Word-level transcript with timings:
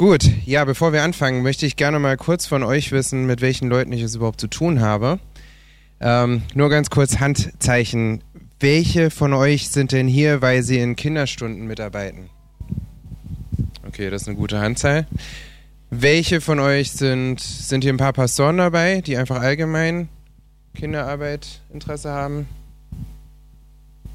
Gut, 0.00 0.24
ja, 0.46 0.64
bevor 0.64 0.94
wir 0.94 1.02
anfangen, 1.02 1.42
möchte 1.42 1.66
ich 1.66 1.76
gerne 1.76 1.98
mal 1.98 2.16
kurz 2.16 2.46
von 2.46 2.62
euch 2.62 2.90
wissen, 2.90 3.26
mit 3.26 3.42
welchen 3.42 3.68
Leuten 3.68 3.92
ich 3.92 4.00
es 4.00 4.14
überhaupt 4.14 4.40
zu 4.40 4.46
tun 4.46 4.80
habe. 4.80 5.18
Ähm, 6.00 6.40
nur 6.54 6.70
ganz 6.70 6.88
kurz 6.88 7.20
Handzeichen. 7.20 8.24
Welche 8.58 9.10
von 9.10 9.34
euch 9.34 9.68
sind 9.68 9.92
denn 9.92 10.08
hier, 10.08 10.40
weil 10.40 10.62
sie 10.62 10.78
in 10.78 10.96
Kinderstunden 10.96 11.66
mitarbeiten? 11.66 12.30
Okay, 13.86 14.08
das 14.08 14.22
ist 14.22 14.28
eine 14.28 14.38
gute 14.38 14.58
Handzahl. 14.58 15.06
Welche 15.90 16.40
von 16.40 16.60
euch 16.60 16.92
sind, 16.92 17.38
sind 17.38 17.84
hier 17.84 17.92
ein 17.92 17.98
paar 17.98 18.14
Pastoren 18.14 18.56
dabei, 18.56 19.02
die 19.02 19.18
einfach 19.18 19.42
allgemein 19.42 20.08
Kinderarbeit 20.74 21.60
Interesse 21.74 22.10
haben? 22.10 22.48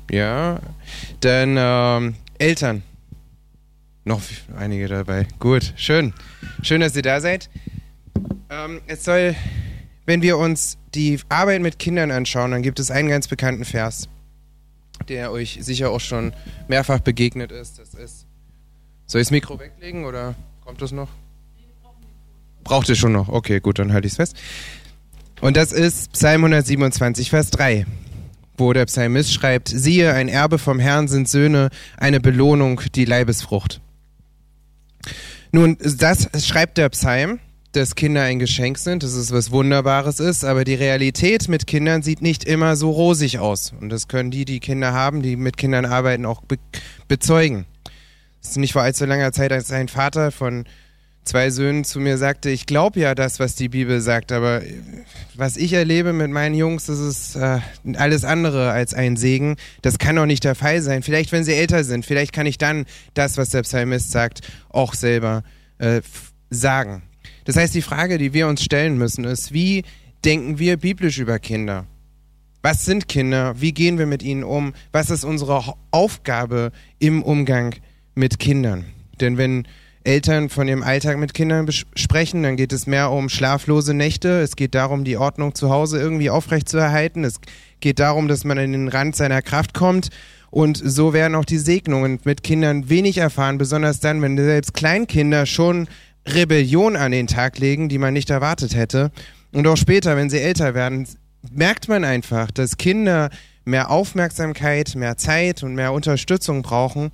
Ja. 0.09 0.61
Dann 1.19 1.55
ähm, 1.59 2.15
Eltern. 2.39 2.81
Noch 4.05 4.21
einige 4.55 4.87
dabei. 4.87 5.27
Gut, 5.39 5.73
schön. 5.77 6.13
Schön, 6.61 6.81
dass 6.81 6.95
ihr 6.95 7.01
da 7.01 7.19
seid. 7.19 7.49
Ähm, 8.51 8.79
es 8.85 9.03
soll, 9.03 9.35
wenn 10.05 10.21
wir 10.21 10.37
uns 10.37 10.77
die 10.93 11.19
Arbeit 11.27 11.63
mit 11.63 11.79
Kindern 11.79 12.11
anschauen, 12.11 12.51
dann 12.51 12.61
gibt 12.61 12.79
es 12.79 12.91
einen 12.91 13.09
ganz 13.09 13.27
bekannten 13.27 13.65
Vers, 13.65 14.07
der 15.09 15.31
euch 15.31 15.57
sicher 15.61 15.89
auch 15.89 15.99
schon 15.99 16.33
mehrfach 16.67 16.99
begegnet 16.99 17.51
ist. 17.51 17.79
Das 17.79 17.95
ist. 17.95 18.27
Soll 19.07 19.21
ich 19.21 19.27
das 19.27 19.31
Mikro 19.31 19.59
weglegen 19.59 20.05
oder 20.05 20.35
kommt 20.63 20.83
das 20.83 20.91
noch? 20.91 21.09
Braucht 22.63 22.87
ihr 22.89 22.95
schon 22.95 23.11
noch? 23.11 23.27
Okay, 23.27 23.59
gut, 23.59 23.79
dann 23.79 23.91
halte 23.91 24.05
ich 24.05 24.13
es 24.13 24.17
fest. 24.17 24.37
Und 25.41 25.57
das 25.57 25.71
ist 25.71 26.11
Psalm 26.13 26.43
127, 26.43 27.31
Vers 27.31 27.49
3 27.49 27.87
wo 28.57 28.71
der 28.71 28.85
Psalmist 28.85 29.33
schreibt, 29.33 29.67
siehe, 29.67 30.13
ein 30.13 30.29
Erbe 30.29 30.57
vom 30.59 30.79
Herrn 30.79 31.09
sind 31.09 31.27
Söhne, 31.27 31.69
eine 31.97 32.21
Belohnung, 32.21 32.79
die 32.95 33.03
Leibesfrucht. 33.03 33.81
Nun, 35.55 35.77
das 35.79 36.27
schreibt 36.45 36.77
der 36.77 36.89
Psalm, 36.89 37.39
dass 37.71 37.95
Kinder 37.95 38.23
ein 38.23 38.39
Geschenk 38.39 38.77
sind, 38.77 39.03
dass 39.03 39.13
es 39.13 39.31
was 39.31 39.51
Wunderbares 39.51 40.19
ist, 40.19 40.43
aber 40.43 40.65
die 40.65 40.73
Realität 40.73 41.47
mit 41.47 41.65
Kindern 41.65 42.01
sieht 42.01 42.21
nicht 42.21 42.43
immer 42.43 42.75
so 42.75 42.91
rosig 42.91 43.39
aus. 43.39 43.71
Und 43.79 43.87
das 43.87 44.09
können 44.09 44.31
die, 44.31 44.43
die 44.43 44.59
Kinder 44.59 44.91
haben, 44.91 45.21
die 45.21 45.37
mit 45.37 45.55
Kindern 45.55 45.85
arbeiten, 45.85 46.25
auch 46.25 46.41
be 46.41 46.57
bezeugen. 47.07 47.65
Es 48.43 48.49
ist 48.49 48.57
nicht 48.57 48.73
vor 48.73 48.81
allzu 48.81 49.05
langer 49.05 49.31
Zeit, 49.31 49.53
als 49.53 49.71
ein 49.71 49.87
Vater 49.87 50.33
von 50.33 50.65
zwei 51.25 51.49
Söhnen 51.49 51.83
zu 51.83 51.99
mir 51.99 52.17
sagte, 52.17 52.49
ich 52.49 52.65
glaube 52.65 52.99
ja 52.99 53.15
das, 53.15 53.39
was 53.39 53.55
die 53.55 53.69
Bibel 53.69 53.99
sagt, 53.99 54.31
aber 54.31 54.61
was 55.35 55.57
ich 55.57 55.73
erlebe 55.73 56.13
mit 56.13 56.31
meinen 56.31 56.55
Jungs, 56.55 56.85
das 56.85 56.99
ist 56.99 57.35
äh, 57.35 57.59
alles 57.95 58.23
andere 58.23 58.71
als 58.71 58.93
ein 58.93 59.17
Segen. 59.17 59.57
Das 59.81 59.97
kann 59.97 60.15
doch 60.15 60.25
nicht 60.25 60.43
der 60.43 60.55
Fall 60.55 60.81
sein. 60.81 61.03
Vielleicht, 61.03 61.31
wenn 61.31 61.43
sie 61.43 61.53
älter 61.53 61.83
sind, 61.83 62.05
vielleicht 62.05 62.31
kann 62.31 62.45
ich 62.45 62.57
dann 62.57 62.85
das, 63.13 63.37
was 63.37 63.49
der 63.49 63.63
Psalmist 63.63 64.11
sagt, 64.11 64.41
auch 64.69 64.93
selber 64.93 65.43
äh, 65.79 66.01
sagen. 66.49 67.03
Das 67.45 67.57
heißt, 67.57 67.75
die 67.75 67.81
Frage, 67.81 68.17
die 68.17 68.33
wir 68.33 68.47
uns 68.47 68.63
stellen 68.63 68.97
müssen, 68.97 69.25
ist, 69.25 69.53
wie 69.53 69.83
denken 70.23 70.59
wir 70.59 70.77
biblisch 70.77 71.19
über 71.19 71.39
Kinder? 71.39 71.85
Was 72.61 72.85
sind 72.85 73.07
Kinder? 73.07 73.61
Wie 73.61 73.73
gehen 73.73 73.99
wir 73.99 74.07
mit 74.07 74.23
ihnen 74.23 74.43
um? 74.43 74.73
Was 74.91 75.11
ist 75.11 75.23
unsere 75.23 75.75
Aufgabe 75.91 76.71
im 76.97 77.21
Umgang 77.21 77.75
mit 78.15 78.39
Kindern? 78.39 78.85
Denn 79.21 79.37
wenn 79.37 79.67
Eltern 80.05 80.49
von 80.49 80.67
ihrem 80.67 80.83
Alltag 80.83 81.17
mit 81.17 81.33
Kindern 81.33 81.67
sprechen, 81.95 82.43
dann 82.43 82.55
geht 82.55 82.71
es 82.71 82.85
mehr 82.85 83.11
um 83.11 83.27
schlaflose 83.27 83.93
Nächte. 83.93 84.39
Es 84.41 84.55
geht 84.55 84.75
darum, 84.75 85.03
die 85.03 85.17
Ordnung 85.17 85.55
zu 85.55 85.69
Hause 85.69 85.99
irgendwie 85.99 86.29
aufrechtzuerhalten. 86.29 87.23
Es 87.23 87.39
geht 87.79 87.99
darum, 87.99 88.27
dass 88.27 88.43
man 88.43 88.59
an 88.59 88.71
den 88.71 88.87
Rand 88.87 89.15
seiner 89.15 89.41
Kraft 89.41 89.73
kommt. 89.73 90.09
Und 90.51 90.79
so 90.83 91.11
werden 91.13 91.35
auch 91.35 91.45
die 91.45 91.57
Segnungen 91.57 92.19
mit 92.23 92.43
Kindern 92.43 92.87
wenig 92.87 93.17
erfahren, 93.17 93.57
besonders 93.57 93.99
dann, 93.99 94.21
wenn 94.21 94.37
selbst 94.37 94.73
Kleinkinder 94.73 95.45
schon 95.45 95.87
Rebellion 96.27 96.95
an 96.95 97.11
den 97.11 97.27
Tag 97.27 97.57
legen, 97.57 97.89
die 97.89 97.97
man 97.97 98.13
nicht 98.13 98.29
erwartet 98.29 98.75
hätte. 98.75 99.11
Und 99.51 99.67
auch 99.67 99.77
später, 99.77 100.15
wenn 100.15 100.29
sie 100.29 100.39
älter 100.39 100.75
werden, 100.75 101.07
merkt 101.51 101.87
man 101.87 102.03
einfach, 102.03 102.51
dass 102.51 102.77
Kinder 102.77 103.29
mehr 103.65 103.89
Aufmerksamkeit, 103.89 104.95
mehr 104.95 105.17
Zeit 105.17 105.63
und 105.63 105.73
mehr 105.73 105.93
Unterstützung 105.93 106.61
brauchen 106.61 107.11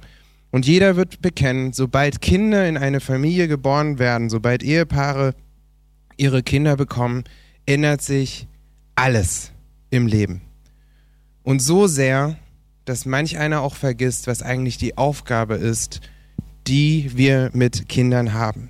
und 0.52 0.66
jeder 0.66 0.96
wird 0.98 1.22
bekennen, 1.22 1.74
sobald 1.74 2.22
Kinder 2.22 2.68
in 2.68 2.78
eine 2.78 3.00
Familie 3.00 3.48
geboren 3.48 4.00
werden, 4.00 4.30
sobald 4.30 4.64
Ehepaare 4.64 5.34
ihre 6.18 6.44
Kinder 6.44 6.76
bekommen, 6.76 7.24
ändert 7.66 8.02
sich 8.02 8.48
alles 8.96 9.52
im 9.90 10.08
Leben. 10.08 10.42
Und 11.44 11.62
so 11.62 11.88
sehr, 11.88 12.38
dass 12.86 13.06
manch 13.06 13.38
einer 13.38 13.62
auch 13.62 13.76
vergisst, 13.76 14.28
was 14.28 14.44
eigentlich 14.44 14.78
die 14.78 14.98
Aufgabe 14.98 15.56
ist, 15.56 16.02
die 16.68 17.12
wir 17.16 17.50
mit 17.54 17.90
Kindern 17.90 18.34
haben. 18.34 18.70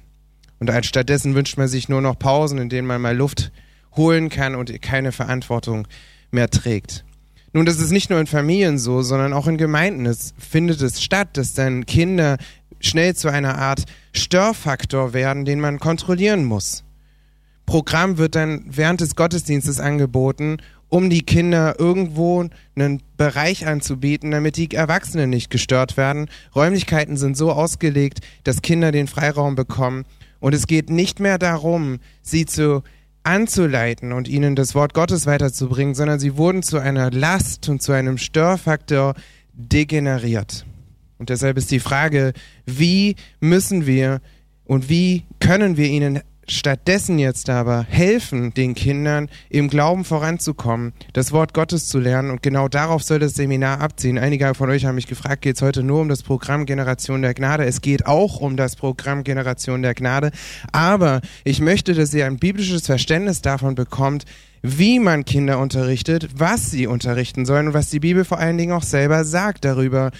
Und 0.60 0.70
anstattdessen 0.70 1.34
wünscht 1.34 1.58
man 1.58 1.68
sich 1.68 1.90
nur 1.90 2.02
noch 2.02 2.18
Pausen, 2.18 2.60
in 2.60 2.70
denen 2.70 2.88
man 2.88 3.02
mal 3.02 3.18
Luft 3.18 3.52
holen 3.96 4.30
kann 4.30 4.56
und 4.56 4.82
keine 4.82 5.12
Verantwortung 5.12 5.88
mehr 6.30 6.50
trägt. 6.50 7.04
Nun, 7.54 7.66
das 7.66 7.80
ist 7.80 7.92
nicht 7.92 8.10
nur 8.10 8.20
in 8.20 8.28
Familien 8.28 8.78
so, 8.80 9.02
sondern 9.02 9.34
auch 9.34 9.48
in 9.48 9.58
Gemeinden. 9.58 10.06
Es 10.06 10.34
findet 10.38 10.82
es 10.82 11.04
statt, 11.04 11.36
dass 11.38 11.54
dann 11.54 11.86
Kinder 11.86 12.38
schnell 12.80 13.16
zu 13.16 13.30
einer 13.30 13.58
Art 13.58 13.84
Störfaktor 14.14 15.14
werden, 15.14 15.46
den 15.46 15.60
man 15.60 15.80
kontrollieren 15.80 16.46
muss. 16.46 16.84
Programm 17.66 18.18
wird 18.18 18.36
dann 18.36 18.64
während 18.68 19.02
des 19.02 19.16
Gottesdienstes 19.16 19.80
angeboten, 19.80 20.58
um 20.90 21.10
die 21.10 21.22
Kinder 21.22 21.80
irgendwo 21.80 22.46
einen 22.76 23.02
Bereich 23.16 23.66
anzubieten, 23.66 24.32
damit 24.32 24.58
die 24.58 24.72
Erwachsenen 24.72 25.30
nicht 25.30 25.50
gestört 25.50 25.96
werden. 25.96 26.30
Räumlichkeiten 26.54 27.16
sind 27.16 27.38
so 27.38 27.52
ausgelegt, 27.52 28.20
dass 28.44 28.62
Kinder 28.62 28.92
den 28.92 29.08
Freiraum 29.08 29.56
bekommen. 29.56 30.04
Und 30.40 30.54
es 30.54 30.68
geht 30.68 30.90
nicht 30.90 31.20
mehr 31.20 31.38
darum, 31.38 32.00
sie 32.22 32.46
zu 32.46 32.84
anzuleiten 33.24 34.14
und 34.14 34.28
ihnen 34.28 34.56
das 34.56 34.76
Wort 34.76 34.94
Gottes 34.94 35.26
weiterzubringen, 35.26 35.96
sondern 35.96 36.20
sie 36.20 36.38
wurden 36.38 36.64
zu 36.64 36.80
einer 36.80 37.12
Last 37.12 37.70
und 37.70 37.82
zu 37.82 37.92
einem 37.92 38.18
Störfaktor 38.18 39.16
degeneriert. 39.54 40.66
Und 41.18 41.30
deshalb 41.30 41.58
ist 41.58 41.70
die 41.72 41.80
Frage, 41.80 42.34
wie 42.66 43.16
müssen 43.40 43.86
wir 43.86 44.22
und 44.66 44.90
wie 44.90 45.26
können 45.40 45.78
wir 45.78 45.88
ihnen 45.88 46.22
stattdessen 46.52 47.20
jetzt 47.20 47.50
aber 47.50 47.86
helfen, 47.90 48.54
den 48.54 48.76
Kindern 48.76 49.30
im 49.50 49.70
Glauben 49.70 50.04
voranzukommen, 50.04 50.94
das 51.14 51.32
Wort 51.32 51.54
Gottes 51.54 51.88
zu 51.88 52.00
lernen 52.00 52.30
und 52.30 52.44
genau 52.44 52.68
darauf 52.68 53.04
soll 53.04 53.20
das 53.20 53.36
Seminar 53.36 53.82
abziehen. 53.82 54.18
Einige 54.18 54.54
von 54.54 54.70
euch 54.70 54.86
haben 54.86 54.96
mich 54.96 55.08
gefragt, 55.08 55.42
geht 55.42 55.56
es 55.56 55.62
heute 55.62 55.84
nur 55.84 56.02
um 56.02 56.10
das 56.10 56.24
Programm 56.24 56.66
Generation 56.66 57.22
der 57.22 57.34
Gnade? 57.34 57.66
Es 57.66 57.82
geht 57.82 58.06
auch 58.06 58.42
um 58.42 58.58
das 58.58 58.76
Programm 58.76 59.24
Generation 59.24 59.82
der 59.82 59.94
Gnade, 59.94 60.32
aber 60.72 61.22
ich 61.44 61.62
möchte, 61.62 61.94
dass 61.94 62.14
ihr 62.14 62.26
ein 62.26 62.38
biblisches 62.38 62.86
Verständnis 62.86 63.42
davon 63.42 63.76
bekommt, 63.76 64.26
wie 64.62 65.00
man 65.00 65.26
Kinder 65.26 65.60
unterrichtet, 65.60 66.30
was 66.36 66.70
sie 66.70 66.86
unterrichten 66.86 67.46
sollen 67.46 67.70
und 67.70 67.74
was 67.74 67.90
die 67.90 68.00
Bibel 68.00 68.26
vor 68.26 68.38
allen 68.38 68.58
Dingen 68.58 68.74
auch 68.74 68.84
selber 68.84 69.26
sagt 69.26 69.66
darüber, 69.66 70.12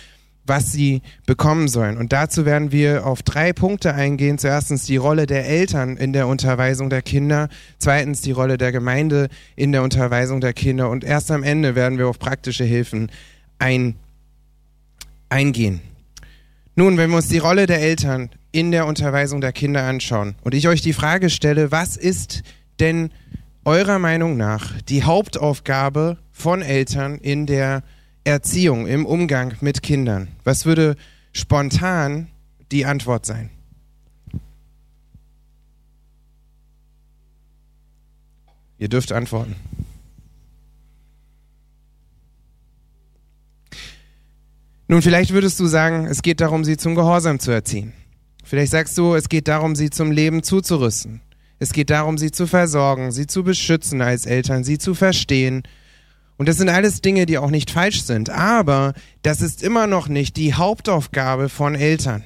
was 0.46 0.72
sie 0.72 1.02
bekommen 1.26 1.68
sollen. 1.68 1.98
Und 1.98 2.14
dazu 2.14 2.46
werden 2.46 2.72
wir 2.72 3.06
auf 3.06 3.22
drei 3.24 3.54
Punkte 3.54 3.94
eingehen. 3.94 4.38
Zuerstens 4.38 4.86
die 4.86 4.98
Rolle 4.98 5.28
der 5.28 5.48
Eltern 5.48 5.98
in 5.98 6.14
der 6.14 6.28
Unterweisung 6.28 6.90
der 6.90 7.02
Kinder, 7.02 7.48
zweitens 7.78 8.22
die 8.22 8.32
Rolle 8.32 8.58
der 8.58 8.72
Gemeinde 8.72 9.30
in 9.56 9.72
der 9.72 9.84
Unterweisung 9.84 10.42
der 10.42 10.54
Kinder 10.54 10.90
und 10.90 11.04
erst 11.04 11.32
am 11.32 11.44
Ende 11.44 11.76
werden 11.76 11.98
wir 11.98 12.08
auf 12.08 12.20
praktische 12.20 12.64
Hilfen 12.64 13.12
ein, 13.60 13.96
eingehen. 15.30 15.82
Nun, 16.76 16.98
wenn 16.98 17.10
wir 17.10 17.18
uns 17.18 17.28
die 17.28 17.38
Rolle 17.38 17.68
der 17.68 17.82
Eltern 17.82 18.30
in 18.52 18.72
der 18.72 18.88
Unterweisung 18.88 19.42
der 19.42 19.52
Kinder 19.54 19.84
anschauen 19.84 20.36
und 20.42 20.56
ich 20.56 20.68
euch 20.68 20.82
die 20.82 20.94
Frage 20.94 21.30
stelle, 21.30 21.72
was 21.72 21.98
ist 21.98 22.42
denn 22.80 23.12
eurer 23.64 24.00
Meinung 24.00 24.38
nach 24.38 24.82
die 24.82 25.04
Hauptaufgabe 25.04 26.18
von 26.32 26.62
Eltern 26.62 27.20
in 27.20 27.46
der 27.46 27.76
Unterweisung 27.76 28.01
Erziehung, 28.24 28.88
im 28.88 29.06
Umgang 29.06 29.56
mit 29.62 29.82
Kindern? 29.82 30.28
Was 30.44 30.66
würde 30.66 30.96
spontan 31.34 32.28
die 32.72 32.86
Antwort 32.86 33.26
sein? 33.26 33.50
Ihr 38.78 38.90
dürft 38.90 39.12
antworten. 39.12 39.56
Nun, 44.88 45.02
vielleicht 45.02 45.32
würdest 45.32 45.60
du 45.60 45.68
sagen, 45.68 46.06
es 46.06 46.22
geht 46.22 46.42
darum, 46.42 46.66
sie 46.66 46.78
zum 46.78 46.96
Gehorsam 46.96 47.40
zu 47.40 47.52
erziehen. 47.52 47.94
Vielleicht 48.44 48.72
sagst 48.72 48.98
du, 48.98 49.16
es 49.16 49.30
geht 49.30 49.48
darum, 49.48 49.76
sie 49.76 49.90
zum 49.90 50.12
Leben 50.12 50.44
zuzurüsten. 50.44 51.22
Es 51.60 51.72
geht 51.74 51.90
darum, 51.92 52.18
sie 52.18 52.32
zu 52.32 52.48
versorgen, 52.48 53.12
sie 53.12 53.28
zu 53.28 53.44
beschützen 53.44 54.02
als 54.02 54.26
Eltern, 54.26 54.64
sie 54.64 54.80
zu 54.80 54.94
verstehen 54.94 55.64
und 56.42 56.50
das 56.50 56.58
sind 56.58 56.70
alles 56.70 57.02
Dinge, 57.02 57.28
die 57.28 57.38
auch 57.38 57.52
nicht 57.52 57.70
falsch 57.70 58.02
sind. 58.02 58.32
Aber 58.32 58.96
das 59.22 59.42
ist 59.42 59.62
immer 59.62 59.86
noch 59.86 60.08
nicht 60.08 60.38
die 60.38 60.56
Hauptaufgabe 60.56 61.50
von 61.50 61.76
Eltern. 61.76 62.24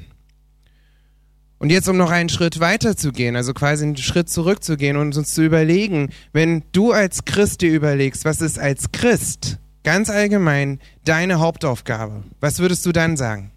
Und 1.59 1.69
jetzt, 1.69 1.89
um 1.89 1.97
noch 1.97 2.11
einen 2.11 2.29
Schritt 2.29 2.61
weiter 2.61 2.95
zu 2.95 3.11
gehen, 3.11 3.35
also 3.35 3.53
quasi 3.53 3.83
einen 3.83 3.97
Schritt 3.97 4.29
zurückzugehen 4.29 4.95
und 4.95 5.17
uns 5.17 5.33
zu 5.33 5.43
überlegen, 5.43 6.11
wenn 6.31 6.63
du 6.71 6.93
als 6.93 7.25
Christ 7.25 7.59
dir 7.59 7.73
überlegst, 7.73 8.23
was 8.23 8.39
ist 8.39 8.57
als 8.57 8.93
Christ 8.93 9.59
ganz 9.83 10.09
allgemein 10.09 10.79
deine 11.03 11.41
Hauptaufgabe, 11.41 12.23
was 12.39 12.59
würdest 12.59 12.85
du 12.85 12.93
dann 12.93 13.17
sagen? 13.17 13.51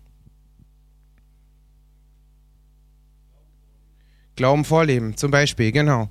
Glauben 4.35 4.65
vorleben, 4.65 5.17
zum 5.17 5.31
Beispiel, 5.31 5.71
genau. 5.71 6.11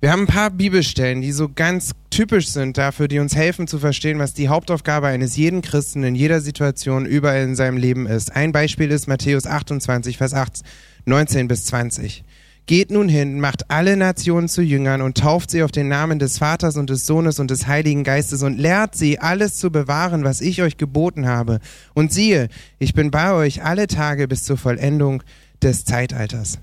Wir 0.00 0.12
haben 0.12 0.22
ein 0.22 0.26
paar 0.28 0.50
Bibelstellen, 0.50 1.22
die 1.22 1.32
so 1.32 1.48
ganz 1.52 1.90
typisch 2.10 2.46
sind 2.46 2.78
dafür, 2.78 3.08
die 3.08 3.18
uns 3.18 3.34
helfen 3.34 3.66
zu 3.66 3.80
verstehen, 3.80 4.20
was 4.20 4.32
die 4.32 4.48
Hauptaufgabe 4.48 5.08
eines 5.08 5.36
jeden 5.36 5.60
Christen 5.60 6.04
in 6.04 6.14
jeder 6.14 6.40
Situation 6.40 7.04
überall 7.04 7.42
in 7.42 7.56
seinem 7.56 7.76
Leben 7.78 8.06
ist. 8.06 8.34
Ein 8.36 8.52
Beispiel 8.52 8.92
ist 8.92 9.08
Matthäus 9.08 9.44
28, 9.44 10.16
Vers 10.16 10.34
8, 10.34 10.60
19 11.04 11.48
bis 11.48 11.64
20. 11.64 12.22
Geht 12.66 12.92
nun 12.92 13.08
hin, 13.08 13.40
macht 13.40 13.72
alle 13.72 13.96
Nationen 13.96 14.46
zu 14.48 14.62
Jüngern 14.62 15.02
und 15.02 15.18
tauft 15.18 15.50
sie 15.50 15.64
auf 15.64 15.72
den 15.72 15.88
Namen 15.88 16.20
des 16.20 16.38
Vaters 16.38 16.76
und 16.76 16.90
des 16.90 17.04
Sohnes 17.04 17.40
und 17.40 17.50
des 17.50 17.66
Heiligen 17.66 18.04
Geistes 18.04 18.44
und 18.44 18.56
lehrt 18.56 18.94
sie, 18.94 19.18
alles 19.18 19.56
zu 19.56 19.72
bewahren, 19.72 20.22
was 20.22 20.40
ich 20.40 20.62
euch 20.62 20.76
geboten 20.76 21.26
habe. 21.26 21.58
Und 21.94 22.12
siehe, 22.12 22.50
ich 22.78 22.94
bin 22.94 23.10
bei 23.10 23.32
euch 23.32 23.64
alle 23.64 23.88
Tage 23.88 24.28
bis 24.28 24.44
zur 24.44 24.58
Vollendung 24.58 25.24
des 25.60 25.84
Zeitalters. 25.84 26.60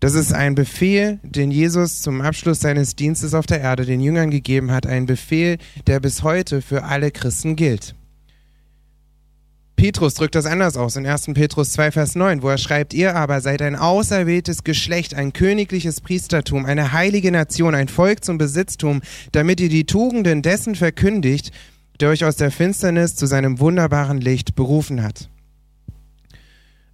Das 0.00 0.14
ist 0.14 0.32
ein 0.32 0.54
Befehl, 0.54 1.18
den 1.22 1.50
Jesus 1.50 2.02
zum 2.02 2.20
Abschluss 2.20 2.60
seines 2.60 2.96
Dienstes 2.96 3.32
auf 3.32 3.46
der 3.46 3.60
Erde 3.60 3.86
den 3.86 4.00
Jüngern 4.00 4.30
gegeben 4.30 4.70
hat, 4.70 4.86
ein 4.86 5.06
Befehl, 5.06 5.56
der 5.86 6.00
bis 6.00 6.22
heute 6.22 6.60
für 6.60 6.84
alle 6.84 7.10
Christen 7.10 7.56
gilt. 7.56 7.94
Petrus 9.76 10.14
drückt 10.14 10.34
das 10.34 10.46
anders 10.46 10.76
aus 10.76 10.96
in 10.96 11.06
1. 11.06 11.26
Petrus 11.34 11.72
2, 11.72 11.92
Vers 11.92 12.14
9, 12.14 12.42
wo 12.42 12.48
er 12.48 12.56
schreibt, 12.56 12.94
ihr 12.94 13.14
aber 13.14 13.42
seid 13.42 13.60
ein 13.60 13.76
auserwähltes 13.76 14.64
Geschlecht, 14.64 15.14
ein 15.14 15.34
königliches 15.34 16.00
Priestertum, 16.00 16.64
eine 16.64 16.92
heilige 16.92 17.30
Nation, 17.30 17.74
ein 17.74 17.88
Volk 17.88 18.24
zum 18.24 18.38
Besitztum, 18.38 19.02
damit 19.32 19.60
ihr 19.60 19.68
die 19.68 19.84
Tugenden 19.84 20.40
dessen 20.40 20.74
verkündigt, 20.74 21.52
der 22.00 22.08
euch 22.08 22.24
aus 22.24 22.36
der 22.36 22.50
Finsternis 22.50 23.16
zu 23.16 23.26
seinem 23.26 23.60
wunderbaren 23.60 24.20
Licht 24.20 24.54
berufen 24.54 25.02
hat. 25.02 25.28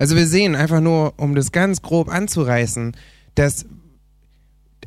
Also 0.02 0.16
wir 0.16 0.26
sehen 0.26 0.56
einfach 0.56 0.80
nur, 0.80 1.14
um 1.16 1.36
das 1.36 1.52
ganz 1.52 1.80
grob 1.80 2.08
anzureißen, 2.08 2.96
dass 3.36 3.66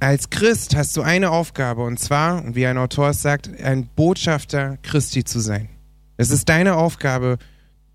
als 0.01 0.29
Christ 0.29 0.75
hast 0.75 0.97
du 0.97 1.03
eine 1.03 1.31
Aufgabe 1.31 1.83
und 1.83 1.97
zwar, 2.01 2.53
wie 2.53 2.65
ein 2.65 2.77
Autor 2.77 3.13
sagt, 3.13 3.50
ein 3.62 3.88
Botschafter 3.95 4.77
Christi 4.83 5.23
zu 5.23 5.39
sein. 5.39 5.69
Es 6.17 6.31
ist 6.31 6.50
deine 6.50 6.75
Aufgabe, 6.75 7.38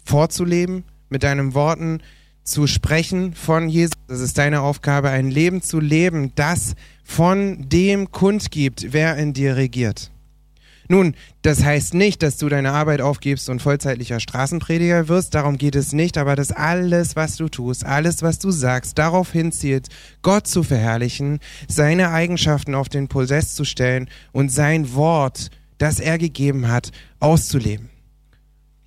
vorzuleben, 0.03 0.85
mit 1.11 1.23
deinen 1.23 1.53
Worten 1.53 2.01
zu 2.43 2.67
sprechen 2.67 3.35
von 3.35 3.69
Jesus. 3.69 3.99
Es 4.09 4.21
ist 4.21 4.39
deine 4.39 4.63
Aufgabe, 4.63 5.11
ein 5.11 5.31
Leben 5.31 5.61
zu 5.61 5.79
leben, 5.79 6.33
das 6.37 6.75
von 7.05 7.69
dem 7.69 8.13
kundgibt, 8.13 8.95
wer 8.95 9.19
in 9.19 9.35
dir 9.35 9.57
regiert. 9.57 10.10
Nun, 10.91 11.15
das 11.43 11.63
heißt 11.63 11.95
nicht, 11.95 12.21
dass 12.21 12.37
du 12.37 12.49
deine 12.49 12.73
Arbeit 12.73 13.01
aufgibst 13.01 13.49
und 13.49 13.63
vollzeitlicher 13.63 14.19
Straßenprediger 14.19 15.07
wirst, 15.07 15.37
darum 15.37 15.57
geht 15.57 15.77
es 15.77 15.93
nicht, 15.93 16.19
aber 16.19 16.35
dass 16.35 16.51
alles, 16.51 17.15
was 17.15 17.37
du 17.37 17.49
tust, 17.49 17.87
alles, 17.87 18.25
was 18.25 18.41
du 18.41 18.51
sagst, 18.51 18.99
darauf 18.99 19.31
hinzielt, 19.31 19.87
Gott 20.23 20.49
zu 20.49 20.65
verherrlichen, 20.65 21.39
seine 21.69 22.11
Eigenschaften 22.11 22.75
auf 22.75 22.89
den 22.89 23.07
Podest 23.07 23.55
zu 23.55 23.65
stellen 23.65 24.11
und 24.33 24.51
sein 24.51 24.93
Wort, 24.93 25.53
das 25.79 26.01
er 26.01 26.19
gegeben 26.19 26.67
hat, 26.67 26.91
auszuleben. 27.21 27.90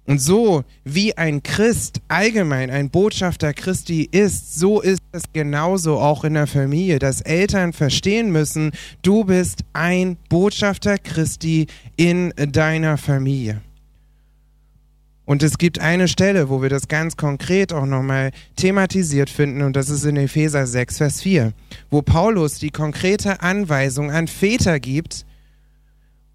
Und 0.06 0.20
so 0.20 0.64
wie 0.84 1.18
ein 1.18 1.44
Christ 1.44 2.02
allgemein 2.10 2.70
ein 2.70 2.90
Botschafter 2.90 3.54
Christi 3.54 4.08
ist, 4.12 4.60
so 4.60 4.82
ist 4.82 5.02
es 5.14 5.24
genauso 5.32 5.98
auch 6.00 6.26
in 6.26 6.34
der 6.34 6.48
Familie, 6.48 7.00
dass 7.00 7.22
Eltern 7.22 7.72
verstehen 7.72 8.32
müssen, 8.32 8.72
du 9.02 9.24
bist 9.24 9.64
ein 9.72 10.18
Botschafter 10.28 10.98
Christi 10.98 11.68
in 11.96 12.34
deiner 12.36 12.98
Familie. 12.98 13.62
Und 15.26 15.42
es 15.42 15.58
gibt 15.58 15.80
eine 15.80 16.10
Stelle, 16.10 16.50
wo 16.50 16.62
wir 16.62 16.68
das 16.68 16.90
ganz 16.90 17.16
konkret 17.16 17.72
auch 17.72 17.86
nochmal 17.86 18.32
thematisiert 18.58 19.30
finden, 19.30 19.62
und 19.62 19.78
das 19.78 19.88
ist 19.88 20.04
in 20.04 20.18
Epheser 20.18 20.68
6, 20.68 20.98
Vers 20.98 21.22
4, 21.22 21.54
wo 21.90 22.02
Paulus 22.02 22.60
die 22.60 22.72
konkrete 22.72 23.42
Anweisung 23.42 24.12
an 24.12 24.28
Väter 24.28 24.82
gibt, 24.82 25.26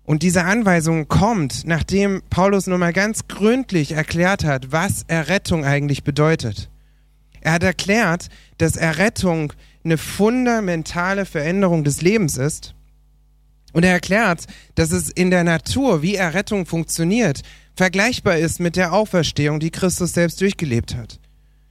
und 0.08 0.22
diese 0.22 0.44
Anweisung 0.44 1.06
kommt, 1.06 1.66
nachdem 1.66 2.22
Paulus 2.30 2.66
nochmal 2.66 2.94
ganz 2.94 3.28
gründlich 3.28 3.92
erklärt 3.92 4.42
hat, 4.42 4.72
was 4.72 5.04
Errettung 5.06 5.66
eigentlich 5.66 6.02
bedeutet. 6.02 6.70
Er 7.42 7.52
hat 7.52 7.62
erklärt, 7.62 8.30
dass 8.56 8.76
Errettung 8.76 9.52
eine 9.84 9.98
fundamentale 9.98 11.26
Veränderung 11.26 11.84
des 11.84 12.00
Lebens 12.00 12.38
ist. 12.38 12.74
Und 13.74 13.84
er 13.84 13.92
erklärt, 13.92 14.46
dass 14.76 14.92
es 14.92 15.10
in 15.10 15.30
der 15.30 15.44
Natur, 15.44 16.00
wie 16.00 16.14
Errettung 16.14 16.64
funktioniert, 16.64 17.42
vergleichbar 17.76 18.38
ist 18.38 18.60
mit 18.60 18.76
der 18.76 18.94
Auferstehung, 18.94 19.60
die 19.60 19.70
Christus 19.70 20.14
selbst 20.14 20.40
durchgelebt 20.40 20.96
hat 20.96 21.20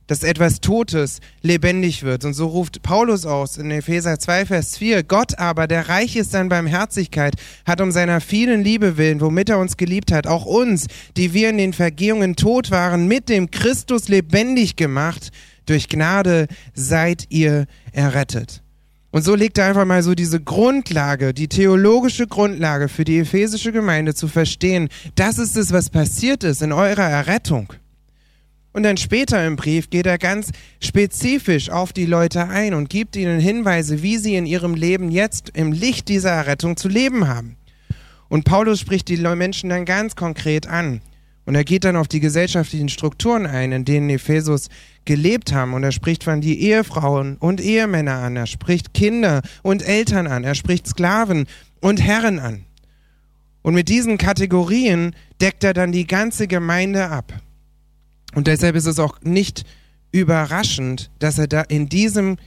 dass 0.08 0.24
etwas 0.24 0.62
Totes 0.62 1.20
lebendig 1.42 2.04
wird. 2.04 2.26
Und 2.26 2.34
so 2.34 2.48
ruft 2.48 2.82
Paulus 2.82 3.26
aus 3.26 3.58
in 3.58 3.70
Epheser 3.70 4.18
2, 4.20 4.46
Vers 4.48 4.78
4, 4.78 5.04
Gott 5.04 5.38
aber, 5.38 5.68
der 5.68 5.90
reich 5.90 6.16
ist 6.16 6.34
an 6.36 6.50
Barmherzigkeit, 6.50 7.36
hat 7.66 7.82
um 7.82 7.92
seiner 7.92 8.22
vielen 8.22 8.64
Liebe 8.64 8.98
willen, 8.98 9.22
womit 9.22 9.50
er 9.50 9.60
uns 9.60 9.78
geliebt 9.78 10.12
hat, 10.12 10.28
auch 10.28 10.46
uns, 10.46 10.88
die 11.16 11.34
wir 11.34 11.50
in 11.50 11.58
den 11.58 11.74
Vergehungen 11.74 12.36
tot 12.36 12.72
waren, 12.72 13.08
mit 13.08 13.30
dem 13.30 13.52
Christus 13.52 14.08
lebendig 14.08 14.76
gemacht. 14.76 15.32
Durch 15.66 15.90
Gnade 15.90 16.48
seid 16.74 17.26
ihr 17.30 17.66
errettet. 17.92 18.64
Und 19.12 19.24
so 19.24 19.36
legt 19.36 19.58
er 19.58 19.66
einfach 19.66 19.86
mal 19.86 20.04
so 20.04 20.16
diese 20.16 20.40
Grundlage, 20.42 21.34
die 21.34 21.48
theologische 21.48 22.28
Grundlage 22.28 22.88
für 22.90 23.04
die 23.04 23.20
ephesische 23.20 23.72
Gemeinde 23.72 24.14
zu 24.14 24.28
verstehen, 24.28 24.90
das 25.16 25.40
ist 25.40 25.58
es, 25.58 25.72
was 25.72 25.90
passiert 25.90 26.44
ist 26.44 26.62
in 26.62 26.72
eurer 26.72 27.10
Errettung. 27.10 27.74
Und 28.78 28.84
dann 28.84 28.98
später 28.98 29.44
im 29.44 29.56
Brief 29.56 29.90
geht 29.90 30.06
er 30.06 30.20
ganz 30.20 30.52
spezifisch 30.80 31.72
auf 31.72 31.94
die 31.94 32.06
Leute 32.06 32.48
ein 32.48 32.76
und 32.76 32.92
gibt 32.92 33.16
ihnen 33.16 33.40
Hinweise, 33.40 34.04
wie 34.04 34.18
sie 34.18 34.36
in 34.36 34.46
ihrem 34.46 34.76
Leben 34.76 35.10
jetzt 35.10 35.50
im 35.56 35.72
Licht 35.72 36.10
dieser 36.10 36.30
Errettung 36.30 36.78
zu 36.78 36.88
leben 36.88 37.28
haben. 37.28 37.58
Und 38.30 38.44
Paulus 38.46 38.80
spricht 38.80 39.08
die 39.08 39.18
Menschen 39.18 39.72
dann 39.72 39.84
ganz 39.84 40.16
konkret 40.16 40.68
an. 40.68 41.02
Und 41.46 41.56
er 41.56 41.64
geht 41.64 41.86
dann 41.86 41.96
auf 41.96 42.08
die 42.08 42.20
gesellschaftlichen 42.20 42.90
Strukturen 42.90 43.48
ein, 43.48 43.72
in 43.72 43.84
denen 43.84 44.12
Ephesus 44.12 44.68
gelebt 45.06 45.54
haben. 45.54 45.74
Und 45.74 45.84
er 45.84 45.92
spricht 45.92 46.24
von 46.24 46.40
die 46.40 46.62
Ehefrauen 46.62 47.38
und 47.38 47.60
Ehemänner 47.60 48.20
an. 48.20 48.36
Er 48.36 48.46
spricht 48.46 48.94
Kinder 48.94 49.42
und 49.64 49.82
Eltern 49.82 50.28
an. 50.28 50.44
Er 50.44 50.54
spricht 50.54 50.86
Sklaven 50.86 51.48
und 51.82 52.00
Herren 52.00 52.38
an. 52.38 52.66
Und 53.64 53.74
mit 53.74 53.90
diesen 53.90 54.20
Kategorien 54.20 55.16
deckt 55.42 55.64
er 55.64 55.74
dann 55.74 55.92
die 55.92 56.06
ganze 56.06 56.48
Gemeinde 56.48 57.10
ab. 57.10 57.34
Und 58.34 58.48
deshalb 58.48 58.76
ist 58.76 58.86
es 58.86 59.00
auch 59.00 59.22
nicht 59.22 59.66
überraschend, 60.12 61.10
dass 61.20 61.38
er 61.38 61.48
da 61.48 61.62
in 61.62 61.90
diesem 61.90 62.38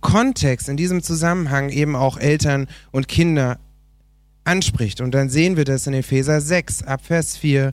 Kontext, 0.00 0.68
in 0.68 0.76
diesem 0.76 1.02
Zusammenhang 1.02 1.70
eben 1.70 1.96
auch 1.96 2.18
Eltern 2.18 2.66
und 2.92 3.08
Kinder 3.08 3.58
anspricht. 4.44 5.00
Und 5.00 5.12
dann 5.12 5.30
sehen 5.30 5.56
wir 5.56 5.64
das 5.64 5.86
in 5.86 5.94
Epheser 5.94 6.40
6, 6.40 6.82
Abvers 6.82 7.36
4, 7.36 7.72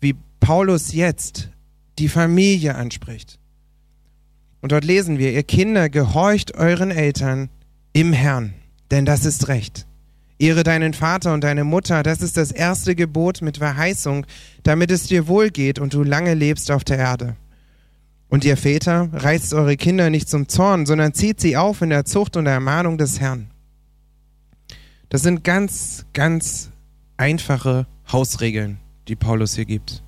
wie 0.00 0.14
Paulus 0.40 0.92
jetzt 0.92 1.50
die 1.98 2.08
Familie 2.08 2.74
anspricht. 2.76 3.38
Und 4.60 4.72
dort 4.72 4.84
lesen 4.84 5.18
wir, 5.18 5.32
ihr 5.32 5.42
Kinder, 5.42 5.90
gehorcht 5.90 6.54
euren 6.54 6.90
Eltern 6.90 7.50
im 7.92 8.12
Herrn, 8.12 8.54
denn 8.90 9.04
das 9.04 9.24
ist 9.24 9.48
recht. 9.48 9.86
Ehre 10.44 10.62
deinen 10.62 10.92
Vater 10.92 11.32
und 11.32 11.42
deine 11.42 11.64
Mutter, 11.64 12.02
das 12.02 12.20
ist 12.20 12.36
das 12.36 12.52
erste 12.52 12.94
Gebot 12.94 13.40
mit 13.40 13.56
Verheißung, 13.56 14.26
damit 14.62 14.90
es 14.90 15.06
dir 15.06 15.26
wohl 15.26 15.48
geht 15.48 15.78
und 15.78 15.94
du 15.94 16.02
lange 16.02 16.34
lebst 16.34 16.70
auf 16.70 16.84
der 16.84 16.98
Erde. 16.98 17.36
Und 18.28 18.44
ihr 18.44 18.58
Väter, 18.58 19.08
reißt 19.12 19.54
eure 19.54 19.78
Kinder 19.78 20.10
nicht 20.10 20.28
zum 20.28 20.48
Zorn, 20.48 20.84
sondern 20.84 21.14
zieht 21.14 21.40
sie 21.40 21.56
auf 21.56 21.80
in 21.80 21.88
der 21.88 22.04
Zucht 22.04 22.36
und 22.36 22.44
Ermahnung 22.44 22.98
des 22.98 23.20
Herrn. 23.20 23.50
Das 25.08 25.22
sind 25.22 25.44
ganz, 25.44 26.04
ganz 26.12 26.70
einfache 27.16 27.86
Hausregeln, 28.12 28.78
die 29.08 29.16
Paulus 29.16 29.54
hier 29.54 29.64
gibt. 29.64 30.02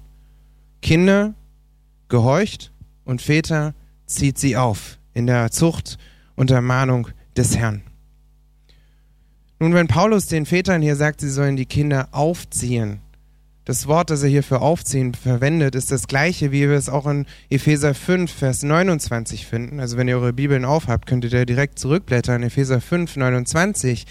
Kinder 0.83 1.33
gehorcht 2.09 2.73
und 3.07 3.23
Väter 3.23 3.75
zieht 4.05 4.39
sie 4.39 4.59
auf 4.59 4.99
in 5.15 5.27
der 5.27 5.51
Zucht 5.51 5.97
und 6.35 6.51
Ermahnung 6.51 7.09
des 7.39 7.57
Herrn. 7.57 7.86
Nun, 9.59 9.73
wenn 9.73 9.89
Paulus 9.89 10.27
den 10.27 10.45
Vätern 10.45 10.83
hier 10.83 10.97
sagt, 10.97 11.23
sie 11.23 11.31
sollen 11.31 11.57
die 11.57 11.65
Kinder 11.65 12.09
aufziehen, 12.13 13.01
das 13.65 13.89
Wort, 13.89 14.11
das 14.11 14.23
er 14.23 14.29
hier 14.29 14.45
für 14.45 14.61
aufziehen 14.61 15.15
verwendet, 15.15 15.75
ist 15.75 15.91
das 15.91 16.07
gleiche, 16.07 16.53
wie 16.53 16.69
wir 16.69 16.77
es 16.77 16.89
auch 16.89 17.07
in 17.07 17.27
Epheser 17.51 17.95
5, 17.95 18.31
Vers 18.31 18.63
29 18.63 19.45
finden. 19.45 19.81
Also 19.81 19.97
wenn 19.97 20.07
ihr 20.07 20.19
eure 20.19 20.33
Bibeln 20.33 20.65
aufhabt, 20.65 21.07
könnt 21.07 21.25
ihr 21.25 21.47
direkt 21.47 21.79
zurückblättern, 21.79 22.45
Epheser 22.45 22.81
5, 22.81 23.17
29, 23.17 24.07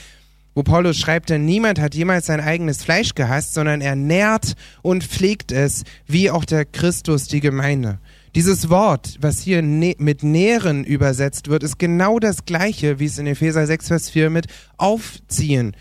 wo 0.56 0.64
Paulus 0.64 0.98
schreibt, 0.98 1.30
denn 1.30 1.46
niemand 1.46 1.80
hat 1.80 1.96
jemals 1.96 2.26
sein 2.26 2.42
eigenes 2.42 2.84
Fleisch 2.84 3.14
gehasst, 3.14 3.54
sondern 3.54 3.80
er 3.80 3.96
nährt 3.96 4.56
und 4.82 5.04
pflegt 5.04 5.52
es, 5.52 5.84
wie 6.08 6.32
auch 6.32 6.44
der 6.44 6.66
Christus 6.66 7.28
die 7.28 7.40
Gemeinde. 7.40 8.00
Dieses 8.36 8.70
Wort, 8.70 9.18
was 9.22 9.40
hier 9.40 9.62
mit 9.64 10.24
nähren 10.24 10.84
übersetzt 10.84 11.50
wird, 11.50 11.64
ist 11.64 11.80
genau 11.80 12.20
das 12.20 12.44
gleiche, 12.44 13.00
wie 13.00 13.06
es 13.06 13.18
in 13.18 13.28
Epheser 13.28 13.66
6, 13.66 13.88
Vers 13.88 14.10
4 14.10 14.30
mit 14.30 14.48
aufziehen 14.76 15.74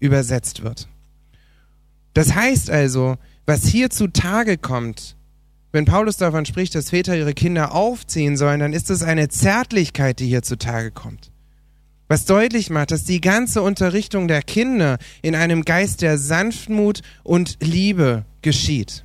übersetzt 0.00 0.62
wird. 0.62 0.88
Das 2.14 2.34
heißt 2.34 2.70
also, 2.70 3.16
was 3.44 3.66
hier 3.66 3.90
zutage 3.90 4.56
kommt, 4.56 5.16
wenn 5.70 5.84
Paulus 5.84 6.16
davon 6.16 6.46
spricht, 6.46 6.74
dass 6.74 6.90
Väter 6.90 7.14
ihre 7.14 7.34
Kinder 7.34 7.74
aufziehen 7.74 8.38
sollen, 8.38 8.60
dann 8.60 8.72
ist 8.72 8.88
es 8.88 9.02
eine 9.02 9.28
Zärtlichkeit, 9.28 10.18
die 10.18 10.28
hier 10.28 10.42
zutage 10.42 10.90
kommt. 10.90 11.30
Was 12.08 12.24
deutlich 12.24 12.70
macht, 12.70 12.90
dass 12.90 13.04
die 13.04 13.20
ganze 13.20 13.60
Unterrichtung 13.60 14.28
der 14.28 14.40
Kinder 14.40 14.96
in 15.20 15.34
einem 15.34 15.62
Geist 15.62 16.00
der 16.00 16.16
Sanftmut 16.16 17.02
und 17.22 17.58
Liebe 17.60 18.24
geschieht. 18.40 19.04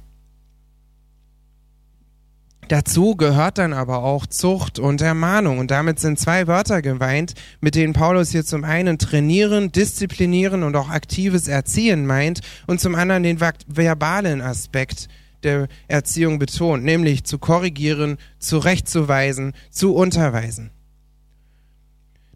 Dazu 2.69 3.15
gehört 3.15 3.57
dann 3.57 3.73
aber 3.73 4.03
auch 4.03 4.25
Zucht 4.25 4.79
und 4.79 5.01
Ermahnung. 5.01 5.59
Und 5.59 5.71
damit 5.71 5.99
sind 5.99 6.19
zwei 6.19 6.47
Wörter 6.47 6.81
gemeint, 6.81 7.33
mit 7.61 7.75
denen 7.75 7.93
Paulus 7.93 8.31
hier 8.31 8.45
zum 8.45 8.63
einen 8.63 8.97
trainieren, 8.97 9.71
disziplinieren 9.71 10.63
und 10.63 10.75
auch 10.75 10.89
aktives 10.89 11.47
Erziehen 11.47 12.05
meint 12.05 12.41
und 12.65 12.79
zum 12.79 12.95
anderen 12.95 13.23
den 13.23 13.39
verbalen 13.39 14.41
Aspekt 14.41 15.09
der 15.43 15.67
Erziehung 15.87 16.39
betont, 16.39 16.83
nämlich 16.83 17.25
zu 17.25 17.37
korrigieren, 17.37 18.17
zurechtzuweisen, 18.39 19.53
zu 19.69 19.93
unterweisen. 19.93 20.71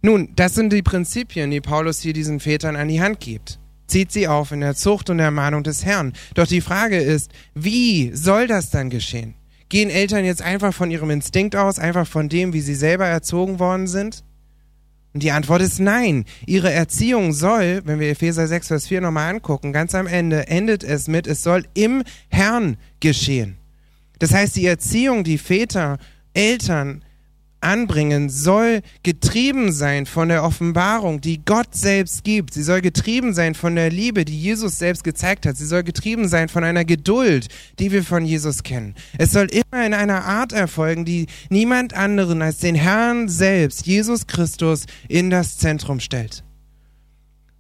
Nun, 0.02 0.30
das 0.36 0.54
sind 0.54 0.72
die 0.74 0.84
Prinzipien, 0.84 1.50
die 1.50 1.62
Paulus 1.62 2.02
hier 2.02 2.14
diesen 2.14 2.40
Vätern 2.40 2.76
an 2.76 2.88
die 2.88 3.02
Hand 3.02 3.20
gibt. 3.20 3.60
Zieht 3.88 4.12
sie 4.12 4.28
auf 4.28 4.52
in 4.52 4.60
der 4.60 4.76
Zucht 4.76 5.10
und 5.10 5.20
Ermahnung 5.20 5.64
des 5.64 5.86
Herrn. 5.86 6.14
Doch 6.36 6.46
die 6.46 6.62
Frage 6.62 6.98
ist, 6.98 7.32
wie 7.56 8.12
soll 8.14 8.48
das 8.48 8.70
dann 8.70 8.90
geschehen? 8.90 9.34
Gehen 9.70 9.90
Eltern 9.90 10.24
jetzt 10.24 10.42
einfach 10.42 10.74
von 10.74 10.92
ihrem 10.92 11.10
Instinkt 11.10 11.56
aus, 11.56 11.80
einfach 11.80 12.08
von 12.08 12.30
dem, 12.30 12.54
wie 12.54 12.62
sie 12.62 12.76
selber 12.76 13.06
erzogen 13.06 13.60
worden 13.60 13.88
sind? 13.88 14.24
Und 15.14 15.24
die 15.24 15.32
Antwort 15.32 15.62
ist 15.62 15.80
nein. 15.80 16.26
Ihre 16.46 16.72
Erziehung 16.72 17.34
soll, 17.34 17.82
wenn 17.86 18.00
wir 18.00 18.10
Epheser 18.10 18.48
6, 18.48 18.68
Vers 18.68 18.88
4 18.88 19.02
nochmal 19.02 19.34
angucken, 19.34 19.74
ganz 19.74 19.96
am 19.96 20.08
Ende 20.08 20.48
endet 20.48 20.84
es 20.84 21.08
mit, 21.08 21.28
es 21.28 21.44
soll 21.44 21.66
im 21.74 22.04
Herrn 22.30 22.78
geschehen. 23.00 23.58
Das 24.20 24.34
heißt, 24.34 24.56
die 24.56 24.66
Erziehung, 24.66 25.24
die 25.24 25.38
Väter, 25.38 25.98
Eltern 26.34 27.04
anbringen, 27.62 28.30
soll 28.30 28.82
getrieben 29.04 29.72
sein 29.72 30.06
von 30.06 30.30
der 30.30 30.44
Offenbarung, 30.44 31.22
die 31.22 31.44
Gott 31.44 31.76
selbst 31.76 32.24
gibt. 32.24 32.54
Sie 32.54 32.64
soll 32.64 32.82
getrieben 32.82 33.34
sein 33.34 33.56
von 33.56 33.76
der 33.76 33.90
Liebe, 33.90 34.26
die 34.26 34.40
Jesus 34.40 34.78
selbst 34.78 35.04
gezeigt 35.04 35.46
hat. 35.46 35.58
Sie 35.58 35.66
soll 35.66 35.84
getrieben 35.84 36.28
sein 36.28 36.50
von 36.50 36.64
einer 36.64 36.86
Geduld, 36.86 37.48
die 37.80 37.92
wir 37.92 38.04
von 38.04 38.26
Jesus 38.26 38.64
kennen. 38.64 38.96
Es 39.18 39.32
soll 39.32 39.48
immer 39.48 39.86
in 39.86 39.94
einer 39.94 40.26
Art 40.26 40.54
erfolgen, 40.54 41.06
die 41.06 41.28
niemand 41.50 41.94
anderen 41.94 42.42
als 42.42 42.60
den 42.60 42.76
Herrn 42.76 43.28
selbst, 43.30 43.86
Jesus 43.86 44.28
Christus, 44.28 44.86
in 45.08 45.30
das 45.30 45.58
Zentrum 45.58 46.00
stellt. 46.00 46.44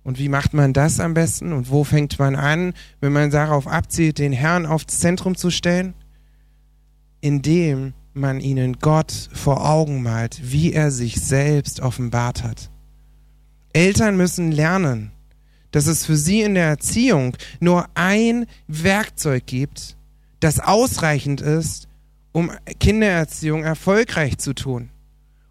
Und 0.07 0.19
wie 0.19 0.29
macht 0.29 0.53
man 0.53 0.71
das 0.71 1.01
am 1.01 1.13
besten? 1.13 1.51
Und 1.51 1.69
wo 1.69 1.83
fängt 1.83 2.17
man 2.17 2.37
an, 2.37 2.73
wenn 3.01 3.11
man 3.11 3.29
darauf 3.29 3.67
abzielt, 3.67 4.19
den 4.19 4.31
Herrn 4.31 4.65
aufs 4.65 4.99
Zentrum 4.99 5.35
zu 5.35 5.51
stellen? 5.51 5.95
Indem 7.19 7.93
man 8.17 8.39
ihnen 8.39 8.79
Gott 8.79 9.29
vor 9.33 9.69
Augen 9.69 10.03
malt, 10.03 10.39
wie 10.43 10.73
er 10.73 10.91
sich 10.91 11.21
selbst 11.21 11.79
offenbart 11.79 12.43
hat. 12.43 12.69
Eltern 13.73 14.17
müssen 14.17 14.51
lernen, 14.51 15.11
dass 15.71 15.87
es 15.87 16.05
für 16.05 16.17
sie 16.17 16.41
in 16.41 16.55
der 16.55 16.65
Erziehung 16.65 17.37
nur 17.59 17.87
ein 17.93 18.45
Werkzeug 18.67 19.45
gibt, 19.45 19.97
das 20.39 20.59
ausreichend 20.59 21.41
ist, 21.41 21.87
um 22.31 22.51
Kindererziehung 22.79 23.63
erfolgreich 23.63 24.37
zu 24.37 24.53
tun. 24.53 24.89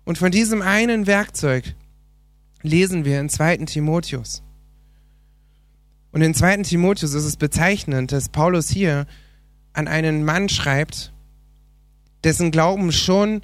Und 0.04 0.18
von 0.18 0.30
diesem 0.30 0.62
einen 0.62 1.06
Werkzeug 1.06 1.74
lesen 2.62 3.04
wir 3.04 3.20
in 3.20 3.28
2. 3.28 3.58
Timotheus. 3.58 4.42
Und 6.12 6.22
in 6.22 6.34
2. 6.34 6.58
Timotheus 6.58 7.12
ist 7.12 7.24
es 7.24 7.36
bezeichnend, 7.36 8.12
dass 8.12 8.28
Paulus 8.28 8.68
hier 8.68 9.06
an 9.72 9.88
einen 9.88 10.24
Mann 10.24 10.48
schreibt, 10.48 11.12
dessen 12.26 12.50
Glauben 12.50 12.90
schon 12.90 13.42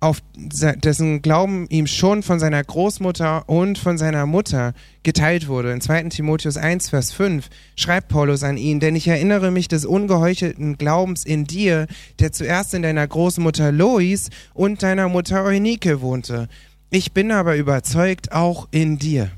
auf 0.00 0.22
dessen 0.34 1.20
Glauben 1.20 1.66
ihm 1.68 1.86
schon 1.86 2.22
von 2.22 2.38
seiner 2.38 2.62
Großmutter 2.64 3.48
und 3.48 3.76
von 3.76 3.98
seiner 3.98 4.24
Mutter 4.24 4.72
geteilt 5.02 5.46
wurde. 5.48 5.72
In 5.72 5.82
2. 5.82 6.04
Timotheus 6.04 6.56
1, 6.56 6.88
Vers 6.88 7.12
5 7.12 7.48
schreibt 7.76 8.08
Paulus 8.08 8.42
an 8.44 8.56
ihn, 8.56 8.80
denn 8.80 8.96
ich 8.96 9.08
erinnere 9.08 9.50
mich 9.50 9.68
des 9.68 9.84
ungeheuchelten 9.84 10.78
Glaubens 10.78 11.24
in 11.24 11.44
dir, 11.44 11.86
der 12.18 12.32
zuerst 12.32 12.72
in 12.72 12.82
deiner 12.82 13.06
Großmutter 13.06 13.72
Lois 13.72 14.30
und 14.54 14.82
deiner 14.82 15.08
Mutter 15.10 15.44
Eunike 15.44 16.00
wohnte. 16.00 16.48
Ich 16.88 17.12
bin 17.12 17.30
aber 17.30 17.56
überzeugt 17.56 18.32
auch 18.32 18.68
in 18.70 18.98
dir. 18.98 19.30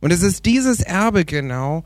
Und 0.00 0.12
es 0.12 0.22
ist 0.22 0.44
dieses 0.44 0.80
Erbe 0.80 1.24
genau, 1.24 1.84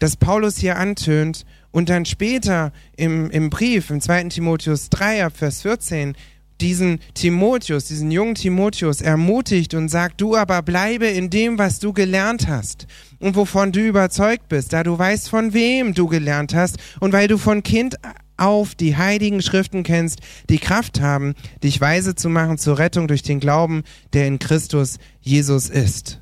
das 0.00 0.16
Paulus 0.16 0.56
hier 0.56 0.76
antönt 0.78 1.44
und 1.74 1.88
dann 1.88 2.04
später 2.04 2.72
im, 2.96 3.28
im 3.30 3.50
Brief, 3.50 3.90
im 3.90 4.00
2. 4.00 4.24
Timotheus 4.28 4.90
3, 4.90 5.28
Vers 5.30 5.62
14, 5.62 6.14
diesen 6.60 7.00
Timotheus, 7.14 7.86
diesen 7.86 8.12
jungen 8.12 8.36
Timotheus 8.36 9.00
ermutigt 9.00 9.74
und 9.74 9.88
sagt, 9.88 10.20
du 10.20 10.36
aber 10.36 10.62
bleibe 10.62 11.06
in 11.06 11.30
dem, 11.30 11.58
was 11.58 11.80
du 11.80 11.92
gelernt 11.92 12.46
hast 12.46 12.86
und 13.18 13.34
wovon 13.34 13.72
du 13.72 13.80
überzeugt 13.80 14.48
bist, 14.48 14.72
da 14.72 14.84
du 14.84 14.96
weißt, 14.96 15.28
von 15.28 15.52
wem 15.52 15.94
du 15.94 16.06
gelernt 16.06 16.54
hast 16.54 16.76
und 17.00 17.12
weil 17.12 17.26
du 17.26 17.38
von 17.38 17.64
Kind 17.64 17.96
auf 18.36 18.76
die 18.76 18.96
heiligen 18.96 19.42
Schriften 19.42 19.82
kennst, 19.82 20.20
die 20.48 20.58
Kraft 20.58 21.00
haben, 21.00 21.34
dich 21.64 21.80
weise 21.80 22.14
zu 22.14 22.28
machen 22.28 22.56
zur 22.56 22.78
Rettung 22.78 23.08
durch 23.08 23.22
den 23.22 23.40
Glauben, 23.40 23.82
der 24.12 24.28
in 24.28 24.38
Christus 24.38 24.98
Jesus 25.20 25.70
ist. 25.70 26.20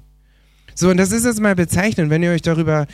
So, 0.74 0.88
und 0.88 0.96
das 0.96 1.12
ist 1.12 1.26
jetzt 1.26 1.40
mal 1.40 1.54
bezeichnend, 1.54 2.08
wenn 2.08 2.22
ihr 2.22 2.30
euch 2.30 2.40
darüber 2.40 2.86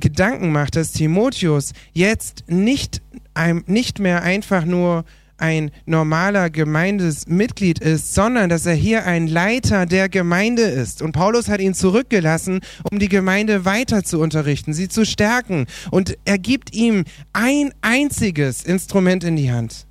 Gedanken 0.00 0.52
macht, 0.52 0.76
dass 0.76 0.92
Timotheus 0.92 1.72
jetzt 1.92 2.44
nicht, 2.48 3.02
ein, 3.34 3.62
nicht 3.66 3.98
mehr 3.98 4.22
einfach 4.22 4.64
nur 4.64 5.04
ein 5.38 5.72
normaler 5.86 6.50
Gemeindesmitglied 6.50 7.80
ist, 7.80 8.14
sondern 8.14 8.48
dass 8.48 8.64
er 8.64 8.74
hier 8.74 9.06
ein 9.06 9.26
Leiter 9.26 9.86
der 9.86 10.08
Gemeinde 10.08 10.62
ist. 10.62 11.02
Und 11.02 11.12
Paulus 11.12 11.48
hat 11.48 11.60
ihn 11.60 11.74
zurückgelassen, 11.74 12.60
um 12.90 13.00
die 13.00 13.08
Gemeinde 13.08 13.64
weiter 13.64 14.04
zu 14.04 14.20
unterrichten, 14.20 14.72
sie 14.72 14.88
zu 14.88 15.04
stärken. 15.04 15.66
Und 15.90 16.16
er 16.24 16.38
gibt 16.38 16.74
ihm 16.74 17.04
ein 17.32 17.74
einziges 17.80 18.62
Instrument 18.62 19.24
in 19.24 19.36
die 19.36 19.50
Hand 19.50 19.86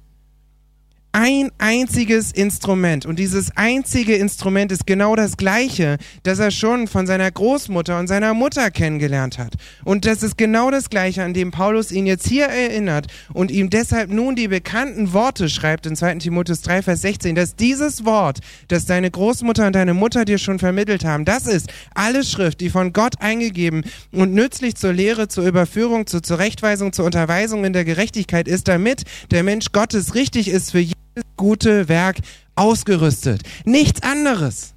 ein 1.13 1.51
einziges 1.57 2.31
Instrument. 2.31 3.05
Und 3.05 3.19
dieses 3.19 3.55
einzige 3.57 4.15
Instrument 4.15 4.71
ist 4.71 4.87
genau 4.87 5.15
das 5.15 5.35
gleiche, 5.35 5.97
das 6.23 6.39
er 6.39 6.51
schon 6.51 6.87
von 6.87 7.05
seiner 7.05 7.29
Großmutter 7.29 7.99
und 7.99 8.07
seiner 8.07 8.33
Mutter 8.33 8.71
kennengelernt 8.71 9.37
hat. 9.37 9.53
Und 9.83 10.05
das 10.05 10.23
ist 10.23 10.37
genau 10.37 10.71
das 10.71 10.89
gleiche, 10.89 11.23
an 11.23 11.33
dem 11.33 11.51
Paulus 11.51 11.91
ihn 11.91 12.05
jetzt 12.05 12.27
hier 12.27 12.45
erinnert 12.45 13.07
und 13.33 13.51
ihm 13.51 13.69
deshalb 13.69 14.09
nun 14.09 14.35
die 14.35 14.47
bekannten 14.47 15.11
Worte 15.11 15.49
schreibt 15.49 15.85
in 15.85 15.95
2. 15.95 16.15
Timotheus 16.15 16.61
3, 16.61 16.81
Vers 16.83 17.01
16, 17.01 17.35
dass 17.35 17.55
dieses 17.55 18.05
Wort, 18.05 18.39
das 18.69 18.85
deine 18.85 19.11
Großmutter 19.11 19.67
und 19.67 19.75
deine 19.75 19.93
Mutter 19.93 20.23
dir 20.23 20.37
schon 20.37 20.59
vermittelt 20.59 21.03
haben, 21.03 21.25
das 21.25 21.45
ist 21.45 21.71
alle 21.93 22.23
Schrift, 22.23 22.61
die 22.61 22.69
von 22.69 22.93
Gott 22.93 23.15
eingegeben 23.19 23.83
und 24.11 24.33
nützlich 24.33 24.75
zur 24.75 24.93
Lehre, 24.93 25.27
zur 25.27 25.45
Überführung, 25.45 26.07
zur 26.07 26.23
Zurechtweisung, 26.23 26.93
zur 26.93 27.05
Unterweisung 27.05 27.65
in 27.65 27.73
der 27.73 27.85
Gerechtigkeit 27.85 28.47
ist, 28.47 28.67
damit 28.67 29.03
der 29.31 29.43
Mensch 29.43 29.71
Gottes 29.73 30.15
richtig 30.15 30.47
ist 30.47 30.71
für 30.71 30.79
jeden 30.79 31.00
gute 31.37 31.89
Werk 31.89 32.17
ausgerüstet. 32.55 33.41
Nichts 33.65 34.03
anderes. 34.03 34.73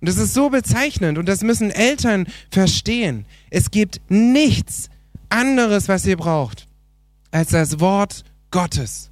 Und 0.00 0.08
das 0.08 0.16
ist 0.16 0.34
so 0.34 0.48
bezeichnend 0.48 1.18
und 1.18 1.26
das 1.26 1.42
müssen 1.42 1.70
Eltern 1.70 2.26
verstehen. 2.50 3.26
Es 3.50 3.70
gibt 3.70 4.00
nichts 4.08 4.90
anderes, 5.28 5.88
was 5.88 6.06
ihr 6.06 6.16
braucht, 6.16 6.68
als 7.30 7.50
das 7.50 7.80
Wort 7.80 8.24
Gottes, 8.50 9.10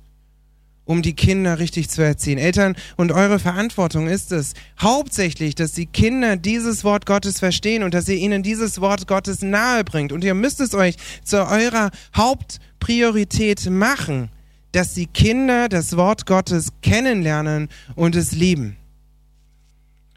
um 0.85 1.03
die 1.03 1.15
Kinder 1.15 1.59
richtig 1.59 1.91
zu 1.91 2.03
erziehen. 2.03 2.39
Eltern, 2.39 2.77
und 2.97 3.11
eure 3.11 3.41
Verantwortung 3.41 4.07
ist 4.07 4.31
es 4.31 4.55
hauptsächlich, 4.81 5.57
dass 5.57 5.73
die 5.73 5.87
Kinder 5.87 6.37
dieses 6.37 6.85
Wort 6.85 7.05
Gottes 7.05 7.41
verstehen 7.41 7.83
und 7.83 7.93
dass 7.93 8.09
ihr 8.09 8.17
ihnen 8.17 8.45
dieses 8.45 8.81
Wort 8.81 9.09
Gottes 9.09 9.43
nahe 9.43 9.83
bringt. 9.83 10.13
Und 10.13 10.23
ihr 10.23 10.35
müsst 10.35 10.61
es 10.61 10.73
euch 10.73 10.95
zu 11.25 11.45
eurer 11.49 11.91
Hauptpriorität 12.15 13.69
machen 13.69 14.31
dass 14.77 14.93
die 14.93 15.07
Kinder 15.07 15.71
das 15.71 15.97
Wort 15.97 16.27
Gottes 16.27 16.69
kennenlernen 16.83 17.71
und 17.95 18.15
es 18.15 18.33
lieben. 18.33 18.77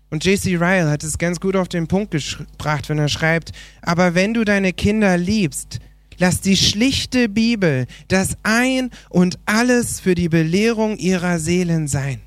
Und 0.09 0.25
J.C. 0.25 0.57
Ryle 0.57 0.89
hat 0.89 1.01
es 1.01 1.17
ganz 1.17 1.39
gut 1.39 1.55
auf 1.55 1.69
den 1.69 1.87
Punkt 1.87 2.11
gebracht, 2.11 2.89
wenn 2.89 2.99
er 2.99 3.07
schreibt, 3.07 3.53
aber 3.81 4.15
wenn 4.15 4.33
du 4.33 4.43
deine 4.43 4.73
Kinder 4.73 5.15
liebst, 5.15 5.79
lass 6.17 6.41
die 6.41 6.57
schlichte 6.57 7.29
Bibel 7.29 7.85
das 8.09 8.35
Ein 8.43 8.89
und 9.07 9.39
alles 9.45 10.01
für 10.01 10.13
die 10.13 10.27
Belehrung 10.27 10.97
ihrer 10.97 11.39
Seelen 11.39 11.87
sein. 11.87 12.19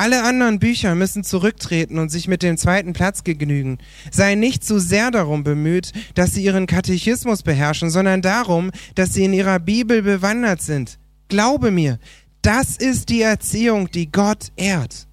Alle 0.00 0.22
anderen 0.22 0.58
Bücher 0.60 0.94
müssen 0.94 1.24
zurücktreten 1.24 1.98
und 1.98 2.08
sich 2.08 2.26
mit 2.26 2.42
dem 2.42 2.56
zweiten 2.56 2.94
Platz 2.94 3.22
gegnügen. 3.22 3.76
Sei 4.10 4.34
nicht 4.34 4.64
zu 4.64 4.80
sehr 4.80 5.10
darum 5.10 5.44
bemüht, 5.44 5.92
dass 6.14 6.32
sie 6.32 6.42
ihren 6.42 6.66
Katechismus 6.66 7.42
beherrschen, 7.42 7.90
sondern 7.90 8.22
darum, 8.22 8.70
dass 8.94 9.12
sie 9.12 9.24
in 9.24 9.34
ihrer 9.34 9.58
Bibel 9.58 10.00
bewandert 10.00 10.62
sind. 10.62 10.98
Glaube 11.28 11.70
mir, 11.70 11.98
das 12.40 12.78
ist 12.78 13.10
die 13.10 13.20
Erziehung, 13.20 13.90
die 13.90 14.10
Gott 14.10 14.52
ehrt. 14.56 15.06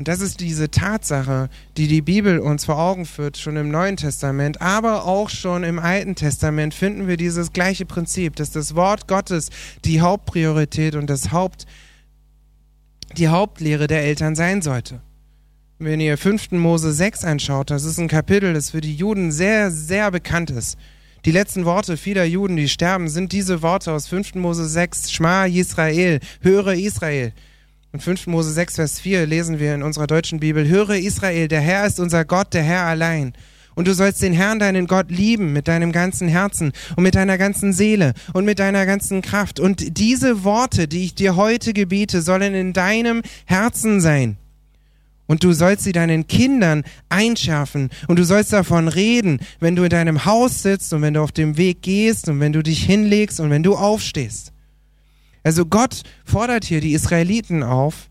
Und 0.00 0.08
das 0.08 0.22
ist 0.22 0.40
diese 0.40 0.70
Tatsache, 0.70 1.50
die 1.76 1.86
die 1.86 2.00
Bibel 2.00 2.38
uns 2.38 2.64
vor 2.64 2.78
Augen 2.78 3.04
führt, 3.04 3.36
schon 3.36 3.58
im 3.58 3.70
Neuen 3.70 3.98
Testament, 3.98 4.62
aber 4.62 5.04
auch 5.04 5.28
schon 5.28 5.62
im 5.62 5.78
Alten 5.78 6.14
Testament 6.14 6.72
finden 6.72 7.06
wir 7.06 7.18
dieses 7.18 7.52
gleiche 7.52 7.84
Prinzip, 7.84 8.34
dass 8.34 8.50
das 8.50 8.74
Wort 8.74 9.08
Gottes 9.08 9.50
die 9.84 10.00
Hauptpriorität 10.00 10.94
und 10.94 11.10
das 11.10 11.32
Haupt, 11.32 11.66
die 13.18 13.28
Hauptlehre 13.28 13.88
der 13.88 14.02
Eltern 14.02 14.34
sein 14.34 14.62
sollte. 14.62 15.02
Wenn 15.78 16.00
ihr 16.00 16.16
5. 16.16 16.52
Mose 16.52 16.94
6 16.94 17.24
anschaut, 17.24 17.70
das 17.70 17.84
ist 17.84 17.98
ein 17.98 18.08
Kapitel, 18.08 18.54
das 18.54 18.70
für 18.70 18.80
die 18.80 18.96
Juden 18.96 19.30
sehr, 19.30 19.70
sehr 19.70 20.10
bekannt 20.10 20.50
ist. 20.50 20.78
Die 21.26 21.30
letzten 21.30 21.66
Worte 21.66 21.98
vieler 21.98 22.24
Juden, 22.24 22.56
die 22.56 22.70
sterben, 22.70 23.10
sind 23.10 23.32
diese 23.32 23.60
Worte 23.60 23.92
aus 23.92 24.06
5. 24.06 24.36
Mose 24.36 24.66
6, 24.66 25.12
Schma 25.12 25.44
Israel, 25.44 26.20
höre 26.40 26.72
Israel. 26.72 27.34
In 27.92 27.98
5. 27.98 28.28
Mose 28.28 28.52
6, 28.52 28.76
Vers 28.76 29.00
4 29.00 29.26
lesen 29.26 29.58
wir 29.58 29.74
in 29.74 29.82
unserer 29.82 30.06
deutschen 30.06 30.38
Bibel, 30.38 30.68
Höre 30.68 30.90
Israel, 30.90 31.48
der 31.48 31.60
Herr 31.60 31.86
ist 31.86 31.98
unser 31.98 32.24
Gott, 32.24 32.54
der 32.54 32.62
Herr 32.62 32.84
allein. 32.84 33.32
Und 33.74 33.88
du 33.88 33.94
sollst 33.94 34.22
den 34.22 34.32
Herrn, 34.32 34.60
deinen 34.60 34.86
Gott, 34.86 35.10
lieben 35.10 35.52
mit 35.52 35.66
deinem 35.66 35.90
ganzen 35.90 36.28
Herzen 36.28 36.70
und 36.94 37.02
mit 37.02 37.16
deiner 37.16 37.36
ganzen 37.36 37.72
Seele 37.72 38.12
und 38.32 38.44
mit 38.44 38.60
deiner 38.60 38.86
ganzen 38.86 39.22
Kraft. 39.22 39.58
Und 39.58 39.98
diese 39.98 40.44
Worte, 40.44 40.86
die 40.86 41.04
ich 41.04 41.16
dir 41.16 41.34
heute 41.34 41.72
gebiete, 41.72 42.22
sollen 42.22 42.54
in 42.54 42.72
deinem 42.72 43.22
Herzen 43.44 44.00
sein. 44.00 44.36
Und 45.26 45.42
du 45.42 45.52
sollst 45.52 45.82
sie 45.82 45.92
deinen 45.92 46.28
Kindern 46.28 46.84
einschärfen 47.08 47.90
und 48.06 48.20
du 48.20 48.24
sollst 48.24 48.52
davon 48.52 48.86
reden, 48.86 49.40
wenn 49.58 49.74
du 49.74 49.82
in 49.82 49.90
deinem 49.90 50.24
Haus 50.24 50.62
sitzt 50.62 50.92
und 50.92 51.02
wenn 51.02 51.14
du 51.14 51.22
auf 51.22 51.32
dem 51.32 51.56
Weg 51.56 51.82
gehst 51.82 52.28
und 52.28 52.38
wenn 52.38 52.52
du 52.52 52.62
dich 52.62 52.84
hinlegst 52.84 53.40
und 53.40 53.50
wenn 53.50 53.64
du 53.64 53.74
aufstehst. 53.74 54.52
Also 55.42 55.66
Gott 55.66 56.02
fordert 56.24 56.64
hier 56.64 56.80
die 56.80 56.92
Israeliten 56.92 57.62
auf, 57.62 58.10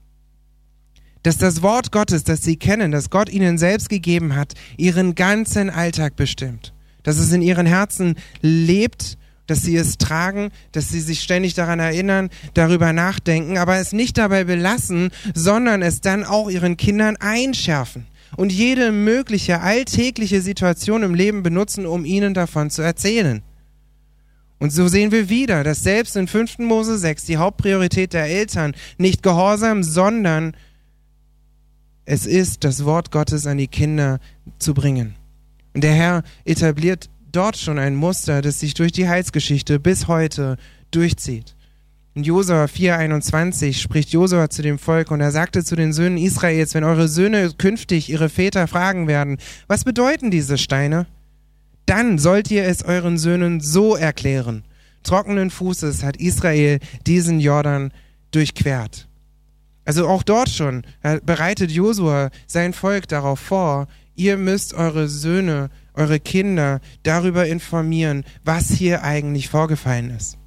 dass 1.24 1.38
das 1.38 1.62
Wort 1.62 1.92
Gottes, 1.92 2.24
das 2.24 2.42
sie 2.42 2.58
kennen, 2.58 2.92
das 2.92 3.10
Gott 3.10 3.30
ihnen 3.30 3.58
selbst 3.58 3.90
gegeben 3.90 4.36
hat, 4.36 4.54
ihren 4.78 5.16
ganzen 5.16 5.70
Alltag 5.70 6.16
bestimmt. 6.16 6.74
Dass 7.04 7.18
es 7.18 7.32
in 7.32 7.42
ihren 7.42 7.66
Herzen 7.66 8.16
lebt, 8.42 9.18
dass 9.50 9.62
sie 9.62 9.76
es 9.76 9.98
tragen, 9.98 10.52
dass 10.72 10.90
sie 10.90 11.00
sich 11.00 11.22
ständig 11.22 11.56
daran 11.56 11.80
erinnern, 11.80 12.30
darüber 12.54 12.94
nachdenken, 12.94 13.58
aber 13.58 13.78
es 13.78 13.94
nicht 13.94 14.18
dabei 14.18 14.44
belassen, 14.44 15.10
sondern 15.34 15.82
es 15.82 16.02
dann 16.02 16.24
auch 16.24 16.50
ihren 16.50 16.78
Kindern 16.78 17.18
einschärfen 17.18 18.06
und 18.38 18.52
jede 18.52 18.92
mögliche 18.92 19.62
alltägliche 19.62 20.42
Situation 20.42 21.04
im 21.04 21.16
Leben 21.16 21.42
benutzen, 21.42 21.86
um 21.86 22.06
ihnen 22.06 22.34
davon 22.34 22.70
zu 22.70 22.82
erzählen. 22.82 23.42
Und 24.60 24.72
so 24.72 24.88
sehen 24.88 25.12
wir 25.12 25.30
wieder, 25.30 25.64
dass 25.64 25.84
selbst 25.84 26.18
in 26.18 26.28
5. 26.28 26.60
Mose 26.60 26.98
6 26.98 27.24
die 27.26 27.38
Hauptpriorität 27.38 28.14
der 28.14 28.26
Eltern 28.26 28.76
nicht 28.98 29.24
Gehorsam, 29.24 29.84
sondern 29.84 30.56
es 32.06 32.26
ist, 32.26 32.64
das 32.64 32.84
Wort 32.86 33.12
Gottes 33.12 33.48
an 33.48 33.58
die 33.58 33.68
Kinder 33.68 34.20
zu 34.58 34.74
bringen. 34.74 35.16
Und 35.74 35.84
der 35.84 35.94
Herr 35.94 36.24
etabliert 36.44 37.10
dort 37.32 37.56
schon 37.56 37.80
ein 37.80 37.96
Muster, 37.96 38.42
das 38.42 38.60
sich 38.60 38.74
durch 38.74 38.92
die 38.92 39.08
Heilsgeschichte 39.08 39.80
bis 39.80 40.08
heute 40.08 40.58
durchzieht. 40.92 41.56
In 42.16 42.24
Josua 42.24 42.66
4,21 42.66 43.80
spricht 43.80 44.10
Josua 44.10 44.50
zu 44.50 44.62
dem 44.62 44.80
Volk 44.80 45.12
und 45.12 45.22
er 45.22 45.32
sagte 45.32 45.64
zu 45.64 45.76
den 45.76 45.94
Söhnen 45.94 46.18
Israels, 46.18 46.74
wenn 46.74 46.84
eure 46.84 47.08
Söhne 47.08 47.52
künftig 47.58 48.10
ihre 48.10 48.28
Väter 48.28 48.68
fragen 48.68 49.08
werden, 49.08 49.38
was 49.68 49.84
bedeuten 49.86 50.32
diese 50.32 50.58
Steine? 50.58 51.06
Dann 51.90 52.20
sollt 52.20 52.52
ihr 52.52 52.66
es 52.66 52.84
euren 52.86 53.18
Söhnen 53.18 53.62
so 53.62 53.96
erklären. 53.96 54.64
Trockenen 55.02 55.50
Fußes 55.50 56.04
hat 56.04 56.18
Israel 56.18 56.80
diesen 57.08 57.40
Jordan 57.40 57.92
durchquert. 58.30 59.08
Also 59.86 60.08
auch 60.08 60.22
dort 60.22 60.50
schon 60.50 60.84
bereitet 61.24 61.72
Josua 61.72 62.30
sein 62.46 62.74
Volk 62.74 63.08
darauf 63.08 63.40
vor, 63.40 63.88
ihr 64.16 64.38
müsst 64.38 64.76
eure 64.76 65.08
Söhne, 65.08 65.72
eure 65.96 66.20
Kinder 66.20 66.80
darüber 67.02 67.48
informieren, 67.48 68.24
was 68.44 68.70
hier 68.70 69.04
eigentlich 69.04 69.50
vorgefallen 69.50 70.12
ist. 70.12 70.38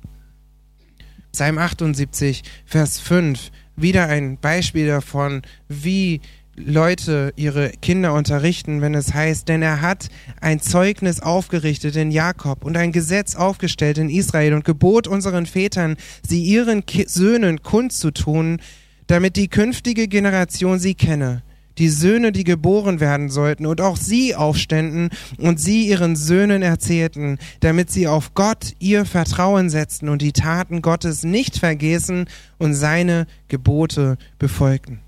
Psalm 1.32 1.58
78, 1.58 2.42
Vers 2.66 3.00
5, 3.00 3.50
wieder 3.74 4.06
ein 4.06 4.38
Beispiel 4.38 4.86
davon, 4.86 5.42
wie 5.66 6.20
Leute 6.56 7.32
ihre 7.36 7.70
Kinder 7.70 8.12
unterrichten, 8.12 8.82
wenn 8.82 8.94
es 8.94 9.14
heißt, 9.14 9.48
denn 9.48 9.62
er 9.62 9.80
hat 9.80 10.08
ein 10.40 10.60
Zeugnis 10.60 11.20
aufgerichtet 11.20 11.96
in 11.96 12.10
Jakob 12.10 12.64
und 12.64 12.76
ein 12.76 12.92
Gesetz 12.92 13.36
aufgestellt 13.36 13.96
in 13.96 14.10
Israel 14.10 14.52
und 14.52 14.64
gebot 14.64 15.08
unseren 15.08 15.46
Vätern, 15.46 15.96
sie 16.26 16.42
ihren 16.42 16.84
Ki 16.84 17.06
Söhnen 17.08 17.62
kundzutun, 17.62 18.60
damit 19.06 19.36
die 19.36 19.48
künftige 19.48 20.08
Generation 20.08 20.78
sie 20.78 20.94
kenne. 20.94 21.42
Die 21.78 21.88
Söhne, 21.88 22.32
die 22.32 22.44
geboren 22.44 23.00
werden 23.00 23.30
sollten, 23.30 23.64
und 23.64 23.80
auch 23.80 23.96
sie 23.96 24.34
aufständen 24.34 25.08
und 25.38 25.58
sie 25.58 25.88
ihren 25.88 26.16
Söhnen 26.16 26.60
erzählten, 26.60 27.38
damit 27.60 27.90
sie 27.90 28.08
auf 28.08 28.34
Gott 28.34 28.74
ihr 28.78 29.06
Vertrauen 29.06 29.70
setzten 29.70 30.10
und 30.10 30.20
die 30.20 30.32
Taten 30.32 30.82
Gottes 30.82 31.22
nicht 31.22 31.58
vergessen 31.58 32.26
und 32.58 32.74
seine 32.74 33.26
Gebote 33.48 34.18
befolgten. 34.38 35.00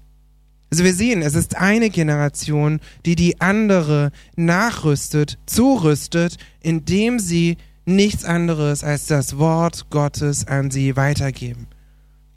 Also 0.75 0.83
wir 0.83 0.95
sehen, 0.95 1.23
es 1.23 1.37
ist 1.37 1.57
eine 1.57 1.89
Generation, 1.89 2.81
die 3.07 3.15
die 3.15 3.41
andere 3.41 4.11
nachrüstet, 4.35 5.39
zurüstet, 5.47 6.37
indem 6.63 7.21
sie 7.21 7.59
nichts 7.85 8.25
anderes 8.25 8.83
als 8.83 9.07
das 9.07 9.39
Wort 9.39 9.89
Gottes 9.91 10.49
an 10.49 10.73
sie 10.73 10.97
weitergeben. 10.97 11.69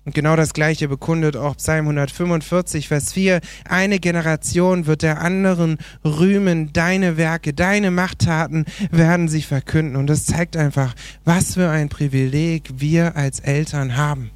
Und 0.06 0.13
genau 0.13 0.36
das 0.36 0.54
Gleiche 0.54 0.88
bekundet 0.88 1.36
auch 1.36 1.58
Psalm 1.58 1.86
145, 1.86 2.88
Vers 2.88 3.12
4. 3.12 3.41
Eine 3.67 3.97
Generation 3.97 4.86
wird 4.86 5.02
der 5.02 5.19
anderen 5.19 5.80
rühmen, 6.06 6.71
deine 6.73 7.17
Werke, 7.17 7.54
deine 7.54 7.89
Machttaten 7.89 8.65
werden 8.91 9.30
sich 9.30 9.47
verkünden. 9.47 9.95
Und 9.95 10.06
das 10.06 10.26
zeigt 10.26 10.56
einfach, 10.56 10.93
was 11.26 11.56
für 11.56 11.71
ein 11.71 11.89
Privileg 11.89 12.69
wir 12.78 13.15
als 13.15 13.39
Eltern 13.39 13.97
haben. 13.97 14.30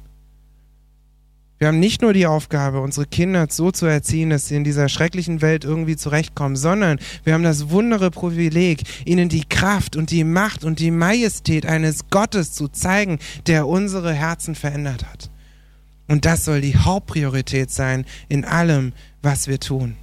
Wir 1.62 1.68
haben 1.68 1.78
nicht 1.78 2.02
nur 2.02 2.12
die 2.12 2.26
Aufgabe, 2.26 2.80
unsere 2.80 3.06
Kinder 3.06 3.46
so 3.48 3.70
zu 3.70 3.86
erziehen, 3.86 4.30
dass 4.30 4.48
sie 4.48 4.56
in 4.56 4.64
dieser 4.64 4.88
schrecklichen 4.88 5.42
Welt 5.42 5.62
irgendwie 5.62 5.94
zurechtkommen, 5.94 6.56
sondern 6.56 6.98
wir 7.22 7.34
haben 7.34 7.44
das 7.44 7.70
wundere 7.70 8.10
Privileg, 8.10 8.82
ihnen 9.04 9.28
die 9.28 9.44
Kraft 9.48 9.94
und 9.94 10.10
die 10.10 10.24
Macht 10.24 10.64
und 10.64 10.80
die 10.80 10.90
Majestät 10.90 11.64
eines 11.64 12.10
Gottes 12.10 12.50
zu 12.50 12.66
zeigen, 12.66 13.20
der 13.46 13.68
unsere 13.68 14.12
Herzen 14.12 14.56
verändert 14.56 15.04
hat. 15.08 15.30
Und 16.08 16.24
das 16.24 16.44
soll 16.44 16.62
die 16.62 16.76
Hauptpriorität 16.76 17.70
sein 17.70 18.06
in 18.28 18.44
allem, 18.44 18.92
was 19.22 19.46
wir 19.46 19.60
tun. 19.60 19.94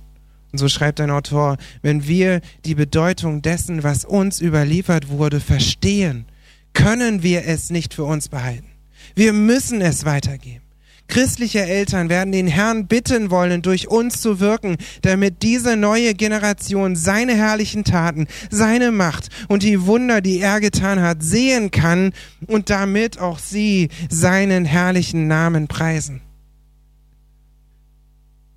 Und 0.53 0.59
so 0.59 0.69
schreibt 0.69 1.01
ein 1.01 1.11
Autor, 1.11 1.57
wenn 1.81 2.07
wir 2.07 2.39
die 2.63 2.75
Bedeutung 2.75 3.41
dessen, 3.41 3.83
was 3.83 4.05
uns 4.05 4.39
überliefert 4.39 5.09
wurde, 5.09 5.41
verstehen, 5.41 6.23
können 6.71 7.21
wir 7.21 7.45
es 7.45 7.69
nicht 7.69 7.93
für 7.93 8.05
uns 8.05 8.29
behalten. 8.29 8.69
Wir 9.13 9.33
müssen 9.33 9.81
es 9.81 10.05
weitergeben. 10.05 10.68
Christliche 11.09 11.65
Eltern 11.65 12.07
werden 12.07 12.31
den 12.31 12.47
Herrn 12.47 12.87
bitten 12.87 13.31
wollen, 13.31 13.61
durch 13.61 13.89
uns 13.89 14.21
zu 14.21 14.39
wirken, 14.39 14.77
damit 15.01 15.43
diese 15.43 15.75
neue 15.75 16.13
Generation 16.13 16.95
seine 16.95 17.35
herrlichen 17.35 17.83
Taten, 17.83 18.27
seine 18.49 18.91
Macht 18.91 19.29
und 19.49 19.63
die 19.63 19.85
Wunder, 19.85 20.21
die 20.21 20.39
er 20.39 20.61
getan 20.61 21.01
hat, 21.01 21.21
sehen 21.21 21.71
kann 21.71 22.13
und 22.47 22.69
damit 22.69 23.19
auch 23.19 23.39
sie 23.39 23.89
seinen 24.09 24.65
herrlichen 24.65 25.27
Namen 25.27 25.67
preisen. 25.67 26.21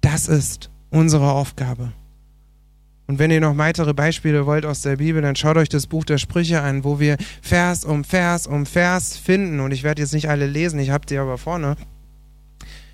Das 0.02 0.28
ist 0.28 0.70
unsere 0.90 1.32
Aufgabe. 1.32 1.92
Und 3.06 3.18
wenn 3.18 3.30
ihr 3.30 3.40
noch 3.40 3.56
weitere 3.58 3.94
Beispiele 3.94 4.46
wollt 4.46 4.64
aus 4.64 4.82
der 4.82 4.96
Bibel, 4.96 5.22
dann 5.22 5.36
schaut 5.36 5.56
euch 5.56 5.68
das 5.68 5.86
Buch 5.86 6.04
der 6.04 6.18
Sprüche 6.18 6.60
an, 6.60 6.84
wo 6.84 7.00
wir 7.00 7.16
Vers 7.40 7.84
um 7.84 8.04
Vers 8.04 8.46
um 8.46 8.66
Vers 8.66 9.16
finden. 9.16 9.60
Und 9.60 9.72
ich 9.72 9.82
werde 9.82 10.02
jetzt 10.02 10.14
nicht 10.14 10.28
alle 10.28 10.46
lesen, 10.46 10.78
ich 10.78 10.90
habe 10.90 11.06
die 11.06 11.18
aber 11.18 11.38
vorne 11.38 11.76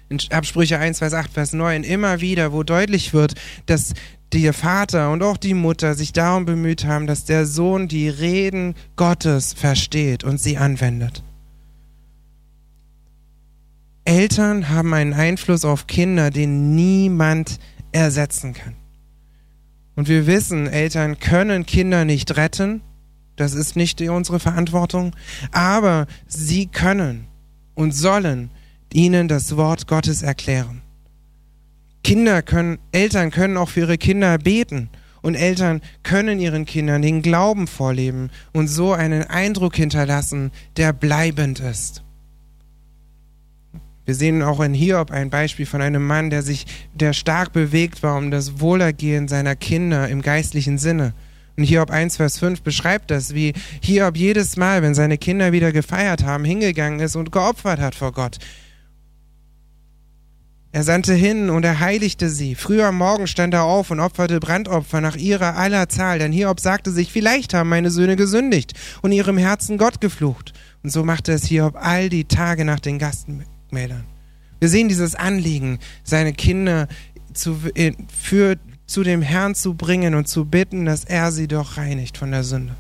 in 0.09 0.19
Absprüche 0.31 0.79
1, 0.79 0.99
Vers 0.99 1.15
8, 1.15 1.33
Vers 1.33 1.53
9 1.53 1.85
immer 1.85 2.21
wieder, 2.21 2.53
wo 2.53 2.63
deutlich 2.63 3.13
wird, 3.13 3.35
dass 3.67 3.95
der 4.33 4.53
Vater 4.53 5.11
und 5.11 5.23
auch 5.23 5.37
die 5.37 5.55
Mutter 5.55 5.95
sich 5.95 6.13
darum 6.13 6.45
bemüht 6.45 6.85
haben, 6.85 7.07
dass 7.07 7.25
der 7.25 7.47
Sohn 7.47 7.89
die 7.89 8.09
Reden 8.09 8.75
Gottes 8.97 9.55
versteht 9.55 10.25
und 10.25 10.39
sie 10.41 10.59
anwendet. 10.59 11.23
Eltern 14.05 14.71
haben 14.71 14.95
einen 14.95 15.13
Einfluss 15.13 15.65
auf 15.65 15.87
Kinder, 15.87 16.31
den 16.31 16.75
niemand 16.75 17.59
ersetzen 17.93 18.55
kann. 18.55 18.75
Und 19.97 20.09
wir 20.09 20.27
wissen, 20.27 20.67
Eltern 20.67 21.19
können 21.19 21.67
Kinder 21.67 22.05
nicht 22.05 22.37
retten, 22.37 22.81
das 23.37 23.55
ist 23.55 23.77
nicht 23.77 24.01
unsere 24.01 24.41
Verantwortung, 24.41 25.15
aber 25.53 26.07
sie 26.27 26.67
können 26.67 27.27
und 27.75 27.93
sollen 27.93 28.51
ihnen 28.93 29.29
das 29.29 29.57
Wort 29.57 29.87
Gottes 29.87 30.23
erklären. 30.23 30.83
Kinder 32.05 32.43
können, 32.43 32.79
Eltern 32.93 33.31
können 33.31 33.57
auch 33.57 33.69
für 33.69 33.81
ihre 33.81 33.99
Kinder 33.99 34.39
beten 34.39 34.91
und 35.21 35.35
Eltern 35.35 35.81
können 36.03 36.39
ihren 36.39 36.65
Kindern 36.65 37.03
den 37.03 37.23
Glauben 37.23 37.67
vorleben 37.67 38.31
und 38.53 38.69
so 38.69 38.93
einen 38.93 39.25
Eindruck 39.25 39.77
hinterlassen, 39.77 40.53
der 40.77 40.93
bleibend 40.93 41.61
ist. 41.61 42.03
Wir 44.09 44.15
sehen 44.15 44.43
auch 44.43 44.61
in 44.61 44.73
Hiob 44.73 45.11
ein 45.11 45.29
Beispiel 45.29 45.67
von 45.67 45.83
einem 45.83 46.07
Mann, 46.07 46.31
der 46.31 46.43
sich, 46.43 46.65
der 46.95 47.13
stark 47.13 47.53
bewegt 47.53 48.03
war 48.03 48.17
um 48.17 48.31
das 48.31 48.59
Wohlergehen 48.59 49.29
seiner 49.29 49.55
Kinder 49.55 50.09
im 50.09 50.23
geistlichen 50.23 50.79
Sinne. 50.79 51.13
Und 51.59 51.65
Hiob 51.65 51.91
1, 51.91 52.17
Vers 52.17 52.39
5 52.39 52.63
beschreibt 52.63 53.11
das, 53.11 53.35
wie 53.35 53.53
Hiob 53.83 54.17
jedes 54.17 54.57
Mal, 54.57 54.81
wenn 54.81 54.95
seine 54.95 55.19
Kinder 55.19 55.53
wieder 55.53 55.73
gefeiert 55.73 56.25
haben, 56.25 56.47
hingegangen 56.47 57.01
ist 57.01 57.17
und 57.17 57.33
geopfert 57.33 57.81
hat 57.81 57.95
vor 57.95 58.13
Gott. 58.13 58.39
Er 60.71 60.83
sandte 60.83 61.15
hin 61.15 61.49
und 61.49 61.65
er 61.65 61.81
heiligte 61.81 62.29
sie. 62.29 62.55
Früh 62.55 62.83
am 62.83 62.99
Morgen 62.99 63.27
stand 63.27 63.55
er 63.55 63.65
auf 63.65 63.91
und 63.91 64.01
opferte 64.01 64.39
Brandopfer 64.39 65.01
nach 65.01 65.17
ihrer 65.17 65.57
aller 65.57 65.89
Zahl, 65.89 66.19
denn 66.19 66.31
Hiob 66.31 66.61
sagte 66.61 66.91
sich, 66.91 67.11
vielleicht 67.11 67.55
haben 67.55 67.71
meine 67.71 67.91
Söhne 67.91 68.17
gesündigt 68.17 68.75
und 69.01 69.13
ihrem 69.13 69.39
Herzen 69.39 69.79
Gott 69.79 70.03
geflucht. 70.03 70.53
Und 70.83 70.91
so 70.91 71.05
machte 71.05 71.33
es 71.33 71.47
Hiob 71.47 71.75
all 71.77 72.11
die 72.11 72.25
Tage 72.25 72.67
nach 72.67 72.81
den 72.81 72.99
Gastmälern. 72.99 74.05
Wir 74.61 74.69
sehen 74.69 74.89
dieses 74.89 75.15
Anliegen, 75.15 75.79
seine 76.05 76.35
Kinder 76.35 76.87
zu, 77.33 77.57
für 78.21 78.57
zu 78.87 79.03
dem 79.03 79.23
Herrn 79.23 79.55
zu 79.55 79.75
bringen 79.75 80.15
und 80.15 80.29
zu 80.29 80.45
bitten, 80.45 80.85
dass 80.85 81.05
er 81.05 81.33
sie 81.33 81.49
doch 81.49 81.79
reinigt 81.79 82.19
von 82.19 82.31
der 82.31 82.45
Sünde. 82.45 82.75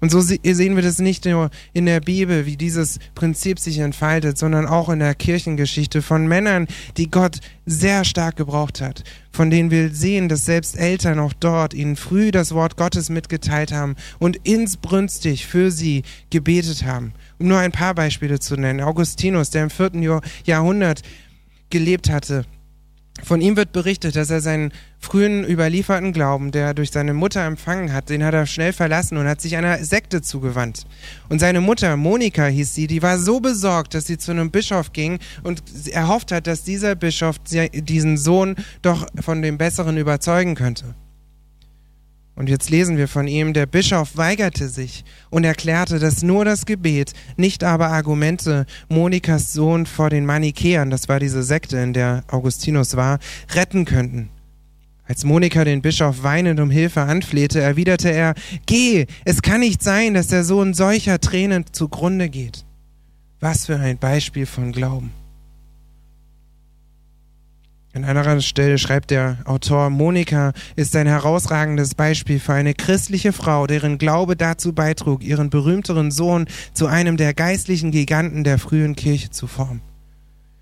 Und 0.00 0.10
so 0.10 0.20
sehen 0.20 0.76
wir 0.76 0.82
das 0.82 0.98
nicht 0.98 1.26
nur 1.26 1.50
in 1.72 1.86
der 1.86 2.00
Bibel, 2.00 2.46
wie 2.46 2.56
dieses 2.56 2.98
Prinzip 3.14 3.58
sich 3.58 3.78
entfaltet, 3.78 4.38
sondern 4.38 4.66
auch 4.66 4.88
in 4.88 4.98
der 4.98 5.14
Kirchengeschichte 5.14 6.00
von 6.00 6.26
Männern, 6.26 6.66
die 6.96 7.10
Gott 7.10 7.40
sehr 7.66 8.04
stark 8.04 8.36
gebraucht 8.36 8.80
hat, 8.80 9.04
von 9.30 9.50
denen 9.50 9.70
wir 9.70 9.90
sehen, 9.90 10.28
dass 10.28 10.46
selbst 10.46 10.78
Eltern 10.78 11.18
auch 11.18 11.34
dort 11.34 11.74
ihnen 11.74 11.96
früh 11.96 12.30
das 12.30 12.52
Wort 12.52 12.76
Gottes 12.76 13.10
mitgeteilt 13.10 13.72
haben 13.72 13.94
und 14.18 14.36
insbrünstig 14.44 15.46
für 15.46 15.70
sie 15.70 16.02
gebetet 16.30 16.84
haben. 16.84 17.12
Um 17.38 17.48
nur 17.48 17.58
ein 17.58 17.72
paar 17.72 17.94
Beispiele 17.94 18.40
zu 18.40 18.56
nennen. 18.56 18.80
Augustinus, 18.80 19.50
der 19.50 19.64
im 19.64 19.70
vierten 19.70 20.02
Jahrhundert 20.44 21.02
gelebt 21.68 22.10
hatte, 22.10 22.44
von 23.22 23.40
ihm 23.40 23.56
wird 23.56 23.72
berichtet, 23.72 24.16
dass 24.16 24.30
er 24.30 24.40
seinen 24.40 24.72
frühen 24.98 25.44
überlieferten 25.44 26.12
Glauben, 26.12 26.52
der 26.52 26.66
er 26.66 26.74
durch 26.74 26.90
seine 26.90 27.14
Mutter 27.14 27.44
empfangen 27.44 27.92
hat, 27.92 28.08
den 28.08 28.24
hat 28.24 28.34
er 28.34 28.46
schnell 28.46 28.72
verlassen 28.72 29.18
und 29.18 29.26
hat 29.26 29.40
sich 29.40 29.56
einer 29.56 29.84
Sekte 29.84 30.22
zugewandt. 30.22 30.86
Und 31.28 31.38
seine 31.38 31.60
Mutter, 31.60 31.96
Monika 31.96 32.46
hieß 32.46 32.74
sie, 32.74 32.86
die 32.86 33.02
war 33.02 33.18
so 33.18 33.40
besorgt, 33.40 33.94
dass 33.94 34.06
sie 34.06 34.18
zu 34.18 34.30
einem 34.30 34.50
Bischof 34.50 34.92
ging 34.92 35.18
und 35.42 35.62
erhofft 35.88 36.32
hat, 36.32 36.46
dass 36.46 36.64
dieser 36.64 36.94
Bischof 36.94 37.36
diesen 37.72 38.16
Sohn 38.16 38.56
doch 38.82 39.06
von 39.20 39.42
dem 39.42 39.58
Besseren 39.58 39.96
überzeugen 39.96 40.54
könnte. 40.54 40.94
Und 42.34 42.48
jetzt 42.48 42.70
lesen 42.70 42.96
wir 42.96 43.08
von 43.08 43.28
ihm, 43.28 43.52
der 43.52 43.66
Bischof 43.66 44.16
weigerte 44.16 44.68
sich 44.68 45.04
und 45.28 45.44
erklärte, 45.44 45.98
dass 45.98 46.22
nur 46.22 46.44
das 46.44 46.64
Gebet, 46.64 47.12
nicht 47.36 47.64
aber 47.64 47.88
Argumente 47.88 48.66
Monikas 48.88 49.52
Sohn 49.52 49.84
vor 49.84 50.08
den 50.10 50.24
Manichäern, 50.24 50.90
das 50.90 51.08
war 51.08 51.20
diese 51.20 51.42
Sekte, 51.42 51.78
in 51.78 51.92
der 51.92 52.24
Augustinus 52.28 52.96
war, 52.96 53.18
retten 53.54 53.84
könnten. 53.84 54.30
Als 55.10 55.24
Monika 55.24 55.64
den 55.64 55.82
Bischof 55.82 56.22
weinend 56.22 56.60
um 56.60 56.70
Hilfe 56.70 57.00
anflehte, 57.00 57.60
erwiderte 57.60 58.10
er, 58.10 58.34
Geh, 58.66 59.06
es 59.24 59.42
kann 59.42 59.58
nicht 59.58 59.82
sein, 59.82 60.14
dass 60.14 60.28
der 60.28 60.44
Sohn 60.44 60.72
solcher 60.72 61.18
Tränen 61.18 61.64
zugrunde 61.72 62.28
geht. 62.28 62.64
Was 63.40 63.66
für 63.66 63.76
ein 63.76 63.98
Beispiel 63.98 64.46
von 64.46 64.70
Glauben. 64.70 65.10
An 67.92 68.04
anderer 68.04 68.40
Stelle 68.40 68.78
schreibt 68.78 69.10
der 69.10 69.38
Autor, 69.46 69.90
Monika 69.90 70.52
ist 70.76 70.94
ein 70.94 71.08
herausragendes 71.08 71.96
Beispiel 71.96 72.38
für 72.38 72.52
eine 72.52 72.72
christliche 72.72 73.32
Frau, 73.32 73.66
deren 73.66 73.98
Glaube 73.98 74.36
dazu 74.36 74.72
beitrug, 74.72 75.24
ihren 75.24 75.50
berühmteren 75.50 76.12
Sohn 76.12 76.46
zu 76.72 76.86
einem 76.86 77.16
der 77.16 77.34
geistlichen 77.34 77.90
Giganten 77.90 78.44
der 78.44 78.58
frühen 78.60 78.94
Kirche 78.94 79.30
zu 79.30 79.48
formen. 79.48 79.80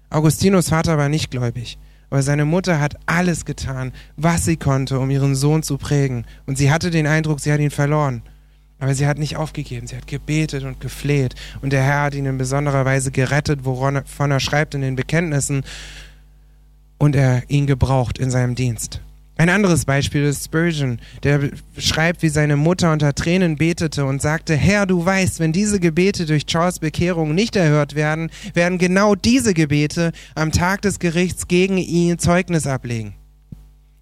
Augustinus 0.09 0.71
Vater 0.71 0.97
war 0.97 1.11
nicht 1.11 1.31
gläubig, 1.31 1.77
aber 2.09 2.23
seine 2.23 2.47
Mutter 2.47 2.81
hat 2.81 2.97
alles 3.05 3.45
getan, 3.45 3.93
was 4.17 4.47
sie 4.47 4.57
konnte, 4.57 4.99
um 4.99 5.11
ihren 5.11 5.35
Sohn 5.35 5.63
zu 5.63 5.77
prägen. 5.77 6.25
Und 6.47 6.57
sie 6.57 6.71
hatte 6.71 6.91
den 6.91 7.07
Eindruck, 7.07 7.41
sie 7.41 7.53
hat 7.53 7.61
ihn 7.61 7.71
verloren. 7.71 8.23
Aber 8.79 8.95
sie 8.95 9.07
hat 9.07 9.19
nicht 9.19 9.37
aufgegeben, 9.37 9.87
sie 9.87 9.97
hat 9.97 10.07
gebetet 10.07 10.65
und 10.65 10.81
gefleht. 10.81 11.35
Und 11.61 11.75
der 11.75 11.83
Herr 11.83 12.05
hat 12.05 12.15
ihn 12.15 12.25
in 12.25 12.39
besonderer 12.39 12.87
Weise 12.87 13.11
gerettet, 13.11 13.67
wovon 13.67 14.31
er 14.31 14.41
schreibt 14.41 14.75
in 14.75 14.81
den 14.81 14.97
Bekenntnissen 14.97 15.63
und 16.99 17.17
er 17.17 17.43
ihn 17.49 17.67
gebraucht 17.67 18.19
in 18.19 18.31
seinem 18.31 18.55
Dienst. 18.55 19.01
Ein 19.41 19.51
anderes 19.51 19.85
Beispiel 19.85 20.25
ist 20.25 20.47
Spurgeon, 20.47 20.99
der 21.23 21.51
schreibt, 21.79 22.23
wie 22.23 22.29
seine 22.29 22.57
Mutter 22.57 22.93
unter 22.93 23.15
Tränen 23.15 23.55
betete 23.55 24.05
und 24.05 24.21
sagte, 24.21 24.57
Herr, 24.57 24.85
du 24.85 25.05
weißt, 25.05 25.39
wenn 25.39 25.53
diese 25.53 25.79
Gebete 25.79 26.27
durch 26.27 26.47
Charles 26.47 26.81
Bekehrung 26.81 27.37
nicht 27.37 27.55
erhört 27.55 27.95
werden, 27.95 28.31
werden 28.53 28.79
genau 28.79 29.15
diese 29.15 29.55
Gebete 29.55 30.11
am 30.35 30.51
Tag 30.51 30.83
des 30.83 30.99
Gerichts 30.99 31.47
gegen 31.47 31.79
ihn 31.79 32.19
Zeugnis 32.19 32.67
ablegen. 32.67 33.15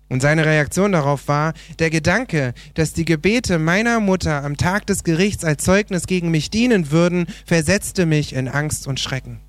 Und 0.09 0.23
seine 0.23 0.47
Reaktion 0.47 0.93
darauf 0.93 1.29
war, 1.29 1.53
der 1.81 1.91
Gedanke, 1.91 2.55
dass 2.73 2.95
die 2.95 3.05
Gebete 3.05 3.59
meiner 3.59 4.01
Mutter 4.01 4.43
am 4.43 4.57
Tag 4.57 4.87
des 4.87 5.05
Gerichts 5.05 5.45
als 5.45 5.65
Zeugnis 5.65 6.07
gegen 6.07 6.31
mich 6.31 6.49
dienen 6.49 6.91
würden, 6.91 7.27
versetzte 7.45 8.07
mich 8.07 8.33
in 8.33 8.49
Angst 8.49 8.87
und 8.87 9.01
Schrecken. 9.01 9.41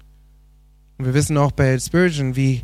Und 0.97 1.05
wir 1.05 1.13
wissen 1.13 1.37
auch 1.37 1.51
bei 1.51 1.79
Spurgeon, 1.79 2.35
wie 2.35 2.63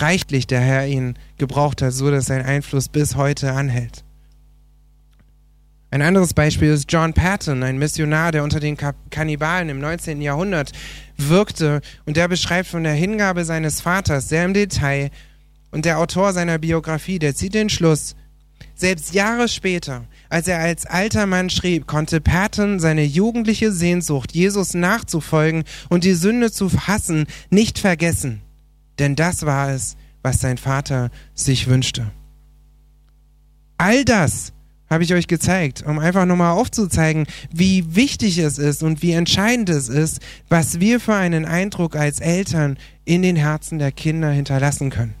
reichlich 0.00 0.46
der 0.46 0.60
Herr 0.60 0.86
ihn 0.86 1.14
gebraucht 1.38 1.82
hat, 1.82 1.92
so 1.92 2.10
dass 2.10 2.26
sein 2.26 2.44
Einfluss 2.44 2.88
bis 2.88 3.16
heute 3.16 3.52
anhält. 3.52 4.04
Ein 5.90 6.02
anderes 6.02 6.34
Beispiel 6.34 6.72
ist 6.72 6.90
John 6.92 7.14
Patton, 7.14 7.62
ein 7.62 7.78
Missionar, 7.78 8.32
der 8.32 8.42
unter 8.42 8.60
den 8.60 8.76
Kannibalen 9.10 9.68
im 9.68 9.78
19. 9.78 10.20
Jahrhundert 10.20 10.72
wirkte 11.16 11.80
und 12.04 12.16
der 12.16 12.28
beschreibt 12.28 12.68
von 12.68 12.82
der 12.82 12.92
Hingabe 12.92 13.44
seines 13.44 13.80
Vaters 13.80 14.28
sehr 14.28 14.44
im 14.44 14.52
Detail 14.52 15.10
und 15.70 15.84
der 15.84 15.98
Autor 15.98 16.32
seiner 16.32 16.58
Biografie, 16.58 17.18
der 17.18 17.34
zieht 17.34 17.54
den 17.54 17.70
Schluss, 17.70 18.16
selbst 18.74 19.14
Jahre 19.14 19.48
später, 19.48 20.04
als 20.28 20.48
er 20.48 20.58
als 20.58 20.84
alter 20.86 21.26
Mann 21.26 21.50
schrieb, 21.50 21.86
konnte 21.86 22.20
Patton 22.20 22.78
seine 22.78 23.04
jugendliche 23.04 23.72
Sehnsucht, 23.72 24.32
Jesus 24.32 24.74
nachzufolgen 24.74 25.64
und 25.88 26.04
die 26.04 26.14
Sünde 26.14 26.52
zu 26.52 26.70
hassen, 26.86 27.26
nicht 27.48 27.78
vergessen 27.78 28.42
denn 28.98 29.16
das 29.16 29.46
war 29.46 29.70
es, 29.70 29.96
was 30.22 30.40
sein 30.40 30.58
Vater 30.58 31.10
sich 31.34 31.68
wünschte. 31.68 32.10
All 33.78 34.04
das 34.04 34.52
habe 34.88 35.04
ich 35.04 35.12
euch 35.12 35.26
gezeigt, 35.26 35.84
um 35.86 35.98
einfach 35.98 36.26
nochmal 36.26 36.52
aufzuzeigen, 36.52 37.26
wie 37.52 37.96
wichtig 37.96 38.38
es 38.38 38.58
ist 38.58 38.82
und 38.82 39.02
wie 39.02 39.12
entscheidend 39.12 39.68
es 39.68 39.88
ist, 39.88 40.20
was 40.48 40.80
wir 40.80 41.00
für 41.00 41.14
einen 41.14 41.44
Eindruck 41.44 41.96
als 41.96 42.20
Eltern 42.20 42.78
in 43.04 43.22
den 43.22 43.36
Herzen 43.36 43.78
der 43.78 43.92
Kinder 43.92 44.30
hinterlassen 44.30 44.90
können. 44.90 45.14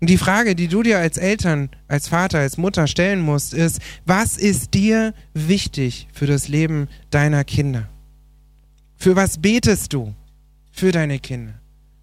Und 0.00 0.10
die 0.10 0.18
Frage, 0.18 0.56
die 0.56 0.66
du 0.66 0.82
dir 0.82 0.98
als 0.98 1.16
Eltern, 1.16 1.70
als 1.86 2.08
Vater, 2.08 2.40
als 2.40 2.56
Mutter 2.56 2.88
stellen 2.88 3.20
musst, 3.20 3.54
ist, 3.54 3.80
was 4.04 4.36
ist 4.36 4.74
dir 4.74 5.14
wichtig 5.32 6.08
für 6.12 6.26
das 6.26 6.48
Leben 6.48 6.88
deiner 7.10 7.44
Kinder? 7.44 7.88
Für 8.96 9.14
was 9.14 9.38
betest 9.40 9.92
du 9.92 10.12
für 10.72 10.90
deine 10.90 11.20
Kinder? 11.20 11.61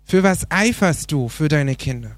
Für 0.10 0.24
was 0.24 0.50
eiferst 0.50 1.12
du 1.12 1.30
für 1.30 1.50
deine 1.50 1.76
Kinder? 1.76 2.16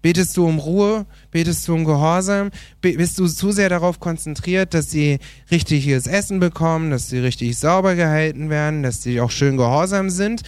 Betest 0.00 0.36
du 0.36 0.46
um 0.46 0.60
Ruhe? 0.60 1.06
Betest 1.32 1.66
du 1.66 1.74
um 1.74 1.84
Gehorsam? 1.84 2.52
Bist 2.80 3.18
du 3.18 3.26
zu 3.26 3.50
sehr 3.50 3.68
darauf 3.68 3.98
konzentriert, 3.98 4.74
dass 4.74 4.92
sie 4.92 5.18
richtiges 5.50 6.06
Essen 6.06 6.38
bekommen, 6.38 6.92
dass 6.92 7.08
sie 7.08 7.18
richtig 7.18 7.58
sauber 7.58 7.96
gehalten 7.96 8.48
werden, 8.48 8.84
dass 8.84 9.02
sie 9.02 9.20
auch 9.20 9.32
schön 9.32 9.56
gehorsam 9.56 10.08
sind? 10.08 10.42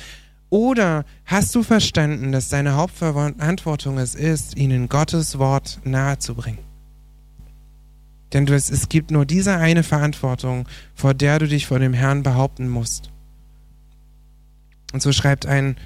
Oder 0.48 1.04
hast 1.24 1.52
du 1.52 1.64
verstanden, 1.64 2.30
dass 2.30 2.48
deine 2.48 2.76
Hauptverantwortung 2.76 3.98
es 3.98 4.14
ist, 4.14 4.56
ihnen 4.56 4.88
Gottes 4.88 5.40
Wort 5.40 5.80
nahezubringen? 5.82 6.60
Denn 8.32 8.46
es, 8.46 8.70
es 8.70 8.88
gibt 8.88 9.10
nur 9.10 9.26
diese 9.26 9.56
eine 9.56 9.82
Verantwortung, 9.82 10.68
vor 10.94 11.12
der 11.12 11.40
du 11.40 11.48
dich 11.48 11.66
vor 11.66 11.80
dem 11.80 11.92
Herrn 11.92 12.22
behaupten 12.22 12.68
musst. 12.68 13.10
Und 14.92 15.02
so 15.02 15.10
schreibt 15.10 15.46
ein 15.46 15.76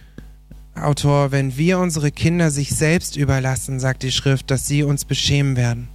Autor, 0.80 1.32
wenn 1.32 1.56
wir 1.56 1.78
unsere 1.78 2.10
Kinder 2.10 2.50
sich 2.50 2.70
selbst 2.70 3.16
überlassen, 3.16 3.80
sagt 3.80 4.02
die 4.02 4.12
Schrift, 4.12 4.50
dass 4.50 4.66
sie 4.66 4.82
uns 4.82 5.04
beschämen 5.04 5.56
werden. 5.56 5.88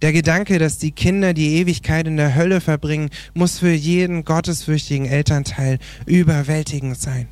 Der 0.00 0.12
Gedanke, 0.12 0.58
dass 0.58 0.78
die 0.78 0.92
Kinder 0.92 1.34
die 1.34 1.56
Ewigkeit 1.56 2.06
in 2.06 2.16
der 2.16 2.36
Hölle 2.36 2.60
verbringen, 2.60 3.10
muss 3.34 3.58
für 3.58 3.72
jeden 3.72 4.24
gottesfürchtigen 4.24 5.06
Elternteil 5.06 5.78
überwältigend 6.06 7.00
sein. 7.00 7.28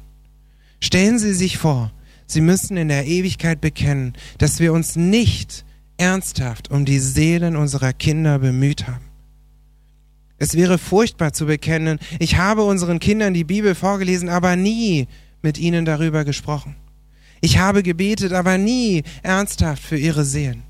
Stellen 0.81 1.19
Sie 1.19 1.33
sich 1.33 1.59
vor, 1.59 1.93
Sie 2.27 2.41
müssen 2.41 2.77
in 2.77 2.89
der 2.89 3.07
Ewigkeit 3.07 3.61
bekennen, 3.61 4.15
dass 4.39 4.59
wir 4.59 4.73
uns 4.73 4.97
nicht 4.97 5.65
ernsthaft 5.97 6.71
um 6.71 6.85
die 6.85 6.99
Seelen 6.99 7.57
unserer 7.57 7.93
Kinder 7.93 8.41
bemüht 8.41 8.89
haben. 8.89 9.05
Es 10.39 10.55
wäre 10.55 10.77
furchtbar 10.77 11.33
zu 11.33 11.47
bekennen, 11.47 11.99
ich 12.19 12.37
habe 12.37 12.65
unseren 12.65 12.99
Kindern 12.99 13.33
die 13.33 13.45
Bibel 13.45 13.75
vorgelesen, 13.75 14.29
aber 14.29 14.57
nie 14.57 15.07
mit 15.43 15.59
ihnen 15.59 15.85
darüber 15.85 16.25
gesprochen. 16.25 16.77
Ich 17.41 17.59
habe 17.59 17.83
gebetet, 17.83 18.33
aber 18.33 18.59
nie 18.59 19.03
ernsthaft 19.23 19.83
für 19.83 19.97
ihre 19.97 20.25
Seelen. 20.25 20.63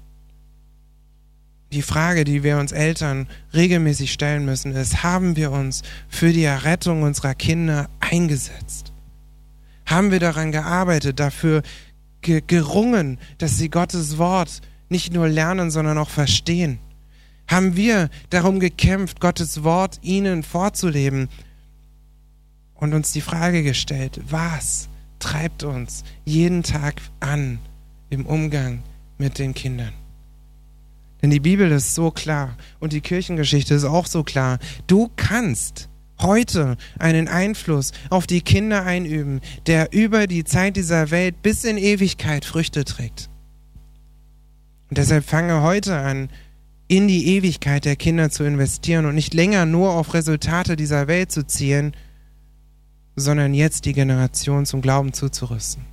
Die 1.72 1.83
Frage, 1.83 2.24
die 2.24 2.42
wir 2.42 2.59
uns 2.59 2.72
Eltern 2.72 3.29
regelmäßig 3.52 4.12
stellen 4.12 4.44
müssen, 4.44 4.72
ist, 4.72 5.02
haben 5.02 5.37
wir 5.37 5.50
uns 5.50 5.83
für 6.09 6.33
die 6.33 6.44
Errettung 6.44 7.02
unserer 7.02 7.35
Kinder 7.35 7.88
eingesetzt? 8.00 8.92
Haben 9.85 10.11
wir 10.11 10.20
daran 10.20 10.52
gearbeitet, 10.52 11.20
dafür 11.20 11.62
ge 12.20 12.42
gerungen, 12.46 13.18
dass 13.38 13.57
sie 13.57 13.68
Gottes 13.68 14.18
Wort 14.18 14.61
nicht 14.88 15.12
nur 15.12 15.29
lernen, 15.29 15.70
sondern 15.70 15.98
auch 15.98 16.11
verstehen? 16.11 16.79
Haben 17.48 17.76
wir 17.76 18.11
darum 18.31 18.59
gekämpft, 18.59 19.20
Gottes 19.20 19.62
Wort 19.62 19.98
ihnen 20.02 20.42
vorzuleben 20.42 21.29
und 22.78 22.94
uns 22.94 23.12
die 23.12 23.20
Frage 23.20 23.62
gestellt, 23.62 24.20
was 24.28 24.88
treibt 25.18 25.64
uns 25.64 26.04
jeden 26.24 26.62
Tag 26.62 27.00
an 27.20 27.58
im 28.10 28.26
Umgang 28.26 28.82
mit 29.18 29.38
den 29.38 29.54
Kindern? 29.54 29.92
Denn 31.22 31.30
die 31.30 31.40
Bibel 31.40 31.70
ist 31.72 31.94
so 31.94 32.10
klar 32.10 32.56
und 32.78 32.92
die 32.92 33.00
Kirchengeschichte 33.00 33.74
ist 33.74 33.84
auch 33.84 34.06
so 34.06 34.22
klar. 34.22 34.58
Du 34.86 35.10
kannst 35.16 35.88
heute 36.20 36.76
einen 36.98 37.28
Einfluss 37.28 37.92
auf 38.10 38.26
die 38.26 38.42
Kinder 38.42 38.84
einüben, 38.84 39.40
der 39.66 39.92
über 39.92 40.26
die 40.26 40.44
Zeit 40.44 40.76
dieser 40.76 41.10
Welt 41.10 41.42
bis 41.42 41.64
in 41.64 41.78
Ewigkeit 41.78 42.44
Früchte 42.44 42.84
trägt. 42.84 43.28
Und 44.88 44.98
deshalb 44.98 45.24
fange 45.24 45.62
heute 45.62 45.96
an, 45.96 46.28
in 46.88 47.08
die 47.08 47.36
Ewigkeit 47.36 47.84
der 47.84 47.96
Kinder 47.96 48.30
zu 48.30 48.44
investieren 48.44 49.06
und 49.06 49.16
nicht 49.16 49.34
länger 49.34 49.66
nur 49.66 49.90
auf 49.90 50.14
Resultate 50.14 50.76
dieser 50.76 51.08
Welt 51.08 51.32
zu 51.32 51.44
zielen, 51.44 51.96
sondern 53.16 53.55
jetzt 53.55 53.87
die 53.87 53.94
Generation 53.94 54.66
zum 54.66 54.83
Glauben 54.83 55.12
zuzurüsten. 55.12 55.85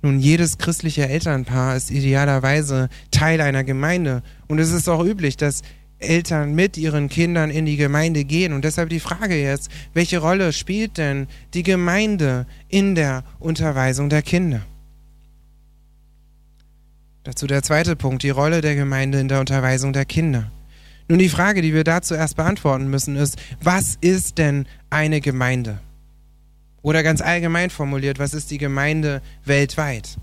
Nun, 0.00 0.18
jedes 0.18 0.58
christliche 0.58 1.08
Elternpaar 1.08 1.76
ist 1.76 1.90
idealerweise 1.90 2.88
Teil 3.10 3.40
einer 3.40 3.64
Gemeinde 3.64 4.22
und 4.48 4.58
es 4.58 4.70
ist 4.70 4.88
auch 4.88 5.04
üblich, 5.04 5.36
dass 5.36 5.62
Eltern 5.98 6.54
mit 6.54 6.76
ihren 6.76 7.08
Kindern 7.08 7.50
in 7.50 7.66
die 7.66 7.76
Gemeinde 7.76 8.24
gehen. 8.24 8.52
Und 8.52 8.64
deshalb 8.64 8.90
die 8.90 9.00
Frage 9.00 9.40
jetzt, 9.40 9.70
welche 9.94 10.18
Rolle 10.18 10.52
spielt 10.52 10.98
denn 10.98 11.26
die 11.54 11.62
Gemeinde 11.62 12.46
in 12.68 12.94
der 12.94 13.24
Unterweisung 13.38 14.08
der 14.08 14.22
Kinder? 14.22 14.60
Dazu 17.22 17.46
der 17.46 17.62
zweite 17.62 17.96
Punkt, 17.96 18.22
die 18.22 18.30
Rolle 18.30 18.60
der 18.60 18.74
Gemeinde 18.74 19.18
in 19.18 19.28
der 19.28 19.40
Unterweisung 19.40 19.94
der 19.94 20.04
Kinder. 20.04 20.50
Nun 21.08 21.18
die 21.18 21.28
Frage, 21.28 21.60
die 21.60 21.74
wir 21.74 21.84
dazu 21.84 22.14
erst 22.14 22.36
beantworten 22.36 22.88
müssen, 22.88 23.16
ist, 23.16 23.36
was 23.62 23.98
ist 24.00 24.38
denn 24.38 24.66
eine 24.88 25.20
Gemeinde? 25.20 25.80
Oder 26.80 27.02
ganz 27.02 27.20
allgemein 27.20 27.70
formuliert, 27.70 28.18
was 28.18 28.34
ist 28.34 28.50
die 28.50 28.58
Gemeinde 28.58 29.20
weltweit? 29.44 30.16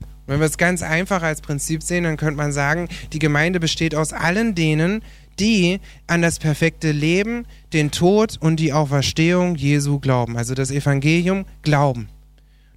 Und 0.00 0.34
wenn 0.34 0.40
wir 0.40 0.46
es 0.46 0.58
ganz 0.58 0.82
einfach 0.82 1.22
als 1.22 1.40
Prinzip 1.40 1.82
sehen, 1.82 2.04
dann 2.04 2.18
könnte 2.18 2.36
man 2.36 2.52
sagen, 2.52 2.88
die 3.12 3.18
Gemeinde 3.18 3.60
besteht 3.60 3.94
aus 3.94 4.12
allen 4.12 4.54
denen, 4.54 5.02
die 5.40 5.80
an 6.06 6.20
das 6.20 6.38
perfekte 6.38 6.92
Leben, 6.92 7.46
den 7.72 7.90
Tod 7.90 8.36
und 8.38 8.56
die 8.56 8.72
Auferstehung 8.72 9.54
Jesu 9.54 9.98
glauben, 9.98 10.36
also 10.36 10.54
das 10.54 10.70
Evangelium 10.70 11.46
glauben. 11.62 12.08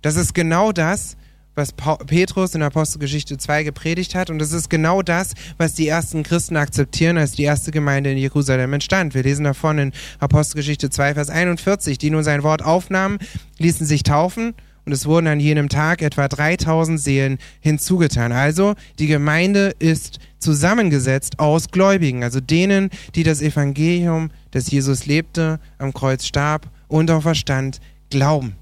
Das 0.02 0.16
ist 0.16 0.34
genau 0.34 0.72
das, 0.72 1.18
was 1.56 1.74
Petrus 1.74 2.56
in 2.56 2.62
Apostelgeschichte 2.62 3.38
2 3.38 3.64
gepredigt 3.64 4.16
hat. 4.16 4.30
Und 4.30 4.40
das 4.40 4.52
ist 4.52 4.70
genau 4.70 5.02
das, 5.02 5.34
was 5.58 5.74
die 5.74 5.88
ersten 5.88 6.24
Christen 6.24 6.58
akzeptieren, 6.58 7.18
als 7.18 7.34
die 7.34 7.44
erste 7.44 7.72
Gemeinde 7.72 8.12
in 8.12 8.18
Jerusalem 8.18 8.74
entstand. 8.74 9.14
Wir 9.14 9.24
lesen 9.24 9.44
davon 9.44 9.78
in 9.78 9.92
Apostelgeschichte 10.20 10.90
2, 10.90 11.16
Vers 11.16 11.30
41. 11.30 11.98
Die 11.98 12.10
nun 12.10 12.24
sein 12.24 12.44
Wort 12.44 12.64
aufnahmen, 12.64 13.20
ließen 13.58 13.86
sich 13.86 14.04
taufen. 14.04 14.54
Und 14.84 14.94
es 14.94 15.06
wurden 15.06 15.28
an 15.28 15.40
jenem 15.40 15.70
Tag 15.70 16.02
etwa 16.02 16.28
3000 16.28 17.00
Seelen 17.00 17.38
hinzugetan. 17.60 18.32
Also 18.32 18.74
die 18.98 19.08
Gemeinde 19.08 19.76
ist 19.78 20.20
zusammengesetzt 20.40 21.38
aus 21.38 21.70
Gläubigen, 21.70 22.24
also 22.24 22.40
denen, 22.40 22.90
die 23.14 23.24
das 23.24 23.44
Evangelium, 23.44 24.32
das 24.50 24.72
Jesus 24.72 25.06
lebte, 25.06 25.60
am 25.78 25.94
Kreuz 25.94 26.26
starb 26.26 26.68
und 26.88 27.12
auch 27.12 27.22
verstand, 27.22 27.80
glauben. 28.10 28.56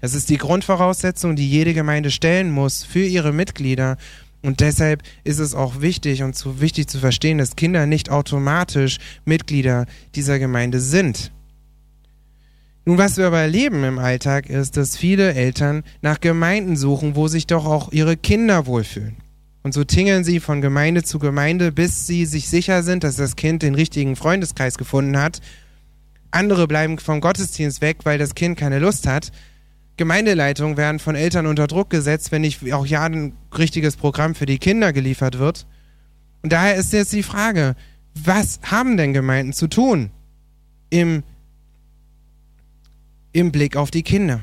Das 0.00 0.14
ist 0.14 0.30
die 0.30 0.38
Grundvoraussetzung, 0.38 1.36
die 1.36 1.48
jede 1.48 1.74
Gemeinde 1.74 2.10
stellen 2.10 2.50
muss 2.50 2.84
für 2.84 3.04
ihre 3.04 3.32
Mitglieder. 3.32 3.96
Und 4.42 4.60
deshalb 4.60 5.02
ist 5.24 5.38
es 5.38 5.54
auch 5.54 5.82
wichtig 5.82 6.22
und 6.22 6.34
zu 6.34 6.60
wichtig 6.60 6.88
zu 6.88 6.98
verstehen, 6.98 7.38
dass 7.38 7.56
Kinder 7.56 7.86
nicht 7.86 8.10
automatisch 8.10 8.98
Mitglieder 9.24 9.86
dieser 10.14 10.38
Gemeinde 10.38 10.80
sind. 10.80 11.30
Nun, 12.86 12.96
was 12.96 13.18
wir 13.18 13.26
aber 13.26 13.40
erleben 13.40 13.84
im 13.84 13.98
Alltag 13.98 14.48
ist, 14.48 14.78
dass 14.78 14.96
viele 14.96 15.34
Eltern 15.34 15.84
nach 16.00 16.20
Gemeinden 16.20 16.76
suchen, 16.76 17.14
wo 17.14 17.28
sich 17.28 17.46
doch 17.46 17.66
auch 17.66 17.92
ihre 17.92 18.16
Kinder 18.16 18.66
wohlfühlen. 18.66 19.16
Und 19.62 19.74
so 19.74 19.84
tingeln 19.84 20.24
sie 20.24 20.40
von 20.40 20.62
Gemeinde 20.62 21.02
zu 21.02 21.18
Gemeinde, 21.18 21.70
bis 21.70 22.06
sie 22.06 22.24
sich 22.24 22.48
sicher 22.48 22.82
sind, 22.82 23.04
dass 23.04 23.16
das 23.16 23.36
Kind 23.36 23.62
den 23.62 23.74
richtigen 23.74 24.16
Freundeskreis 24.16 24.78
gefunden 24.78 25.18
hat. 25.18 25.40
Andere 26.30 26.66
bleiben 26.66 26.98
vom 26.98 27.20
Gottesdienst 27.20 27.82
weg, 27.82 27.98
weil 28.04 28.18
das 28.18 28.34
Kind 28.34 28.58
keine 28.58 28.78
Lust 28.78 29.06
hat. 29.06 29.30
Gemeindeleitungen 30.00 30.78
werden 30.78 30.98
von 30.98 31.14
Eltern 31.14 31.44
unter 31.44 31.66
Druck 31.66 31.90
gesetzt, 31.90 32.32
wenn 32.32 32.40
nicht 32.40 32.72
auch 32.72 32.86
ja 32.86 33.04
ein 33.04 33.34
richtiges 33.58 33.98
Programm 33.98 34.34
für 34.34 34.46
die 34.46 34.56
Kinder 34.56 34.94
geliefert 34.94 35.38
wird. 35.38 35.66
Und 36.40 36.54
daher 36.54 36.76
ist 36.76 36.94
jetzt 36.94 37.12
die 37.12 37.22
Frage, 37.22 37.76
was 38.14 38.60
haben 38.62 38.96
denn 38.96 39.12
Gemeinden 39.12 39.52
zu 39.52 39.66
tun 39.66 40.10
im, 40.88 41.22
im 43.32 43.52
Blick 43.52 43.76
auf 43.76 43.90
die 43.90 44.02
Kinder? 44.02 44.40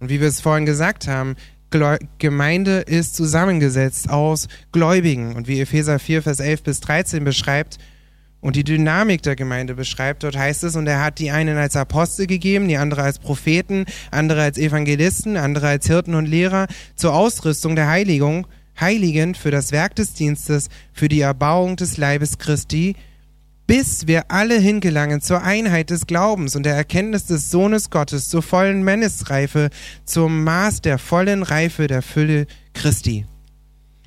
Und 0.00 0.10
wie 0.10 0.20
wir 0.20 0.26
es 0.26 0.40
vorhin 0.40 0.66
gesagt 0.66 1.06
haben, 1.06 1.36
Gemeinde 2.18 2.78
ist 2.80 3.14
zusammengesetzt 3.14 4.10
aus 4.10 4.48
Gläubigen. 4.72 5.36
Und 5.36 5.46
wie 5.46 5.60
Epheser 5.60 6.00
4, 6.00 6.24
Vers 6.24 6.40
11 6.40 6.64
bis 6.64 6.80
13 6.80 7.22
beschreibt, 7.22 7.78
und 8.40 8.56
die 8.56 8.64
Dynamik 8.64 9.22
der 9.22 9.36
Gemeinde 9.36 9.74
beschreibt. 9.74 10.22
Dort 10.22 10.36
heißt 10.36 10.64
es, 10.64 10.76
und 10.76 10.86
er 10.86 11.02
hat 11.02 11.18
die 11.18 11.30
einen 11.30 11.56
als 11.56 11.76
Apostel 11.76 12.26
gegeben, 12.26 12.68
die 12.68 12.76
andere 12.76 13.02
als 13.02 13.18
Propheten, 13.18 13.84
andere 14.10 14.42
als 14.42 14.58
Evangelisten, 14.58 15.36
andere 15.36 15.68
als 15.68 15.86
Hirten 15.86 16.14
und 16.14 16.26
Lehrer 16.26 16.66
zur 16.94 17.14
Ausrüstung 17.14 17.76
der 17.76 17.88
Heiligung, 17.88 18.46
Heiligen 18.80 19.34
für 19.34 19.50
das 19.50 19.72
Werk 19.72 19.96
des 19.96 20.14
Dienstes, 20.14 20.68
für 20.92 21.08
die 21.08 21.20
Erbauung 21.20 21.76
des 21.76 21.96
Leibes 21.96 22.38
Christi, 22.38 22.94
bis 23.66 24.06
wir 24.06 24.30
alle 24.30 24.58
hingelangen 24.58 25.20
zur 25.20 25.42
Einheit 25.42 25.90
des 25.90 26.06
Glaubens 26.06 26.56
und 26.56 26.64
der 26.64 26.74
Erkenntnis 26.74 27.26
des 27.26 27.50
Sohnes 27.50 27.90
Gottes, 27.90 28.30
zur 28.30 28.42
vollen 28.42 28.82
Männesreife, 28.82 29.68
zum 30.04 30.44
Maß 30.44 30.80
der 30.80 30.98
vollen 30.98 31.42
Reife 31.42 31.86
der 31.86 32.00
Fülle 32.00 32.46
Christi. 32.72 33.26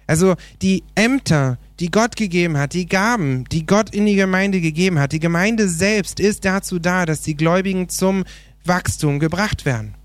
Also 0.07 0.35
die 0.61 0.83
Ämter, 0.95 1.59
die 1.81 1.89
Gott 1.89 2.15
gegeben 2.15 2.57
hat, 2.57 2.73
die 2.73 2.85
Gaben, 2.85 3.45
die 3.45 3.65
Gott 3.65 3.89
in 3.89 4.05
die 4.05 4.15
Gemeinde 4.15 4.61
gegeben 4.61 4.99
hat, 4.99 5.13
die 5.13 5.19
Gemeinde 5.19 5.67
selbst 5.67 6.19
ist 6.19 6.45
dazu 6.45 6.77
da, 6.77 7.07
dass 7.07 7.21
die 7.21 7.35
Gläubigen 7.35 7.89
zum 7.89 8.23
Wachstum 8.63 9.19
gebracht 9.19 9.65
werden. 9.65 9.95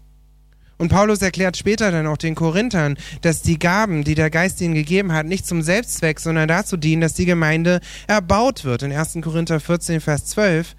Und 0.78 0.88
Paulus 0.88 1.20
erklärt 1.20 1.56
später 1.56 1.90
dann 1.90 2.06
auch 2.06 2.16
den 2.16 2.34
Korinthern, 2.34 2.96
dass 3.20 3.42
die 3.42 3.58
Gaben, 3.58 4.04
die 4.04 4.14
der 4.14 4.30
Geist 4.30 4.60
ihnen 4.62 4.74
gegeben 4.74 5.12
hat, 5.12 5.26
nicht 5.26 5.46
zum 5.46 5.60
Selbstzweck, 5.60 6.18
sondern 6.18 6.48
dazu 6.48 6.78
dienen, 6.78 7.02
dass 7.02 7.12
die 7.12 7.26
Gemeinde 7.26 7.80
erbaut 8.06 8.64
wird. 8.64 8.82
In 8.82 8.92
1. 8.92 9.18
Korinther 9.22 9.60
14, 9.60 10.00
Vers 10.00 10.26
12. 10.26 10.74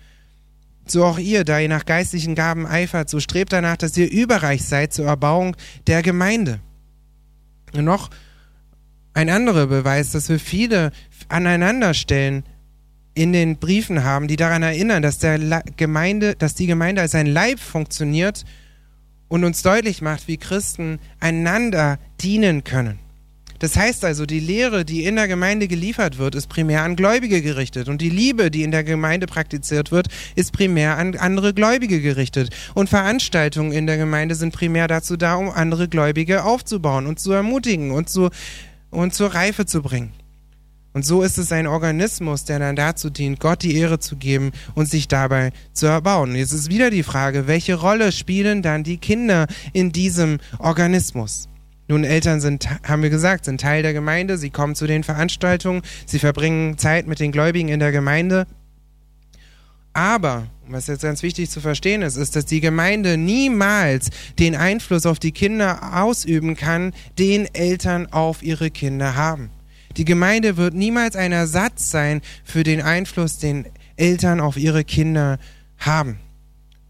So 0.87 1.03
auch 1.03 1.19
ihr, 1.19 1.43
da 1.43 1.59
ihr 1.59 1.69
nach 1.69 1.85
geistlichen 1.85 2.33
Gaben 2.33 2.65
eifert, 2.65 3.09
so 3.09 3.19
strebt 3.19 3.53
danach, 3.53 3.77
dass 3.77 3.97
ihr 3.97 4.09
überreich 4.09 4.63
seid 4.63 4.93
zur 4.93 5.05
Erbauung 5.05 5.55
der 5.85 6.01
Gemeinde. 6.01 6.59
Und 7.73 7.85
noch 7.85 8.09
ein 9.17 9.31
anderer 9.31 9.65
Beweis, 9.65 10.11
dass 10.11 10.29
wir 10.29 10.39
viele 10.39 10.91
aneinanderstellen 11.27 12.43
in 13.15 13.33
den 13.33 13.57
Briefen 13.57 14.03
haben, 14.03 14.27
die 14.27 14.35
daran 14.35 14.61
erinnern, 14.61 15.01
dass, 15.01 15.17
der 15.17 15.63
Gemeinde, 15.75 16.35
dass 16.35 16.53
die 16.53 16.67
Gemeinde 16.67 17.01
als 17.01 17.15
ein 17.15 17.25
Leib 17.25 17.59
funktioniert 17.59 18.45
und 19.27 19.43
uns 19.43 19.63
deutlich 19.63 20.03
macht, 20.03 20.27
wie 20.27 20.37
Christen 20.37 20.99
einander 21.19 21.97
dienen 22.21 22.63
können. 22.63 22.99
Das 23.57 23.75
heißt 23.75 24.05
also, 24.05 24.27
die 24.27 24.39
Lehre, 24.39 24.85
die 24.85 25.03
in 25.03 25.15
der 25.15 25.27
Gemeinde 25.27 25.67
geliefert 25.67 26.19
wird, 26.19 26.35
ist 26.35 26.47
primär 26.47 26.83
an 26.83 26.95
Gläubige 26.95 27.41
gerichtet. 27.41 27.89
Und 27.89 28.01
die 28.01 28.11
Liebe, 28.11 28.51
die 28.51 28.61
in 28.61 28.69
der 28.69 28.83
Gemeinde 28.83 29.25
praktiziert 29.25 29.91
wird, 29.91 30.09
ist 30.35 30.53
primär 30.53 30.95
an 30.97 31.15
andere 31.15 31.55
Gläubige 31.55 32.01
gerichtet. 32.01 32.51
Und 32.75 32.87
Veranstaltungen 32.87 33.71
in 33.71 33.87
der 33.87 33.97
Gemeinde 33.97 34.35
sind 34.35 34.53
primär 34.53 34.87
dazu 34.87 35.17
da, 35.17 35.33
um 35.33 35.49
andere 35.49 35.87
Gläubige 35.87 36.43
aufzubauen 36.43 37.07
und 37.07 37.19
zu 37.19 37.31
ermutigen 37.31 37.89
und 37.89 38.09
zu 38.09 38.29
und 38.89 39.13
zur 39.13 39.33
Reife 39.33 39.65
zu 39.65 39.81
bringen. 39.81 40.13
Und 40.93 41.05
so 41.05 41.21
ist 41.21 41.37
es 41.37 41.51
ein 41.51 41.67
Organismus, 41.67 42.45
der 42.45 42.57
dann 42.57 42.75
dazu 42.75 43.11
dient, 43.11 43.39
Gott 43.39 43.61
die 43.61 43.75
Ehre 43.75 43.99
zu 43.99 44.15
geben 44.15 44.51
und 44.73 44.89
sich 44.89 45.07
dabei 45.07 45.51
zu 45.71 45.85
erbauen. 45.85 46.35
Jetzt 46.35 46.53
ist 46.53 46.71
wieder 46.71 46.89
die 46.89 47.03
Frage, 47.03 47.45
welche 47.45 47.75
Rolle 47.75 48.11
spielen 48.11 48.63
dann 48.63 48.83
die 48.83 48.97
Kinder 48.97 49.45
in 49.73 49.91
diesem 49.91 50.39
Organismus? 50.57 51.49
Nun, 51.87 52.03
Eltern 52.03 52.41
sind, 52.41 52.67
haben 52.83 53.03
wir 53.03 53.11
gesagt, 53.11 53.45
sind 53.45 53.61
Teil 53.61 53.83
der 53.83 53.93
Gemeinde, 53.93 54.37
sie 54.37 54.49
kommen 54.49 54.75
zu 54.75 54.87
den 54.87 55.03
Veranstaltungen, 55.03 55.83
sie 56.05 56.19
verbringen 56.19 56.77
Zeit 56.77 57.05
mit 57.05 57.19
den 57.19 57.31
Gläubigen 57.31 57.69
in 57.69 57.79
der 57.79 57.91
Gemeinde. 57.91 58.47
Aber, 59.93 60.47
was 60.69 60.87
jetzt 60.87 61.03
ganz 61.03 61.23
wichtig 61.23 61.49
zu 61.49 61.61
verstehen 61.61 62.01
ist, 62.01 62.15
ist, 62.15 62.35
dass 62.35 62.45
die 62.45 62.59
Gemeinde 62.59 63.17
niemals 63.17 64.09
den 64.39 64.55
Einfluss 64.55 65.05
auf 65.05 65.19
die 65.19 65.31
Kinder 65.31 65.97
ausüben 66.01 66.55
kann, 66.55 66.93
den 67.17 67.53
Eltern 67.53 68.11
auf 68.11 68.43
ihre 68.43 68.71
Kinder 68.71 69.15
haben. 69.15 69.49
Die 69.95 70.05
Gemeinde 70.05 70.57
wird 70.57 70.73
niemals 70.73 71.15
ein 71.15 71.31
Ersatz 71.31 71.89
sein 71.89 72.21
für 72.43 72.63
den 72.63 72.81
Einfluss, 72.81 73.37
den 73.37 73.65
Eltern 73.95 74.39
auf 74.39 74.57
ihre 74.57 74.83
Kinder 74.83 75.39
haben, 75.77 76.19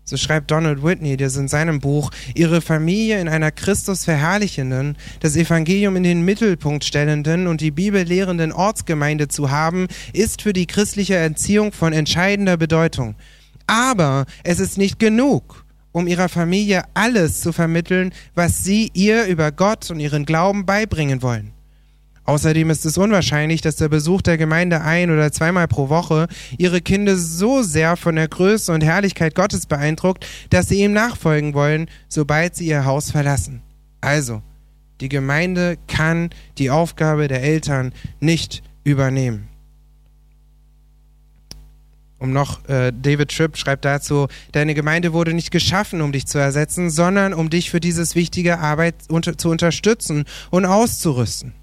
so 0.10 0.16
schreibt 0.16 0.52
Donald 0.52 0.84
Whitney, 0.84 1.18
der 1.18 1.36
in 1.36 1.50
seinem 1.50 1.82
Buch, 1.82 2.12
ihre 2.34 2.62
Familie 2.62 3.20
in 3.20 3.28
einer 3.28 3.52
Christus 3.52 4.06
verherrlichenden, 4.06 4.96
das 5.20 5.36
Evangelium 5.36 5.98
in 5.98 6.04
den 6.04 6.22
Mittelpunkt 6.22 6.86
stellenden 6.86 7.46
und 7.46 7.60
die 7.60 7.72
Bibel 7.72 8.04
lehrenden 8.04 8.54
Ortsgemeinde 8.54 9.28
zu 9.28 9.52
haben, 9.52 9.88
ist 10.13 10.42
für 10.42 10.54
die 10.54 10.66
christliche 10.66 11.16
Erziehung 11.16 11.74
von 11.74 11.92
entscheidender 11.92 12.56
Bedeutung. 12.56 13.16
Aber 13.67 14.25
es 14.43 14.60
ist 14.60 14.77
nicht 14.77 14.97
genug, 14.99 15.65
um 15.91 16.08
ihrer 16.08 16.30
Familie 16.30 16.84
alles 16.93 17.41
zu 17.41 17.51
vermitteln, 17.51 18.13
was 18.34 18.63
sie 18.63 18.89
ihr 18.93 19.25
über 19.25 19.51
Gott 19.51 19.89
und 19.91 19.99
ihren 19.99 20.25
Glauben 20.25 20.65
beibringen 20.65 21.21
wollen. 21.21 21.53
Außerdem 22.27 22.69
ist 22.69 22.86
es 22.86 22.97
unwahrscheinlich, 22.97 23.62
dass 23.62 23.77
der 23.77 23.88
Besuch 23.88 24.21
der 24.21 24.38
Gemeinde 24.38 24.82
ein- 24.82 25.12
oder 25.12 25.32
zweimal 25.32 25.69
pro 25.69 25.88
Woche 25.88 26.27
ihre 26.58 26.82
Kinder 26.82 27.15
so 27.15 27.63
sehr 27.63 27.95
von 27.95 28.17
der 28.17 28.27
Größe 28.27 28.73
und 28.73 28.84
Herrlichkeit 28.84 29.34
Gottes 29.34 29.65
beeindruckt, 29.65 30.25
dass 30.49 30.67
sie 30.67 30.84
ihm 30.84 30.91
nachfolgen 30.91 31.53
wollen, 31.53 31.89
sobald 32.10 32.56
sie 32.56 32.67
ihr 32.67 32.84
Haus 32.84 33.12
verlassen. 33.12 33.62
Also, 34.01 34.41
die 34.99 35.08
Gemeinde 35.08 35.77
kann 35.88 36.30
die 36.58 36.69
Aufgabe 36.69 37.30
der 37.30 37.43
Eltern 37.43 37.93
nicht 38.19 38.62
übernehmen. 38.84 39.47
Um 42.19 42.34
noch, 42.34 42.67
äh, 42.67 42.91
David 42.91 43.30
Tripp 43.36 43.58
schreibt 43.58 43.86
dazu, 43.86 44.27
deine 44.51 44.73
Gemeinde 44.73 45.13
wurde 45.13 45.34
nicht 45.34 45.51
geschaffen, 45.51 46.01
um 46.01 46.12
dich 46.12 46.25
zu 46.25 46.39
ersetzen, 46.39 46.89
sondern 46.89 47.34
um 47.34 47.49
dich 47.49 47.69
für 47.69 47.80
dieses 47.80 48.15
wichtige 48.15 48.60
Arbeit 48.60 48.95
unter, 49.10 49.38
zu 49.38 49.49
unterstützen 49.49 50.25
und 50.49 50.65
auszurüsten. 50.65 51.53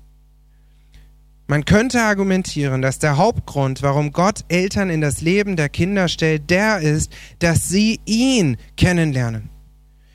Man 1.47 1.65
könnte 1.67 2.01
argumentieren, 2.01 2.81
dass 2.81 2.99
der 2.99 3.19
Hauptgrund, 3.19 3.83
warum 3.83 4.13
Gott 4.13 4.45
Eltern 4.49 4.89
in 4.89 5.03
das 5.03 5.21
Leben 5.21 5.57
der 5.57 5.69
Kinder 5.69 6.09
stellt, 6.09 6.49
der 6.49 6.81
ist, 6.81 7.13
dass 7.41 7.69
sie 7.69 8.01
ihn 8.07 8.57
kennenlernen. 8.77 9.51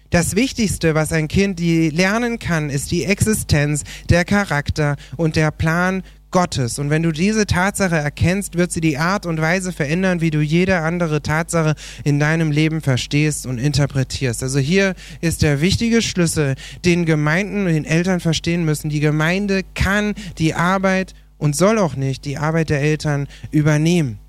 Das 0.10 0.36
Wichtigste, 0.36 0.96
was 0.96 1.12
ein 1.12 1.28
Kind 1.28 1.60
lernen 1.60 2.40
kann, 2.40 2.72
ist 2.72 2.90
die 2.90 3.04
Existenz, 3.04 3.84
der 4.10 4.26
Charakter 4.26 4.96
und 5.18 5.36
der 5.36 5.52
Plan 5.52 6.02
Gottes. 6.32 6.80
Und 6.80 6.90
wenn 6.90 7.04
du 7.04 7.12
diese 7.12 7.46
Tatsache 7.48 7.96
erkennst, 7.96 8.58
wird 8.58 8.72
sie 8.72 8.82
die 8.82 8.98
Art 8.98 9.26
und 9.26 9.42
Weise 9.42 9.72
verändern, 9.72 10.22
wie 10.22 10.32
du 10.32 10.42
jede 10.42 10.80
andere 10.80 11.22
Tatsache 11.22 11.76
in 12.04 12.20
deinem 12.20 12.52
Leben 12.52 12.82
verstehst 12.82 13.46
und 13.46 13.58
interpretierst. 13.58 14.44
Also 14.44 14.60
hier 14.60 14.96
ist 15.22 15.42
der 15.42 15.62
wichtige 15.62 16.02
Schlüssel, 16.02 16.56
den 16.86 17.06
Gemeinden 17.06 17.66
und 17.66 17.74
den 17.74 17.86
Eltern 17.86 18.20
verstehen 18.20 18.66
müssen. 18.66 18.90
Die 18.90 19.00
Gemeinde 19.00 19.64
kann 19.74 20.14
die 20.38 20.54
Arbeit 20.54 21.14
und 21.38 21.56
soll 21.56 21.80
auch 21.80 21.96
nicht 21.96 22.26
die 22.26 22.38
Arbeit 22.38 22.70
der 22.70 22.82
Eltern 22.82 23.28
übernehmen. 23.52 24.20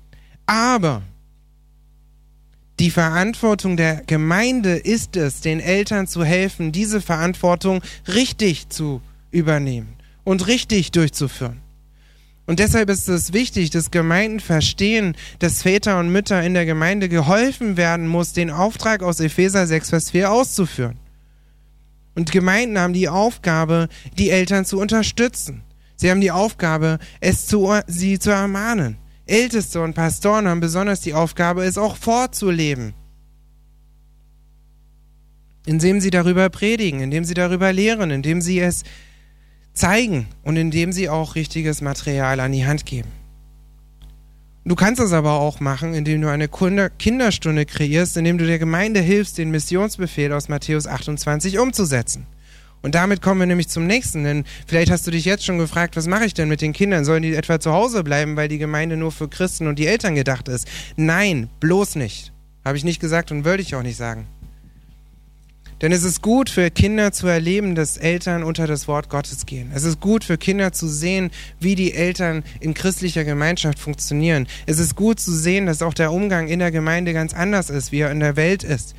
Aber 0.47 1.03
die 2.79 2.89
Verantwortung 2.89 3.77
der 3.77 4.01
Gemeinde 4.07 4.75
ist 4.75 5.15
es, 5.15 5.41
den 5.41 5.59
Eltern 5.59 6.07
zu 6.07 6.25
helfen, 6.25 6.71
diese 6.71 6.99
Verantwortung 6.99 7.81
richtig 8.07 8.69
zu 8.69 9.01
übernehmen 9.29 9.93
und 10.23 10.47
richtig 10.47 10.91
durchzuführen. 10.91 11.60
Und 12.51 12.59
deshalb 12.59 12.89
ist 12.89 13.07
es 13.07 13.31
wichtig, 13.31 13.69
dass 13.69 13.91
Gemeinden 13.91 14.41
verstehen, 14.41 15.15
dass 15.39 15.61
Väter 15.61 15.97
und 15.99 16.11
Mütter 16.11 16.43
in 16.43 16.53
der 16.53 16.65
Gemeinde 16.65 17.07
geholfen 17.07 17.77
werden 17.77 18.09
muss, 18.09 18.33
den 18.33 18.49
Auftrag 18.51 19.03
aus 19.03 19.21
Epheser 19.21 19.65
6, 19.65 19.89
Vers 19.89 20.11
4 20.11 20.29
auszuführen. 20.29 20.99
Und 22.13 22.33
Gemeinden 22.33 22.77
haben 22.77 22.91
die 22.91 23.07
Aufgabe, 23.07 23.87
die 24.17 24.31
Eltern 24.31 24.65
zu 24.65 24.81
unterstützen. 24.81 25.63
Sie 25.95 26.11
haben 26.11 26.19
die 26.19 26.31
Aufgabe, 26.31 26.99
es 27.21 27.45
zu, 27.47 27.73
sie 27.87 28.19
zu 28.19 28.31
ermahnen. 28.31 28.97
Älteste 29.27 29.79
und 29.79 29.93
Pastoren 29.93 30.45
haben 30.49 30.59
besonders 30.59 30.99
die 30.99 31.13
Aufgabe, 31.13 31.63
es 31.63 31.77
auch 31.77 31.95
vorzuleben. 31.95 32.93
Indem 35.65 36.01
sie 36.01 36.09
darüber 36.09 36.49
predigen, 36.49 36.99
indem 36.99 37.23
sie 37.23 37.33
darüber 37.33 37.71
lehren, 37.71 38.11
indem 38.11 38.41
sie 38.41 38.59
es 38.59 38.83
zeigen 39.81 40.27
und 40.43 40.57
indem 40.57 40.91
sie 40.91 41.09
auch 41.09 41.33
richtiges 41.33 41.81
Material 41.81 42.39
an 42.39 42.51
die 42.51 42.67
Hand 42.67 42.85
geben. 42.85 43.09
Du 44.63 44.75
kannst 44.75 45.01
es 45.01 45.11
aber 45.11 45.39
auch 45.39 45.59
machen, 45.59 45.95
indem 45.95 46.21
du 46.21 46.29
eine 46.29 46.47
Kinderstunde 46.47 47.65
kreierst, 47.65 48.15
indem 48.15 48.37
du 48.37 48.45
der 48.45 48.59
Gemeinde 48.59 48.99
hilfst, 48.99 49.39
den 49.39 49.49
Missionsbefehl 49.49 50.33
aus 50.33 50.49
Matthäus 50.49 50.85
28 50.85 51.57
umzusetzen. 51.57 52.27
Und 52.83 52.93
damit 52.93 53.23
kommen 53.23 53.39
wir 53.39 53.47
nämlich 53.47 53.69
zum 53.69 53.87
nächsten, 53.87 54.23
denn 54.23 54.43
vielleicht 54.67 54.91
hast 54.91 55.07
du 55.07 55.11
dich 55.11 55.25
jetzt 55.25 55.45
schon 55.45 55.57
gefragt, 55.57 55.95
was 55.95 56.05
mache 56.05 56.25
ich 56.25 56.35
denn 56.35 56.47
mit 56.47 56.61
den 56.61 56.73
Kindern? 56.73 57.03
Sollen 57.03 57.23
die 57.23 57.33
etwa 57.33 57.59
zu 57.59 57.71
Hause 57.71 58.03
bleiben, 58.03 58.35
weil 58.35 58.49
die 58.49 58.59
Gemeinde 58.59 58.97
nur 58.97 59.11
für 59.11 59.29
Christen 59.29 59.65
und 59.65 59.79
die 59.79 59.87
Eltern 59.87 60.13
gedacht 60.13 60.47
ist? 60.47 60.67
Nein, 60.95 61.49
bloß 61.59 61.95
nicht. 61.95 62.33
Habe 62.63 62.77
ich 62.77 62.83
nicht 62.83 63.01
gesagt 63.01 63.31
und 63.31 63.45
wollte 63.45 63.63
ich 63.63 63.73
auch 63.73 63.81
nicht 63.81 63.97
sagen. 63.97 64.27
Denn 65.81 65.91
es 65.91 66.03
ist 66.03 66.21
gut 66.21 66.49
für 66.49 66.69
Kinder 66.69 67.11
zu 67.11 67.27
erleben, 67.27 67.73
dass 67.73 67.97
Eltern 67.97 68.43
unter 68.43 68.67
das 68.67 68.87
Wort 68.87 69.09
Gottes 69.09 69.45
gehen. 69.47 69.71
Es 69.73 69.83
ist 69.83 69.99
gut 69.99 70.23
für 70.23 70.37
Kinder 70.37 70.71
zu 70.71 70.87
sehen, 70.87 71.31
wie 71.59 71.75
die 71.75 71.93
Eltern 71.93 72.43
in 72.59 72.73
christlicher 72.73 73.23
Gemeinschaft 73.23 73.79
funktionieren. 73.79 74.47
Es 74.67 74.77
ist 74.77 74.95
gut 74.95 75.19
zu 75.19 75.31
sehen, 75.31 75.65
dass 75.65 75.81
auch 75.81 75.95
der 75.95 76.11
Umgang 76.11 76.47
in 76.47 76.59
der 76.59 76.71
Gemeinde 76.71 77.13
ganz 77.13 77.33
anders 77.33 77.69
ist, 77.69 77.91
wie 77.91 78.01
er 78.01 78.11
in 78.11 78.19
der 78.19 78.35
Welt 78.35 78.63
ist. 78.63 78.95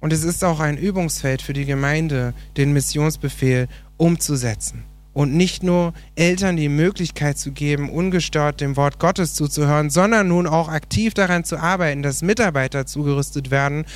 Und 0.00 0.12
es 0.12 0.24
ist 0.24 0.44
auch 0.44 0.60
ein 0.60 0.76
Übungsfeld 0.76 1.40
für 1.40 1.54
die 1.54 1.64
Gemeinde, 1.64 2.34
den 2.56 2.72
Missionsbefehl 2.72 3.68
umzusetzen 3.96 4.84
und 5.16 5.34
nicht 5.34 5.62
nur 5.62 5.94
Eltern 6.14 6.58
die 6.58 6.68
Möglichkeit 6.68 7.38
zu 7.38 7.50
geben, 7.50 7.88
ungestört 7.88 8.60
dem 8.60 8.76
Wort 8.76 8.98
Gottes 8.98 9.32
zuzuhören, 9.32 9.88
sondern 9.88 10.28
nun 10.28 10.46
auch 10.46 10.68
aktiv 10.68 11.14
daran 11.14 11.42
zu 11.42 11.56
arbeiten, 11.56 12.02
dass 12.02 12.20
Mitarbeiter 12.20 12.84
zugerüstet 12.84 13.50
werden, 13.50 13.86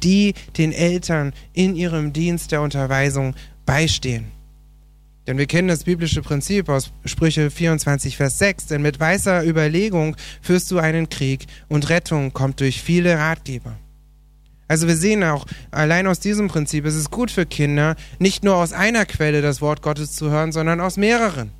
die 0.00 0.34
den 0.58 0.70
Eltern 0.70 1.32
in 1.54 1.74
ihrem 1.74 2.12
Dienst 2.12 2.52
der 2.52 2.62
Unterweisung 2.62 3.34
beistehen. 3.66 4.26
Denn 5.26 5.38
wir 5.38 5.46
kennen 5.46 5.66
das 5.66 5.82
biblische 5.82 6.22
Prinzip 6.22 6.68
aus 6.68 6.92
Sprüche 7.04 7.50
24, 7.50 8.16
Vers 8.16 8.38
6, 8.38 8.66
denn 8.66 8.80
mit 8.80 9.00
weißer 9.00 9.44
Überlegung 9.44 10.14
führst 10.40 10.70
du 10.70 10.78
einen 10.78 11.08
Krieg 11.08 11.46
und 11.66 11.88
Rettung 11.88 12.32
kommt 12.32 12.60
durch 12.60 12.80
viele 12.80 13.18
Ratgeber. 13.18 13.76
Also 14.70 14.86
wir 14.86 14.94
sehen 14.94 15.24
auch, 15.24 15.46
allein 15.72 16.06
aus 16.06 16.20
diesem 16.20 16.46
Prinzip 16.46 16.84
ist 16.84 16.94
es 16.94 17.10
gut 17.10 17.32
für 17.32 17.44
Kinder, 17.44 17.96
nicht 18.20 18.44
nur 18.44 18.54
aus 18.54 18.72
einer 18.72 19.04
Quelle 19.04 19.42
das 19.42 19.60
Wort 19.60 19.82
Gottes 19.82 20.12
zu 20.12 20.30
hören, 20.30 20.52
sondern 20.52 20.80
aus 20.80 20.96
mehreren. 20.96 21.50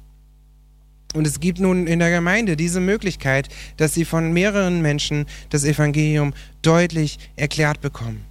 Und 1.15 1.27
es 1.27 1.41
gibt 1.41 1.59
nun 1.59 1.89
in 1.89 1.99
der 1.99 2.13
Gemeinde 2.13 2.57
diese 2.57 2.79
Möglichkeit, 2.79 3.49
dass 3.79 3.95
sie 3.95 4.05
von 4.05 4.33
mehreren 4.33 4.81
Menschen 4.81 5.27
das 5.49 5.65
Evangelium 5.65 6.35
deutlich 6.63 7.19
erklärt 7.35 7.81
bekommen. 7.81 8.25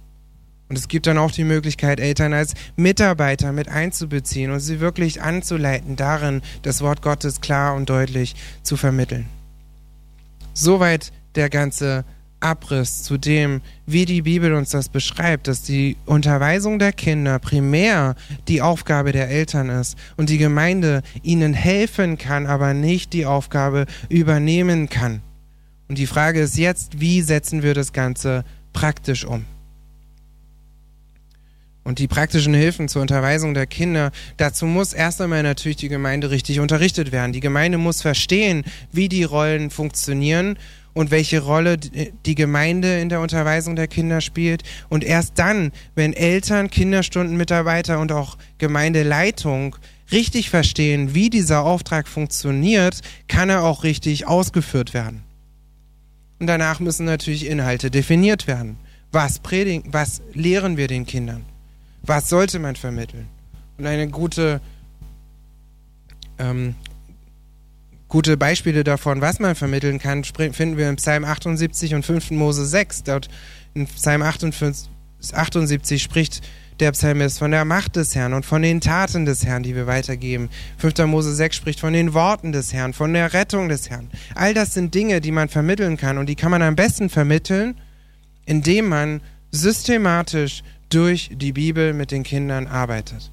Und 0.70 0.78
es 0.78 0.88
gibt 0.88 1.06
dann 1.06 1.18
auch 1.18 1.30
die 1.30 1.44
Möglichkeit, 1.44 2.00
Eltern 2.00 2.32
als 2.32 2.54
Mitarbeiter 2.76 3.52
mit 3.52 3.68
einzubeziehen 3.68 4.50
und 4.50 4.60
sie 4.60 4.80
wirklich 4.80 5.20
anzuleiten, 5.20 5.96
darin 5.96 6.40
das 6.62 6.80
Wort 6.80 7.02
Gottes 7.02 7.42
klar 7.42 7.74
und 7.74 7.90
deutlich 7.90 8.34
zu 8.62 8.78
vermitteln. 8.78 9.26
Soweit 10.54 11.12
der 11.34 11.50
ganze 11.50 12.06
Abriss 12.40 13.02
zu 13.02 13.18
dem, 13.18 13.60
wie 13.86 14.06
die 14.06 14.22
Bibel 14.22 14.54
uns 14.54 14.70
das 14.70 14.88
beschreibt, 14.88 15.46
dass 15.46 15.62
die 15.62 15.96
Unterweisung 16.06 16.78
der 16.78 16.92
Kinder 16.92 17.38
primär 17.38 18.16
die 18.48 18.62
Aufgabe 18.62 19.12
der 19.12 19.28
Eltern 19.28 19.68
ist 19.68 19.96
und 20.16 20.30
die 20.30 20.38
Gemeinde 20.38 21.02
ihnen 21.22 21.54
helfen 21.54 22.18
kann, 22.18 22.46
aber 22.46 22.74
nicht 22.74 23.12
die 23.12 23.26
Aufgabe 23.26 23.86
übernehmen 24.08 24.88
kann. 24.88 25.20
Und 25.88 25.98
die 25.98 26.06
Frage 26.06 26.40
ist 26.40 26.56
jetzt, 26.56 27.00
wie 27.00 27.20
setzen 27.20 27.62
wir 27.62 27.74
das 27.74 27.92
Ganze 27.92 28.44
praktisch 28.72 29.24
um? 29.24 29.44
Und 31.82 31.98
die 31.98 32.08
praktischen 32.08 32.54
Hilfen 32.54 32.88
zur 32.88 33.02
Unterweisung 33.02 33.54
der 33.54 33.66
Kinder, 33.66 34.12
dazu 34.36 34.66
muss 34.66 34.92
erst 34.92 35.20
einmal 35.20 35.42
natürlich 35.42 35.78
die 35.78 35.88
Gemeinde 35.88 36.30
richtig 36.30 36.60
unterrichtet 36.60 37.10
werden. 37.10 37.32
Die 37.32 37.40
Gemeinde 37.40 37.78
muss 37.78 38.02
verstehen, 38.02 38.64
wie 38.92 39.08
die 39.08 39.24
Rollen 39.24 39.70
funktionieren 39.70 40.56
und 40.92 41.10
welche 41.10 41.40
Rolle 41.40 41.76
die 41.78 42.34
Gemeinde 42.34 43.00
in 43.00 43.08
der 43.08 43.20
Unterweisung 43.20 43.76
der 43.76 43.86
Kinder 43.86 44.20
spielt. 44.20 44.62
Und 44.88 45.04
erst 45.04 45.38
dann, 45.38 45.72
wenn 45.94 46.12
Eltern, 46.12 46.70
Kinderstundenmitarbeiter 46.70 47.98
und 48.00 48.12
auch 48.12 48.36
Gemeindeleitung 48.58 49.76
richtig 50.12 50.50
verstehen, 50.50 51.14
wie 51.14 51.30
dieser 51.30 51.64
Auftrag 51.64 52.08
funktioniert, 52.08 53.00
kann 53.28 53.48
er 53.48 53.62
auch 53.62 53.84
richtig 53.84 54.26
ausgeführt 54.26 54.94
werden. 54.94 55.22
Und 56.38 56.46
danach 56.46 56.80
müssen 56.80 57.06
natürlich 57.06 57.46
Inhalte 57.46 57.90
definiert 57.90 58.46
werden. 58.46 58.76
Was 59.12 59.38
predigen, 59.40 59.92
was 59.92 60.22
lehren 60.32 60.76
wir 60.76 60.86
den 60.86 61.04
Kindern? 61.04 61.44
Was 62.02 62.28
sollte 62.28 62.58
man 62.58 62.76
vermitteln? 62.76 63.28
Und 63.76 63.86
eine 63.86 64.08
gute 64.08 64.60
ähm, 66.38 66.74
Gute 68.10 68.36
Beispiele 68.36 68.82
davon, 68.82 69.20
was 69.20 69.38
man 69.38 69.54
vermitteln 69.54 70.00
kann, 70.00 70.24
finden 70.24 70.76
wir 70.76 70.88
im 70.88 70.96
Psalm 70.96 71.24
78 71.24 71.94
und 71.94 72.04
5. 72.04 72.32
Mose 72.32 72.66
6. 72.66 73.04
Dort 73.04 73.28
in 73.72 73.86
Psalm 73.86 74.22
78 74.22 76.02
spricht 76.02 76.40
der 76.80 76.90
Psalmist 76.90 77.38
von 77.38 77.52
der 77.52 77.64
Macht 77.64 77.94
des 77.94 78.16
Herrn 78.16 78.32
und 78.32 78.44
von 78.44 78.62
den 78.62 78.80
Taten 78.80 79.26
des 79.26 79.46
Herrn, 79.46 79.62
die 79.62 79.76
wir 79.76 79.86
weitergeben. 79.86 80.48
5. 80.78 81.06
Mose 81.06 81.32
6 81.32 81.54
spricht 81.54 81.78
von 81.78 81.92
den 81.92 82.12
Worten 82.12 82.50
des 82.50 82.72
Herrn, 82.72 82.94
von 82.94 83.12
der 83.12 83.32
Rettung 83.32 83.68
des 83.68 83.90
Herrn. 83.90 84.10
All 84.34 84.54
das 84.54 84.74
sind 84.74 84.92
Dinge, 84.92 85.20
die 85.20 85.30
man 85.30 85.48
vermitteln 85.48 85.96
kann 85.96 86.18
und 86.18 86.28
die 86.28 86.34
kann 86.34 86.50
man 86.50 86.62
am 86.62 86.74
besten 86.74 87.10
vermitteln, 87.10 87.80
indem 88.44 88.88
man 88.88 89.20
systematisch 89.52 90.64
durch 90.88 91.30
die 91.32 91.52
Bibel 91.52 91.92
mit 91.92 92.10
den 92.10 92.24
Kindern 92.24 92.66
arbeitet. 92.66 93.30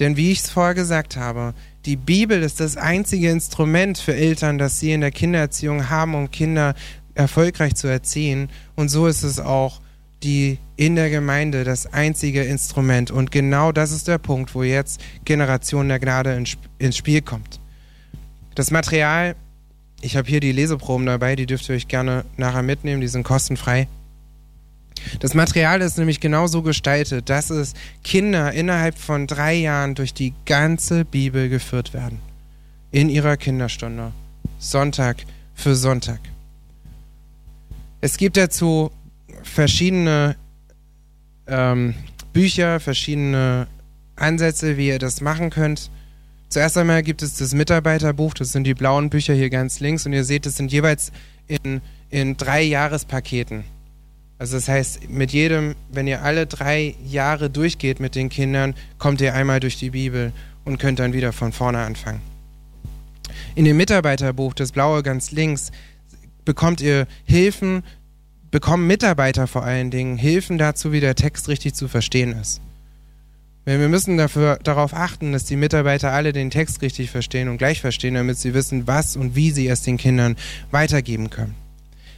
Denn 0.00 0.16
wie 0.16 0.32
ich 0.32 0.40
es 0.40 0.50
vorher 0.50 0.74
gesagt 0.74 1.16
habe, 1.16 1.54
die 1.86 1.96
Bibel 1.96 2.42
ist 2.42 2.60
das 2.60 2.76
einzige 2.76 3.30
Instrument 3.30 3.98
für 3.98 4.14
Eltern, 4.14 4.58
das 4.58 4.80
sie 4.80 4.92
in 4.92 5.02
der 5.02 5.10
Kindererziehung 5.10 5.90
haben, 5.90 6.14
um 6.14 6.30
Kinder 6.30 6.74
erfolgreich 7.14 7.74
zu 7.74 7.86
erziehen. 7.86 8.48
Und 8.74 8.88
so 8.88 9.06
ist 9.06 9.22
es 9.22 9.38
auch 9.38 9.80
die 10.22 10.58
in 10.76 10.96
der 10.96 11.10
Gemeinde 11.10 11.64
das 11.64 11.92
einzige 11.92 12.42
Instrument. 12.42 13.10
Und 13.10 13.30
genau 13.30 13.70
das 13.70 13.92
ist 13.92 14.08
der 14.08 14.18
Punkt, 14.18 14.54
wo 14.54 14.62
jetzt 14.62 15.00
Generation 15.24 15.88
der 15.88 16.00
Gnade 16.00 16.42
ins 16.78 16.96
Spiel 16.96 17.20
kommt. 17.20 17.60
Das 18.54 18.70
Material, 18.70 19.36
ich 20.00 20.16
habe 20.16 20.28
hier 20.28 20.40
die 20.40 20.52
Leseproben 20.52 21.06
dabei, 21.06 21.36
die 21.36 21.46
dürft 21.46 21.68
ihr 21.68 21.76
euch 21.76 21.88
gerne 21.88 22.24
nachher 22.36 22.62
mitnehmen, 22.62 23.00
die 23.00 23.08
sind 23.08 23.24
kostenfrei. 23.24 23.86
Das 25.20 25.34
Material 25.34 25.80
ist 25.80 25.98
nämlich 25.98 26.20
genauso 26.20 26.62
gestaltet, 26.62 27.28
dass 27.30 27.50
es 27.50 27.74
Kinder 28.02 28.52
innerhalb 28.52 28.98
von 28.98 29.26
drei 29.26 29.54
Jahren 29.54 29.94
durch 29.94 30.14
die 30.14 30.34
ganze 30.46 31.04
Bibel 31.04 31.48
geführt 31.48 31.94
werden. 31.94 32.20
In 32.90 33.08
ihrer 33.08 33.36
Kinderstunde. 33.36 34.12
Sonntag 34.58 35.24
für 35.54 35.74
Sonntag. 35.74 36.20
Es 38.00 38.16
gibt 38.16 38.36
dazu 38.36 38.90
verschiedene 39.42 40.36
ähm, 41.46 41.94
Bücher, 42.32 42.80
verschiedene 42.80 43.66
Ansätze, 44.16 44.76
wie 44.76 44.88
ihr 44.88 44.98
das 44.98 45.20
machen 45.20 45.50
könnt. 45.50 45.90
Zuerst 46.48 46.78
einmal 46.78 47.02
gibt 47.02 47.22
es 47.22 47.36
das 47.36 47.54
Mitarbeiterbuch, 47.54 48.34
das 48.34 48.52
sind 48.52 48.64
die 48.64 48.74
blauen 48.74 49.10
Bücher 49.10 49.34
hier 49.34 49.50
ganz 49.50 49.80
links 49.80 50.06
und 50.06 50.12
ihr 50.12 50.24
seht, 50.24 50.46
das 50.46 50.56
sind 50.56 50.70
jeweils 50.70 51.10
in, 51.48 51.80
in 52.10 52.36
drei 52.36 52.62
Jahrespaketen. 52.62 53.64
Also 54.44 54.58
das 54.58 54.68
heißt, 54.68 55.08
mit 55.08 55.32
jedem, 55.32 55.74
wenn 55.90 56.06
ihr 56.06 56.20
alle 56.20 56.46
drei 56.46 56.96
Jahre 57.02 57.48
durchgeht 57.48 57.98
mit 57.98 58.14
den 58.14 58.28
Kindern, 58.28 58.74
kommt 58.98 59.22
ihr 59.22 59.32
einmal 59.32 59.58
durch 59.58 59.78
die 59.78 59.88
Bibel 59.88 60.32
und 60.66 60.76
könnt 60.76 60.98
dann 60.98 61.14
wieder 61.14 61.32
von 61.32 61.50
vorne 61.50 61.78
anfangen. 61.78 62.20
In 63.54 63.64
dem 63.64 63.78
Mitarbeiterbuch, 63.78 64.52
das 64.52 64.72
blaue 64.72 65.02
ganz 65.02 65.30
links, 65.30 65.72
bekommt 66.44 66.82
ihr 66.82 67.06
Hilfen, 67.24 67.84
bekommen 68.50 68.86
Mitarbeiter 68.86 69.46
vor 69.46 69.64
allen 69.64 69.90
Dingen 69.90 70.18
Hilfen 70.18 70.58
dazu, 70.58 70.92
wie 70.92 71.00
der 71.00 71.14
Text 71.14 71.48
richtig 71.48 71.72
zu 71.72 71.88
verstehen 71.88 72.38
ist. 72.38 72.60
Wir 73.64 73.88
müssen 73.88 74.18
dafür, 74.18 74.58
darauf 74.62 74.92
achten, 74.92 75.32
dass 75.32 75.46
die 75.46 75.56
Mitarbeiter 75.56 76.12
alle 76.12 76.34
den 76.34 76.50
Text 76.50 76.82
richtig 76.82 77.10
verstehen 77.10 77.48
und 77.48 77.56
gleich 77.56 77.80
verstehen, 77.80 78.12
damit 78.12 78.36
sie 78.36 78.52
wissen, 78.52 78.86
was 78.86 79.16
und 79.16 79.36
wie 79.36 79.52
sie 79.52 79.68
es 79.68 79.80
den 79.80 79.96
Kindern 79.96 80.36
weitergeben 80.70 81.30
können. 81.30 81.63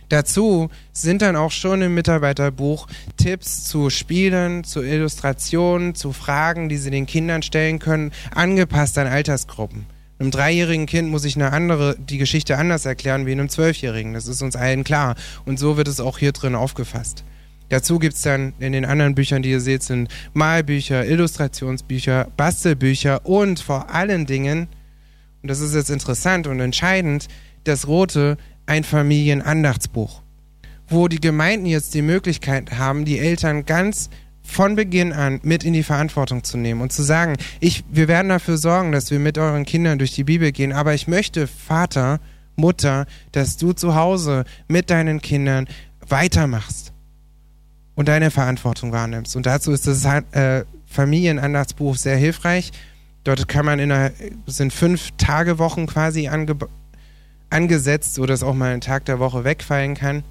Dazu 0.09 0.71
sind 0.93 1.23
dann 1.23 1.35
auch 1.35 1.51
schon 1.51 1.83
im 1.83 1.95
Mitarbeiterbuch 1.95 2.87
Tipps 3.17 3.65
zu 3.65 3.91
Spielen, 3.91 4.63
zu 4.63 4.83
Illustrationen, 4.83 5.95
zu 5.95 6.13
Fragen, 6.13 6.69
die 6.69 6.77
Sie 6.77 6.91
den 6.91 7.07
Kindern 7.07 7.43
stellen 7.43 7.81
können, 7.81 8.13
angepasst 8.33 8.99
an 8.99 9.09
Altersgruppen. 9.09 9.87
Einem 10.19 10.31
dreijährigen 10.31 10.87
Kind 10.87 11.11
muss 11.11 11.25
ich 11.25 11.37
eine 11.37 11.53
andere, 11.53 11.97
die 11.99 12.19
Geschichte 12.19 12.57
anders 12.57 12.87
erklären 12.87 13.27
wie 13.27 13.33
einem 13.33 13.49
Zwölfjährigen. 13.49 14.15
Das 14.15 14.29
ist 14.29 14.41
uns 14.41 14.57
allen 14.57 14.85
klar. 14.85 15.15
Und 15.45 15.59
so 15.59 15.77
wird 15.77 15.89
es 15.89 16.01
auch 16.01 16.19
hier 16.19 16.33
drin 16.33 16.55
aufgefasst. 16.55 17.25
Dazu 17.69 17.99
gibt 17.99 18.15
es 18.15 18.23
dann 18.23 18.55
in 18.61 18.73
den 18.73 18.85
anderen 18.85 19.15
Büchern, 19.15 19.43
die 19.43 19.51
ihr 19.51 19.61
seht, 19.61 19.83
sind 19.83 20.09
Malbücher, 20.33 21.05
Illustrationsbücher, 21.05 22.29
Bastelbücher 22.37 23.27
und 23.27 23.59
vor 23.59 23.91
allen 23.91 24.25
Dingen, 24.25 24.69
und 25.43 25.51
das 25.51 25.61
ist 25.61 25.75
jetzt 25.75 25.91
interessant 25.91 26.47
und 26.47 26.61
entscheidend, 26.61 27.27
das 27.65 27.89
rote 27.89 28.39
ein 28.67 28.85
Familienandachtsbuch, 28.85 30.23
wo 30.89 31.09
die 31.09 31.21
Gemeinden 31.21 31.67
jetzt 31.67 31.95
die 31.95 32.03
Möglichkeit 32.03 32.79
haben, 32.79 33.05
die 33.05 33.19
Eltern 33.19 33.65
ganz 33.65 34.11
von 34.43 34.77
Beginn 34.77 35.13
an 35.13 35.41
mit 35.43 35.65
in 35.65 35.73
die 35.73 35.83
Verantwortung 35.83 36.45
zu 36.45 36.57
nehmen 36.57 36.81
und 36.81 36.93
zu 36.93 37.03
sagen, 37.03 37.37
ich, 37.61 37.85
wir 37.91 38.09
werden 38.09 38.29
dafür 38.29 38.57
sorgen, 38.57 38.93
dass 38.93 39.11
wir 39.11 39.19
mit 39.19 39.39
euren 39.39 39.65
Kindern 39.65 39.99
durch 39.99 40.15
die 40.15 40.25
Bibel 40.25 40.53
gehen, 40.53 40.73
aber 40.73 40.95
ich 40.95 41.09
möchte, 41.09 41.47
Vater, 41.47 42.21
Mutter, 42.55 43.07
dass 43.33 43.57
du 43.57 43.73
zu 43.73 43.95
Hause 43.95 44.45
mit 44.69 44.91
deinen 44.91 45.21
Kindern 45.21 45.67
weitermachst 46.09 46.93
und 47.95 48.09
deine 48.09 48.31
Verantwortung 48.31 48.93
wahrnimmst. 48.93 49.37
Und 49.37 49.47
dazu 49.47 49.73
ist 49.73 49.87
das 49.87 50.05
äh, 50.05 50.65
Familienandachtsbuch 50.87 51.97
sehr 51.97 52.17
hilfreich. 52.17 52.73
Dort 53.25 53.49
kann 53.49 53.67
man 53.67 53.81
in 53.81 53.91
einer, 53.91 54.13
sind 54.47 54.73
fünf 54.73 55.11
Tagewochen 55.19 55.87
quasi 55.87 56.29
angebaut 56.29 56.71
angesetzt, 57.51 58.15
sodass 58.15 58.43
auch 58.43 58.55
mal 58.55 58.73
ein 58.73 58.81
Tag 58.81 59.05
der 59.05 59.19
Woche 59.19 59.45
wegfallen 59.45 59.95
kann 59.95 60.25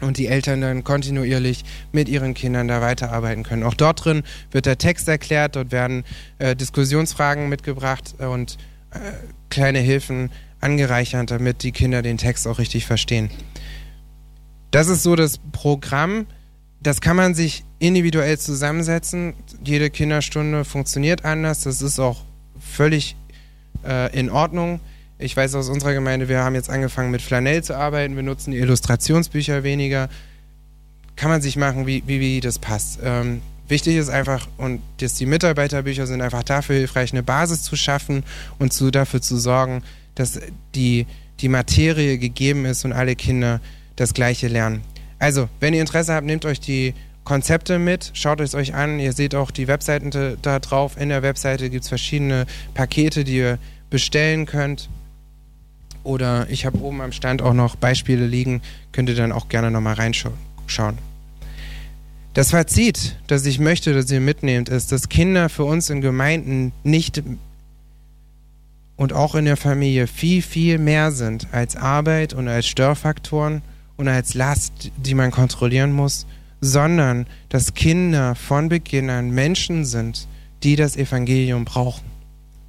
und 0.00 0.18
die 0.18 0.26
Eltern 0.26 0.60
dann 0.60 0.84
kontinuierlich 0.84 1.64
mit 1.92 2.08
ihren 2.08 2.34
Kindern 2.34 2.68
da 2.68 2.80
weiterarbeiten 2.80 3.42
können. 3.42 3.62
Auch 3.62 3.74
dort 3.74 4.04
drin 4.04 4.22
wird 4.50 4.66
der 4.66 4.78
Text 4.78 5.08
erklärt, 5.08 5.56
dort 5.56 5.72
werden 5.72 6.04
äh, 6.38 6.54
Diskussionsfragen 6.54 7.48
mitgebracht 7.48 8.14
und 8.18 8.58
äh, 8.90 8.98
kleine 9.50 9.80
Hilfen 9.80 10.30
angereichert, 10.60 11.30
damit 11.30 11.62
die 11.62 11.72
Kinder 11.72 12.02
den 12.02 12.18
Text 12.18 12.46
auch 12.46 12.58
richtig 12.58 12.86
verstehen. 12.86 13.30
Das 14.70 14.88
ist 14.88 15.02
so 15.02 15.16
das 15.16 15.38
Programm. 15.52 16.26
Das 16.80 17.00
kann 17.00 17.16
man 17.16 17.34
sich 17.34 17.64
individuell 17.78 18.38
zusammensetzen. 18.38 19.34
Jede 19.64 19.90
Kinderstunde 19.90 20.64
funktioniert 20.64 21.24
anders. 21.24 21.62
Das 21.62 21.82
ist 21.82 21.98
auch 21.98 22.22
völlig 22.60 23.16
äh, 23.84 24.16
in 24.18 24.30
Ordnung. 24.30 24.80
Ich 25.18 25.36
weiß 25.36 25.56
aus 25.56 25.68
unserer 25.68 25.94
Gemeinde, 25.94 26.28
wir 26.28 26.44
haben 26.44 26.54
jetzt 26.54 26.70
angefangen 26.70 27.10
mit 27.10 27.22
Flanell 27.22 27.64
zu 27.64 27.76
arbeiten, 27.76 28.14
wir 28.14 28.22
nutzen 28.22 28.52
die 28.52 28.58
Illustrationsbücher 28.58 29.64
weniger. 29.64 30.08
Kann 31.16 31.28
man 31.28 31.42
sich 31.42 31.56
machen, 31.56 31.88
wie, 31.88 32.04
wie, 32.06 32.20
wie 32.20 32.40
das 32.40 32.60
passt. 32.60 33.00
Ähm, 33.02 33.42
wichtig 33.66 33.96
ist 33.96 34.10
einfach, 34.10 34.46
und 34.58 34.80
dass 35.00 35.14
die 35.14 35.26
Mitarbeiterbücher 35.26 36.06
sind 36.06 36.22
einfach 36.22 36.44
dafür 36.44 36.76
hilfreich, 36.76 37.12
eine 37.12 37.24
Basis 37.24 37.62
zu 37.62 37.74
schaffen 37.74 38.22
und 38.60 38.72
zu, 38.72 38.92
dafür 38.92 39.20
zu 39.20 39.36
sorgen, 39.38 39.82
dass 40.14 40.38
die, 40.76 41.06
die 41.40 41.48
Materie 41.48 42.18
gegeben 42.18 42.64
ist 42.64 42.84
und 42.84 42.92
alle 42.92 43.16
Kinder 43.16 43.60
das 43.96 44.14
Gleiche 44.14 44.46
lernen. 44.46 44.82
Also, 45.18 45.48
wenn 45.58 45.74
ihr 45.74 45.80
Interesse 45.80 46.14
habt, 46.14 46.26
nehmt 46.26 46.44
euch 46.44 46.60
die 46.60 46.94
Konzepte 47.24 47.80
mit, 47.80 48.12
schaut 48.14 48.40
es 48.40 48.54
euch 48.54 48.74
an. 48.74 49.00
Ihr 49.00 49.12
seht 49.12 49.34
auch 49.34 49.50
die 49.50 49.66
Webseiten 49.66 50.38
da 50.40 50.58
drauf. 50.60 50.96
In 50.96 51.08
der 51.08 51.22
Webseite 51.22 51.68
gibt 51.70 51.82
es 51.82 51.88
verschiedene 51.88 52.46
Pakete, 52.74 53.24
die 53.24 53.38
ihr 53.38 53.58
bestellen 53.90 54.46
könnt. 54.46 54.88
Oder 56.08 56.48
ich 56.48 56.64
habe 56.64 56.80
oben 56.80 57.02
am 57.02 57.12
Stand 57.12 57.42
auch 57.42 57.52
noch 57.52 57.76
Beispiele 57.76 58.26
liegen, 58.26 58.62
könnt 58.92 59.10
ihr 59.10 59.14
dann 59.14 59.30
auch 59.30 59.50
gerne 59.50 59.70
nochmal 59.70 59.92
reinschauen. 59.92 60.96
Das 62.32 62.52
Fazit, 62.52 63.16
das 63.26 63.44
ich 63.44 63.58
möchte, 63.58 63.92
dass 63.92 64.10
ihr 64.10 64.20
mitnehmt, 64.20 64.70
ist, 64.70 64.90
dass 64.90 65.10
Kinder 65.10 65.50
für 65.50 65.64
uns 65.64 65.90
in 65.90 66.00
Gemeinden 66.00 66.72
nicht 66.82 67.22
und 68.96 69.12
auch 69.12 69.34
in 69.34 69.44
der 69.44 69.58
Familie 69.58 70.06
viel, 70.06 70.40
viel 70.40 70.78
mehr 70.78 71.12
sind 71.12 71.46
als 71.52 71.76
Arbeit 71.76 72.32
und 72.32 72.48
als 72.48 72.66
Störfaktoren 72.66 73.60
und 73.98 74.08
als 74.08 74.32
Last, 74.32 74.90
die 74.96 75.12
man 75.12 75.30
kontrollieren 75.30 75.92
muss, 75.92 76.26
sondern 76.62 77.26
dass 77.50 77.74
Kinder 77.74 78.34
von 78.34 78.70
Beginn 78.70 79.10
an 79.10 79.30
Menschen 79.30 79.84
sind, 79.84 80.26
die 80.62 80.74
das 80.74 80.96
Evangelium 80.96 81.66
brauchen 81.66 82.06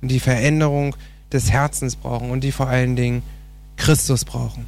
und 0.01 0.11
die 0.11 0.19
Veränderung 0.19 0.93
des 1.31 1.51
Herzens 1.51 1.95
brauchen 1.95 2.31
und 2.31 2.43
die 2.43 2.51
vor 2.51 2.67
allen 2.67 2.95
Dingen 2.95 3.23
Christus 3.77 4.25
brauchen. 4.25 4.65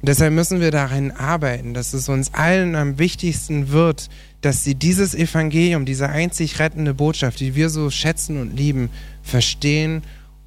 Und 0.00 0.08
deshalb 0.08 0.34
müssen 0.34 0.60
wir 0.60 0.70
darin 0.70 1.12
arbeiten, 1.12 1.72
dass 1.72 1.94
es 1.94 2.08
uns 2.10 2.34
allen 2.34 2.76
am 2.76 2.98
wichtigsten 2.98 3.70
wird, 3.70 4.10
dass 4.42 4.62
sie 4.62 4.74
dieses 4.74 5.14
Evangelium, 5.14 5.86
diese 5.86 6.10
einzig 6.10 6.58
rettende 6.58 6.92
Botschaft, 6.92 7.40
die 7.40 7.54
wir 7.54 7.70
so 7.70 7.88
schätzen 7.88 8.38
und 8.38 8.54
lieben, 8.54 8.90
verstehen 9.22 10.02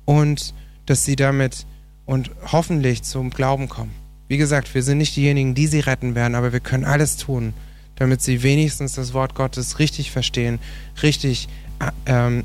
und 0.05 0.53
dass 0.86 1.05
sie 1.05 1.15
damit 1.15 1.65
und 2.05 2.30
hoffentlich 2.51 3.01
zum 3.01 3.32
Glauben 3.32 3.68
kommen. 3.68 3.91
Wie 4.28 4.38
gesagt, 4.38 4.76
wir 4.76 4.84
sind 4.84 4.99
nicht 4.99 5.15
diejenigen, 5.15 5.55
die 5.55 5.68
sie 5.68 5.80
retten 5.80 6.13
werden, 6.13 6.36
aber 6.36 6.53
wir 6.53 6.59
können 6.59 6.86
alles 6.86 7.18
tun, 7.18 7.53
damit 7.95 8.22
sie 8.22 8.43
wenigstens 8.43 8.93
das 8.93 9.13
Wort 9.13 9.36
Gottes 9.36 9.80
richtig 9.80 10.11
verstehen, 10.11 10.59
richtig 11.01 11.49
äh, 11.80 11.91
ähm, 12.05 12.43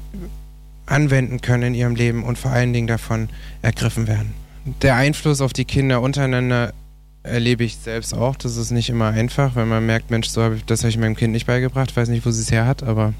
anwenden 0.86 1.40
können 1.40 1.62
in 1.62 1.74
ihrem 1.74 1.94
Leben 1.94 2.24
und 2.24 2.38
vor 2.38 2.50
allen 2.50 2.72
Dingen 2.72 2.86
davon 2.86 3.28
ergriffen 3.62 4.06
werden. 4.06 4.34
Der 4.82 4.96
Einfluss 4.96 5.40
auf 5.40 5.52
die 5.52 5.64
Kinder 5.64 6.00
untereinander 6.00 6.72
erlebe 7.22 7.64
ich 7.64 7.76
selbst 7.76 8.14
auch. 8.14 8.36
Das 8.36 8.56
ist 8.56 8.70
nicht 8.70 8.88
immer 8.88 9.08
einfach, 9.08 9.54
wenn 9.56 9.68
man 9.68 9.84
merkt, 9.86 10.10
Mensch, 10.10 10.28
so 10.28 10.42
hab 10.42 10.54
ich, 10.54 10.64
das 10.64 10.80
habe 10.80 10.90
ich 10.90 10.98
meinem 10.98 11.16
Kind 11.16 11.32
nicht 11.32 11.46
beigebracht. 11.46 11.90
Ich 11.90 11.96
weiß 11.96 12.08
nicht, 12.08 12.26
wo 12.26 12.30
sie 12.30 12.42
es 12.42 12.50
her 12.50 12.66
hat, 12.66 12.82
aber 12.82 13.14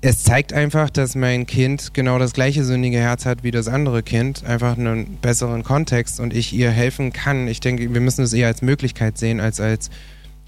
es 0.00 0.22
zeigt 0.22 0.52
einfach, 0.52 0.90
dass 0.90 1.14
mein 1.14 1.46
Kind 1.46 1.94
genau 1.94 2.18
das 2.18 2.32
gleiche 2.32 2.64
sündige 2.64 2.98
Herz 2.98 3.26
hat 3.26 3.42
wie 3.42 3.50
das 3.50 3.66
andere 3.66 4.02
Kind, 4.02 4.44
einfach 4.44 4.76
einen 4.76 5.16
besseren 5.16 5.62
Kontext 5.62 6.20
und 6.20 6.34
ich 6.34 6.52
ihr 6.52 6.70
helfen 6.70 7.12
kann. 7.12 7.48
Ich 7.48 7.60
denke, 7.60 7.92
wir 7.92 8.00
müssen 8.00 8.22
es 8.22 8.32
eher 8.32 8.48
als 8.48 8.62
Möglichkeit 8.62 9.18
sehen 9.18 9.40
als 9.40 9.60
als 9.60 9.90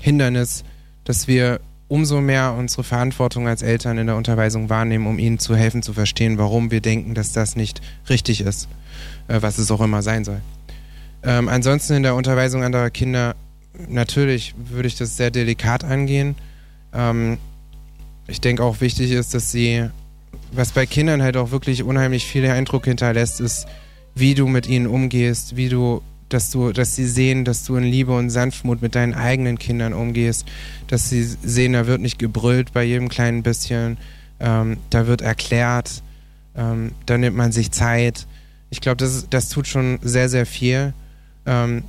Hindernis, 0.00 0.64
dass 1.04 1.26
wir 1.26 1.60
umso 1.88 2.20
mehr 2.20 2.54
unsere 2.56 2.84
Verantwortung 2.84 3.48
als 3.48 3.62
Eltern 3.62 3.98
in 3.98 4.06
der 4.06 4.16
Unterweisung 4.16 4.68
wahrnehmen, 4.68 5.06
um 5.06 5.18
ihnen 5.18 5.38
zu 5.38 5.56
helfen 5.56 5.82
zu 5.82 5.94
verstehen, 5.94 6.38
warum 6.38 6.70
wir 6.70 6.80
denken, 6.80 7.14
dass 7.14 7.32
das 7.32 7.56
nicht 7.56 7.80
richtig 8.08 8.42
ist, 8.42 8.68
äh, 9.28 9.40
was 9.40 9.58
es 9.58 9.70
auch 9.70 9.80
immer 9.80 10.02
sein 10.02 10.24
soll. 10.24 10.40
Ähm, 11.22 11.48
ansonsten 11.48 11.94
in 11.94 12.02
der 12.02 12.14
Unterweisung 12.14 12.62
anderer 12.62 12.90
Kinder 12.90 13.34
natürlich 13.88 14.54
würde 14.56 14.88
ich 14.88 14.96
das 14.96 15.16
sehr 15.16 15.30
delikat 15.30 15.84
angehen. 15.84 16.36
Ähm, 16.92 17.38
ich 18.26 18.40
denke 18.40 18.62
auch 18.62 18.80
wichtig 18.80 19.10
ist, 19.12 19.34
dass 19.34 19.50
sie, 19.50 19.88
was 20.52 20.72
bei 20.72 20.86
Kindern 20.86 21.22
halt 21.22 21.36
auch 21.36 21.50
wirklich 21.50 21.82
unheimlich 21.82 22.26
viel 22.26 22.46
Eindruck 22.46 22.84
hinterlässt, 22.84 23.40
ist, 23.40 23.66
wie 24.14 24.34
du 24.34 24.46
mit 24.46 24.68
ihnen 24.68 24.86
umgehst, 24.86 25.56
wie 25.56 25.68
du, 25.68 26.02
dass 26.28 26.50
du, 26.50 26.72
dass 26.72 26.94
sie 26.94 27.06
sehen, 27.06 27.44
dass 27.44 27.64
du 27.64 27.76
in 27.76 27.84
Liebe 27.84 28.16
und 28.16 28.30
Sanftmut 28.30 28.82
mit 28.82 28.94
deinen 28.94 29.14
eigenen 29.14 29.58
Kindern 29.58 29.92
umgehst, 29.92 30.46
dass 30.86 31.08
sie 31.08 31.22
sehen, 31.22 31.72
da 31.72 31.86
wird 31.86 32.00
nicht 32.00 32.18
gebrüllt 32.18 32.72
bei 32.72 32.84
jedem 32.84 33.08
kleinen 33.08 33.42
bisschen, 33.42 33.98
ähm, 34.40 34.78
da 34.90 35.06
wird 35.06 35.20
erklärt, 35.20 36.02
ähm, 36.56 36.92
da 37.06 37.18
nimmt 37.18 37.36
man 37.36 37.52
sich 37.52 37.70
Zeit. 37.70 38.26
Ich 38.70 38.80
glaube, 38.80 38.96
das, 38.96 39.26
das 39.30 39.48
tut 39.48 39.66
schon 39.66 39.98
sehr, 40.02 40.28
sehr 40.28 40.46
viel. 40.46 40.92
Ähm, 41.46 41.84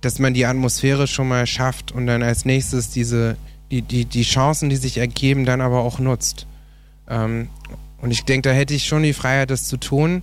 dass 0.00 0.18
man 0.18 0.34
die 0.34 0.46
Atmosphäre 0.46 1.06
schon 1.06 1.28
mal 1.28 1.46
schafft 1.46 1.92
und 1.92 2.06
dann 2.06 2.22
als 2.22 2.44
nächstes 2.44 2.90
diese, 2.90 3.36
die, 3.70 3.82
die, 3.82 4.04
die 4.04 4.22
Chancen, 4.22 4.70
die 4.70 4.76
sich 4.76 4.98
ergeben, 4.98 5.44
dann 5.44 5.60
aber 5.60 5.80
auch 5.80 5.98
nutzt. 5.98 6.46
Ähm, 7.08 7.48
und 8.00 8.12
ich 8.12 8.24
denke, 8.24 8.48
da 8.48 8.54
hätte 8.54 8.74
ich 8.74 8.86
schon 8.86 9.02
die 9.02 9.12
Freiheit, 9.12 9.50
das 9.50 9.64
zu 9.64 9.76
tun. 9.76 10.22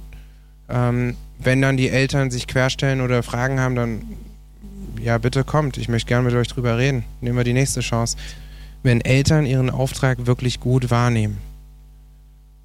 Ähm, 0.69 1.15
wenn 1.39 1.61
dann 1.61 1.77
die 1.77 1.89
Eltern 1.89 2.31
sich 2.31 2.47
querstellen 2.47 3.01
oder 3.01 3.23
Fragen 3.23 3.59
haben, 3.59 3.75
dann 3.75 4.01
ja, 5.01 5.17
bitte 5.17 5.43
kommt. 5.43 5.77
Ich 5.77 5.89
möchte 5.89 6.07
gerne 6.07 6.25
mit 6.25 6.35
euch 6.35 6.47
drüber 6.47 6.77
reden. 6.77 7.03
Nehmen 7.21 7.37
wir 7.37 7.43
die 7.43 7.53
nächste 7.53 7.81
Chance. 7.81 8.17
Wenn 8.83 9.01
Eltern 9.01 9.45
ihren 9.45 9.69
Auftrag 9.69 10.25
wirklich 10.25 10.59
gut 10.59 10.89
wahrnehmen 10.89 11.37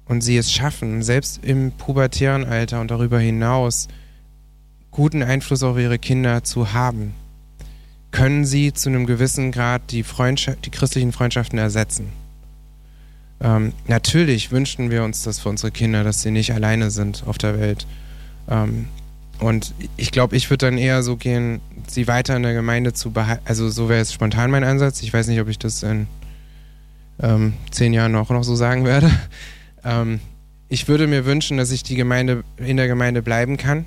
und 0.05 0.21
sie 0.21 0.37
es 0.37 0.51
schaffen, 0.51 1.03
selbst 1.03 1.43
im 1.43 1.71
pubertären 1.71 2.45
Alter 2.45 2.81
und 2.81 2.91
darüber 2.91 3.19
hinaus 3.19 3.87
guten 4.91 5.23
Einfluss 5.23 5.63
auf 5.63 5.77
ihre 5.77 5.99
Kinder 5.99 6.43
zu 6.43 6.73
haben, 6.73 7.13
können 8.11 8.45
sie 8.45 8.73
zu 8.73 8.89
einem 8.89 9.05
gewissen 9.05 9.51
Grad 9.51 9.91
die, 9.91 10.03
Freundschaft, 10.03 10.65
die 10.65 10.71
christlichen 10.71 11.13
Freundschaften 11.13 11.57
ersetzen. 11.57 12.09
Ähm, 13.39 13.73
natürlich 13.87 14.51
wünschen 14.51 14.91
wir 14.91 15.03
uns 15.03 15.23
das 15.23 15.39
für 15.39 15.49
unsere 15.49 15.71
Kinder, 15.71 16.03
dass 16.03 16.21
sie 16.21 16.31
nicht 16.31 16.53
alleine 16.53 16.91
sind 16.91 17.23
auf 17.25 17.37
der 17.37 17.59
Welt. 17.59 17.87
Ähm, 18.49 18.87
und 19.39 19.73
ich 19.97 20.11
glaube, 20.11 20.35
ich 20.35 20.49
würde 20.49 20.67
dann 20.67 20.77
eher 20.77 21.01
so 21.01 21.17
gehen, 21.17 21.61
sie 21.87 22.07
weiter 22.07 22.35
in 22.35 22.43
der 22.43 22.53
Gemeinde 22.53 22.93
zu 22.93 23.11
behalten. 23.11 23.41
Also 23.45 23.69
so 23.69 23.89
wäre 23.89 24.01
es 24.01 24.13
spontan 24.13 24.51
mein 24.51 24.63
Ansatz. 24.63 25.01
Ich 25.01 25.11
weiß 25.13 25.27
nicht, 25.27 25.41
ob 25.41 25.47
ich 25.47 25.57
das 25.57 25.81
in 25.81 26.07
ähm, 27.19 27.53
zehn 27.71 27.93
Jahren 27.93 28.15
auch 28.15 28.29
noch 28.29 28.43
so 28.43 28.55
sagen 28.55 28.85
werde. 28.85 29.11
Ähm, 29.83 30.19
ich 30.69 30.87
würde 30.87 31.07
mir 31.07 31.25
wünschen, 31.25 31.57
dass 31.57 31.71
ich 31.71 31.81
die 31.81 31.95
Gemeinde 31.95 32.43
in 32.57 32.77
der 32.77 32.87
Gemeinde 32.87 33.23
bleiben 33.23 33.57
kann. 33.57 33.85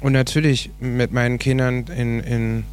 Und 0.00 0.12
natürlich 0.12 0.70
mit 0.78 1.12
meinen 1.12 1.40
Kindern 1.40 1.88
in, 1.88 2.20
in 2.20 2.64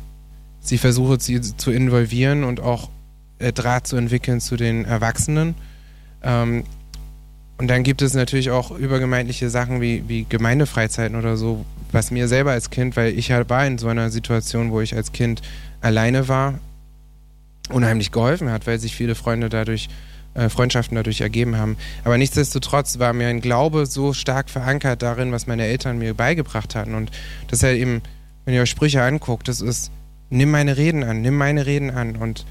sie 0.59 0.78
versuche 0.78 1.20
sie 1.20 1.41
zu 1.41 1.72
involvieren 1.72 2.43
und 2.43 2.59
auch 2.59 2.91
äh, 3.39 3.51
Draht 3.51 3.88
zu 3.88 3.95
entwickeln 3.95 4.39
zu 4.39 4.55
den 4.55 4.86
Erwachsenen. 4.86 5.55
Ähm, 6.22 6.63
und 7.58 7.68
dann 7.68 7.84
gibt 7.84 8.01
es 8.01 8.14
natürlich 8.14 8.51
auch 8.51 8.72
übergemeindliche 8.72 9.49
Sachen 9.49 9.80
wie, 9.80 10.03
wie 10.08 10.26
Gemeindefreizeiten 10.28 11.18
oder 11.18 11.38
so, 11.38 11.66
was 11.91 12.12
mir 12.12 12.28
selber 12.28 12.51
als 12.51 12.70
Kind, 12.70 12.97
weil 12.97 13.18
ich 13.18 13.32
halt 13.32 13.49
war 13.49 13.66
in 13.66 13.78
so 13.78 13.88
einer 13.88 14.10
Situation, 14.10 14.72
wo 14.72 14.82
ich 14.82 14.95
als 14.95 15.14
Kind 15.14 15.41
alleine 15.80 16.28
war, 16.28 16.60
unheimlich 17.70 18.12
geholfen 18.12 18.51
hat, 18.51 18.68
weil 18.68 18.78
sich 18.78 18.95
viele 18.95 19.16
Freunde 19.16 19.47
dadurch, 19.47 19.88
äh, 20.34 20.49
Freundschaften 20.49 20.95
dadurch 20.95 21.22
ergeben 21.22 21.58
haben. 21.58 21.78
Aber 22.03 22.18
nichtsdestotrotz 22.18 22.99
war 22.99 23.14
mir 23.14 23.28
ein 23.28 23.39
Glaube 23.39 23.86
so 23.86 24.12
stark 24.12 24.49
verankert 24.49 25.01
darin, 25.01 25.32
was 25.32 25.47
meine 25.47 25.66
Eltern 25.66 25.97
mir 25.97 26.14
beigebracht 26.14 26.76
hatten. 26.76 26.93
Und 26.93 27.10
das 27.47 27.64
halt 27.64 27.78
eben, 27.78 28.01
wenn 28.43 28.53
ihr 28.53 28.64
euch 28.64 28.70
Sprüche 28.70 29.01
anguckt, 29.01 29.47
das 29.47 29.62
ist, 29.62 29.91
nimm 30.30 30.51
meine 30.51 30.76
Reden 30.76 31.06
an, 31.06 31.22
nimm 31.22 31.38
meine 31.38 31.66
Reden 31.66 31.89
an 31.89 32.18
und 32.18 32.45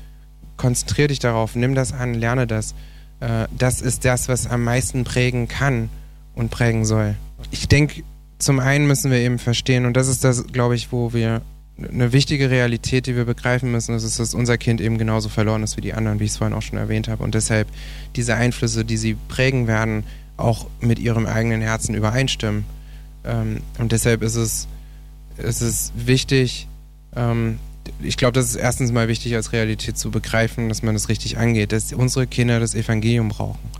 konzentrier 0.56 1.08
dich 1.08 1.18
darauf, 1.18 1.54
nimm 1.56 1.74
das 1.74 1.92
an, 1.92 2.14
lerne 2.14 2.46
das. 2.46 2.74
Äh, 3.20 3.46
das 3.56 3.80
ist 3.80 4.04
das, 4.04 4.28
was 4.28 4.46
am 4.46 4.62
meisten 4.64 5.04
prägen 5.04 5.48
kann 5.48 5.88
und 6.34 6.50
prägen 6.50 6.84
soll. 6.84 7.14
Ich 7.50 7.68
denke, 7.68 8.02
zum 8.38 8.58
einen 8.60 8.86
müssen 8.86 9.10
wir 9.10 9.18
eben 9.18 9.38
verstehen, 9.38 9.86
und 9.86 9.96
das 9.96 10.08
ist 10.08 10.24
das, 10.24 10.46
glaube 10.48 10.74
ich, 10.74 10.92
wo 10.92 11.12
wir 11.12 11.42
eine 11.76 12.12
wichtige 12.12 12.50
Realität, 12.50 13.06
die 13.06 13.16
wir 13.16 13.24
begreifen 13.24 13.72
müssen, 13.72 13.94
ist, 13.94 14.18
dass 14.18 14.34
unser 14.34 14.58
Kind 14.58 14.80
eben 14.80 14.96
genauso 14.96 15.28
verloren 15.28 15.62
ist 15.62 15.76
wie 15.76 15.80
die 15.80 15.92
anderen, 15.92 16.20
wie 16.20 16.24
ich 16.24 16.30
es 16.30 16.36
vorhin 16.36 16.56
auch 16.56 16.62
schon 16.62 16.78
erwähnt 16.78 17.08
habe. 17.08 17.24
Und 17.24 17.34
deshalb 17.34 17.68
diese 18.14 18.36
Einflüsse, 18.36 18.84
die 18.84 18.96
sie 18.96 19.16
prägen 19.28 19.66
werden, 19.66 20.04
auch 20.36 20.66
mit 20.80 20.98
ihrem 20.98 21.26
eigenen 21.26 21.62
Herzen 21.62 21.94
übereinstimmen. 21.94 22.64
Ähm, 23.24 23.60
und 23.78 23.92
deshalb 23.92 24.22
ist 24.22 24.36
es, 24.36 24.68
ist 25.36 25.62
es 25.62 25.92
wichtig, 25.96 26.68
ähm, 27.16 27.58
ich 28.02 28.16
glaube, 28.16 28.32
das 28.32 28.46
ist 28.46 28.56
erstens 28.56 28.92
mal 28.92 29.08
wichtig 29.08 29.34
als 29.34 29.52
Realität 29.52 29.98
zu 29.98 30.10
begreifen, 30.10 30.68
dass 30.68 30.82
man 30.82 30.94
das 30.94 31.08
richtig 31.08 31.38
angeht, 31.38 31.72
dass 31.72 31.92
unsere 31.92 32.26
Kinder 32.26 32.60
das 32.60 32.74
Evangelium 32.74 33.28
brauchen. 33.28 33.70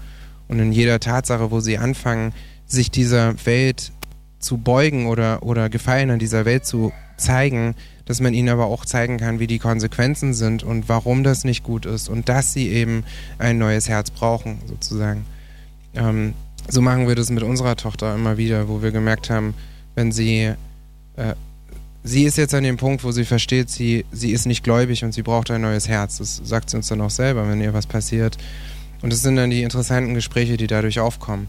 Und 0.48 0.58
in 0.58 0.72
jeder 0.72 1.00
Tatsache, 1.00 1.50
wo 1.50 1.60
sie 1.60 1.78
anfangen, 1.78 2.32
sich 2.66 2.90
dieser 2.90 3.34
Welt 3.46 3.92
zu 4.38 4.58
beugen 4.58 5.06
oder, 5.06 5.42
oder 5.42 5.68
Gefallen 5.68 6.10
an 6.10 6.18
dieser 6.18 6.44
Welt 6.44 6.66
zu 6.66 6.92
zeigen, 7.16 7.74
dass 8.04 8.20
man 8.20 8.34
ihnen 8.34 8.50
aber 8.50 8.66
auch 8.66 8.84
zeigen 8.84 9.16
kann, 9.18 9.40
wie 9.40 9.46
die 9.46 9.58
Konsequenzen 9.58 10.34
sind 10.34 10.62
und 10.62 10.88
warum 10.88 11.24
das 11.24 11.44
nicht 11.44 11.62
gut 11.62 11.86
ist 11.86 12.08
und 12.08 12.28
dass 12.28 12.52
sie 12.52 12.68
eben 12.68 13.04
ein 13.38 13.58
neues 13.58 13.88
Herz 13.88 14.10
brauchen, 14.10 14.58
sozusagen. 14.66 15.24
Ähm, 15.94 16.34
so 16.68 16.82
machen 16.82 17.08
wir 17.08 17.14
das 17.14 17.30
mit 17.30 17.42
unserer 17.42 17.76
Tochter 17.76 18.14
immer 18.14 18.36
wieder, 18.36 18.68
wo 18.68 18.82
wir 18.82 18.90
gemerkt 18.90 19.30
haben, 19.30 19.54
wenn 19.94 20.12
sie 20.12 20.52
äh, 21.16 21.34
sie 22.04 22.24
ist 22.24 22.36
jetzt 22.36 22.54
an 22.54 22.62
dem 22.62 22.76
Punkt, 22.76 23.02
wo 23.02 23.10
sie 23.10 23.24
versteht, 23.24 23.70
sie, 23.70 24.04
sie 24.12 24.30
ist 24.30 24.46
nicht 24.46 24.62
gläubig 24.62 25.02
und 25.02 25.12
sie 25.12 25.22
braucht 25.22 25.50
ein 25.50 25.62
neues 25.62 25.88
Herz. 25.88 26.18
Das 26.18 26.40
sagt 26.44 26.70
sie 26.70 26.76
uns 26.76 26.88
dann 26.88 27.00
auch 27.00 27.10
selber, 27.10 27.48
wenn 27.48 27.60
ihr 27.60 27.74
was 27.74 27.86
passiert. 27.86 28.36
Und 29.02 29.12
das 29.12 29.22
sind 29.22 29.36
dann 29.36 29.50
die 29.50 29.62
interessanten 29.62 30.14
Gespräche, 30.14 30.56
die 30.56 30.66
dadurch 30.66 31.00
aufkommen. 31.00 31.48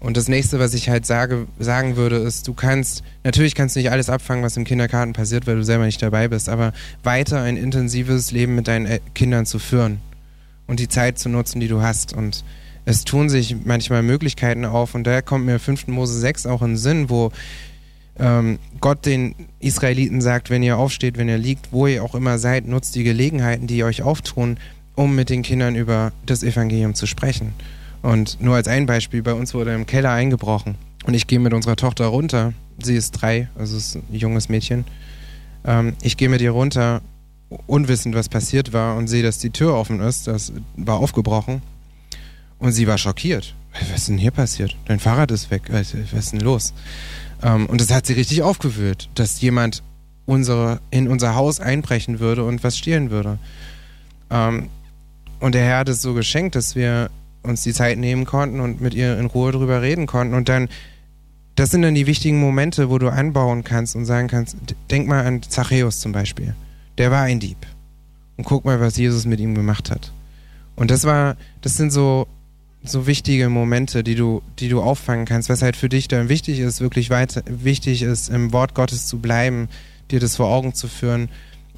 Und 0.00 0.16
das 0.16 0.26
nächste, 0.26 0.58
was 0.58 0.74
ich 0.74 0.88
halt 0.88 1.06
sage, 1.06 1.46
sagen 1.60 1.94
würde, 1.94 2.16
ist, 2.16 2.48
du 2.48 2.54
kannst, 2.54 3.04
natürlich 3.22 3.54
kannst 3.54 3.76
du 3.76 3.80
nicht 3.80 3.92
alles 3.92 4.10
abfangen, 4.10 4.42
was 4.42 4.56
im 4.56 4.64
Kindergarten 4.64 5.12
passiert, 5.12 5.46
weil 5.46 5.54
du 5.54 5.62
selber 5.62 5.86
nicht 5.86 6.02
dabei 6.02 6.26
bist, 6.26 6.48
aber 6.48 6.72
weiter 7.04 7.40
ein 7.40 7.56
intensives 7.56 8.32
Leben 8.32 8.56
mit 8.56 8.66
deinen 8.66 8.98
Kindern 9.14 9.46
zu 9.46 9.60
führen 9.60 10.00
und 10.66 10.80
die 10.80 10.88
Zeit 10.88 11.20
zu 11.20 11.28
nutzen, 11.28 11.60
die 11.60 11.68
du 11.68 11.82
hast. 11.82 12.12
Und 12.12 12.42
es 12.84 13.04
tun 13.04 13.28
sich 13.28 13.54
manchmal 13.64 14.02
Möglichkeiten 14.02 14.64
auf 14.64 14.96
und 14.96 15.04
da 15.04 15.22
kommt 15.22 15.46
mir 15.46 15.60
5. 15.60 15.86
Mose 15.86 16.18
6 16.18 16.46
auch 16.46 16.62
in 16.62 16.70
den 16.70 16.76
Sinn, 16.76 17.08
wo 17.08 17.30
ähm, 18.18 18.58
Gott 18.80 19.06
den 19.06 19.34
Israeliten 19.58 20.20
sagt, 20.20 20.50
wenn 20.50 20.62
ihr 20.62 20.76
aufsteht, 20.76 21.16
wenn 21.16 21.28
ihr 21.28 21.38
liegt, 21.38 21.72
wo 21.72 21.86
ihr 21.86 22.02
auch 22.04 22.14
immer 22.14 22.38
seid, 22.38 22.66
nutzt 22.66 22.94
die 22.94 23.04
Gelegenheiten, 23.04 23.66
die 23.66 23.84
euch 23.84 24.02
auftun, 24.02 24.58
um 24.94 25.14
mit 25.14 25.30
den 25.30 25.42
Kindern 25.42 25.74
über 25.74 26.12
das 26.26 26.42
Evangelium 26.42 26.94
zu 26.94 27.06
sprechen. 27.06 27.52
Und 28.02 28.40
nur 28.40 28.56
als 28.56 28.68
ein 28.68 28.86
Beispiel, 28.86 29.22
bei 29.22 29.32
uns 29.32 29.54
wurde 29.54 29.74
im 29.74 29.86
Keller 29.86 30.10
eingebrochen 30.10 30.74
und 31.06 31.14
ich 31.14 31.26
gehe 31.26 31.38
mit 31.38 31.54
unserer 31.54 31.76
Tochter 31.76 32.06
runter. 32.06 32.52
Sie 32.82 32.96
ist 32.96 33.12
drei, 33.12 33.48
also 33.56 33.76
ist 33.76 33.96
ein 33.96 34.04
junges 34.10 34.48
Mädchen. 34.48 34.84
Ähm, 35.64 35.94
ich 36.02 36.16
gehe 36.16 36.28
mit 36.28 36.40
ihr 36.40 36.50
runter, 36.50 37.00
unwissend, 37.66 38.14
was 38.14 38.28
passiert 38.28 38.72
war 38.72 38.96
und 38.96 39.08
sehe, 39.08 39.22
dass 39.22 39.38
die 39.38 39.50
Tür 39.50 39.74
offen 39.74 40.00
ist. 40.00 40.26
Das 40.26 40.52
war 40.76 40.98
aufgebrochen. 40.98 41.62
Und 42.58 42.72
sie 42.72 42.86
war 42.86 42.98
schockiert. 42.98 43.54
Was 43.72 44.00
ist 44.00 44.08
denn 44.08 44.18
hier 44.18 44.30
passiert? 44.30 44.76
Dein 44.86 45.00
Fahrrad 45.00 45.30
ist 45.30 45.50
weg. 45.50 45.62
Was 45.70 45.94
ist 45.94 46.32
denn 46.32 46.40
los? 46.40 46.74
Ähm, 47.42 47.66
und 47.66 47.80
das 47.80 47.90
hat 47.90 48.06
sie 48.06 48.14
richtig 48.14 48.42
aufgewühlt, 48.42 49.08
dass 49.14 49.40
jemand 49.40 49.82
unsere, 50.26 50.80
in 50.90 51.08
unser 51.08 51.34
Haus 51.34 51.60
einbrechen 51.60 52.20
würde 52.20 52.44
und 52.44 52.62
was 52.64 52.78
stehlen 52.78 53.10
würde. 53.10 53.38
Ähm, 54.30 54.68
und 55.40 55.54
der 55.54 55.64
Herr 55.64 55.78
hat 55.78 55.88
es 55.88 56.02
so 56.02 56.14
geschenkt, 56.14 56.54
dass 56.54 56.76
wir 56.76 57.10
uns 57.42 57.62
die 57.62 57.72
Zeit 57.72 57.98
nehmen 57.98 58.24
konnten 58.24 58.60
und 58.60 58.80
mit 58.80 58.94
ihr 58.94 59.18
in 59.18 59.26
Ruhe 59.26 59.52
drüber 59.52 59.82
reden 59.82 60.06
konnten. 60.06 60.34
Und 60.34 60.48
dann, 60.48 60.68
das 61.56 61.70
sind 61.70 61.82
dann 61.82 61.94
die 61.94 62.06
wichtigen 62.06 62.38
Momente, 62.38 62.88
wo 62.88 62.98
du 62.98 63.08
anbauen 63.08 63.64
kannst 63.64 63.96
und 63.96 64.04
sagen 64.04 64.28
kannst, 64.28 64.56
denk 64.90 65.08
mal 65.08 65.26
an 65.26 65.42
Zachäus 65.42 65.98
zum 65.98 66.12
Beispiel. 66.12 66.54
Der 66.98 67.10
war 67.10 67.22
ein 67.22 67.40
Dieb. 67.40 67.58
Und 68.36 68.44
guck 68.44 68.64
mal, 68.64 68.80
was 68.80 68.96
Jesus 68.96 69.26
mit 69.26 69.40
ihm 69.40 69.54
gemacht 69.54 69.90
hat. 69.90 70.12
Und 70.76 70.90
das 70.90 71.04
war, 71.04 71.36
das 71.60 71.76
sind 71.76 71.92
so 71.92 72.28
so 72.84 73.06
wichtige 73.06 73.48
Momente, 73.48 74.02
die 74.02 74.14
du, 74.14 74.42
die 74.58 74.68
du 74.68 74.82
auffangen 74.82 75.24
kannst, 75.24 75.48
was 75.48 75.62
halt 75.62 75.76
für 75.76 75.88
dich 75.88 76.08
dann 76.08 76.28
wichtig 76.28 76.58
ist, 76.58 76.80
wirklich 76.80 77.10
weiter 77.10 77.42
wichtig 77.46 78.02
ist, 78.02 78.28
im 78.28 78.52
Wort 78.52 78.74
Gottes 78.74 79.06
zu 79.06 79.18
bleiben, 79.18 79.68
dir 80.10 80.20
das 80.20 80.36
vor 80.36 80.48
Augen 80.48 80.74
zu 80.74 80.88
führen 80.88 81.28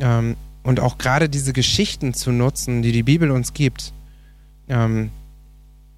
ähm, 0.01 0.37
und 0.63 0.81
auch 0.81 0.97
gerade 0.97 1.29
diese 1.29 1.53
Geschichten 1.53 2.15
zu 2.15 2.33
nutzen, 2.33 2.83
die 2.83 2.93
die 2.93 3.03
Bibel 3.03 3.31
uns 3.31 3.53
gibt, 3.53 3.93
ähm, 4.69 5.11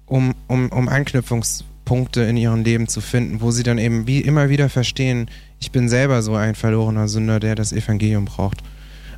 um, 0.05 0.35
um, 0.47 0.69
um 0.69 0.89
Anknüpfungspunkte 0.89 2.21
in 2.23 2.35
ihrem 2.35 2.63
Leben 2.63 2.89
zu 2.89 2.99
finden, 2.99 3.39
wo 3.39 3.51
sie 3.51 3.63
dann 3.63 3.77
eben 3.77 4.07
wie 4.07 4.19
immer 4.19 4.49
wieder 4.49 4.67
verstehen, 4.67 5.29
ich 5.59 5.71
bin 5.71 5.87
selber 5.87 6.21
so 6.21 6.35
ein 6.35 6.53
verlorener 6.53 7.07
Sünder, 7.07 7.39
der 7.39 7.55
das 7.55 7.71
Evangelium 7.71 8.25
braucht. 8.25 8.61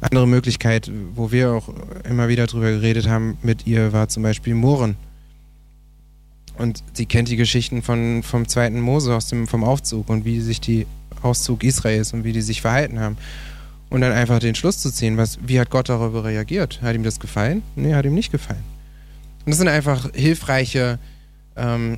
Andere 0.01 0.27
Möglichkeit, 0.27 0.89
wo 1.15 1.31
wir 1.31 1.51
auch 1.51 1.69
immer 2.07 2.29
wieder 2.29 2.47
drüber 2.47 2.69
geredet 2.71 3.09
haben 3.09 3.37
mit 3.41 3.67
ihr, 3.67 3.91
war 3.91 4.07
zum 4.07 4.23
Beispiel 4.23 4.53
Murren 4.53 4.95
und 6.59 6.83
sie 6.93 7.05
kennt 7.05 7.29
die 7.29 7.37
Geschichten 7.37 7.81
von, 7.81 8.21
vom 8.21 8.47
zweiten 8.47 8.81
Mose 8.81 9.15
aus 9.15 9.27
dem, 9.27 9.47
vom 9.47 9.63
Aufzug 9.63 10.09
und 10.09 10.25
wie 10.25 10.41
sich 10.41 10.59
die 10.59 10.85
Auszug 11.21 11.63
Israels 11.63 12.13
und 12.13 12.23
wie 12.25 12.33
die 12.33 12.41
sich 12.41 12.61
verhalten 12.61 12.99
haben. 12.99 13.17
und 13.89 14.01
dann 14.01 14.11
einfach 14.11 14.37
den 14.39 14.53
Schluss 14.53 14.77
zu 14.77 14.91
ziehen, 14.91 15.17
was, 15.17 15.39
wie 15.41 15.59
hat 15.59 15.71
Gott 15.71 15.89
darüber 15.89 16.23
reagiert? 16.23 16.81
Hat 16.83 16.93
ihm 16.93 17.03
das 17.03 17.19
gefallen? 17.19 17.63
Nee, 17.75 17.95
hat 17.95 18.05
ihm 18.05 18.13
nicht 18.13 18.31
gefallen. 18.31 18.63
Und 19.45 19.51
das 19.51 19.57
sind 19.57 19.67
einfach 19.67 20.11
hilfreiche 20.13 20.99
ähm, 21.55 21.97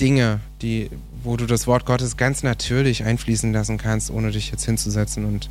Dinge, 0.00 0.40
die, 0.62 0.88
wo 1.22 1.36
du 1.36 1.44
das 1.44 1.66
Wort 1.66 1.84
Gottes 1.84 2.16
ganz 2.16 2.42
natürlich 2.42 3.04
einfließen 3.04 3.52
lassen 3.52 3.76
kannst, 3.76 4.10
ohne 4.10 4.30
dich 4.30 4.50
jetzt 4.50 4.64
hinzusetzen 4.64 5.24
und 5.24 5.50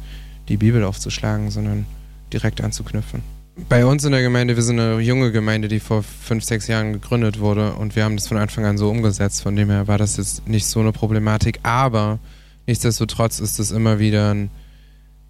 die 0.50 0.58
Bibel 0.58 0.84
aufzuschlagen, 0.84 1.52
sondern 1.52 1.86
direkt 2.34 2.62
anzuknüpfen. 2.62 3.22
Bei 3.70 3.86
uns 3.86 4.06
in 4.06 4.12
der 4.12 4.22
Gemeinde, 4.22 4.56
wir 4.56 4.64
sind 4.64 4.80
eine 4.80 5.00
junge 5.00 5.32
Gemeinde, 5.32 5.68
die 5.68 5.80
vor 5.80 6.04
fünf, 6.04 6.44
sechs 6.44 6.68
Jahren 6.68 6.94
gegründet 6.94 7.40
wurde 7.40 7.74
und 7.74 7.96
wir 7.96 8.04
haben 8.04 8.16
das 8.16 8.28
von 8.28 8.38
Anfang 8.38 8.66
an 8.66 8.78
so 8.78 8.90
umgesetzt. 8.90 9.42
Von 9.42 9.56
dem 9.56 9.70
her 9.70 9.88
war 9.88 9.98
das 9.98 10.18
jetzt 10.18 10.48
nicht 10.48 10.68
so 10.68 10.80
eine 10.80 10.92
Problematik, 10.92 11.60
aber 11.64 12.20
nichtsdestotrotz 12.68 13.40
ist 13.40 13.60
es 13.60 13.72
immer 13.72 14.00
wieder 14.00 14.34
ein, 14.34 14.52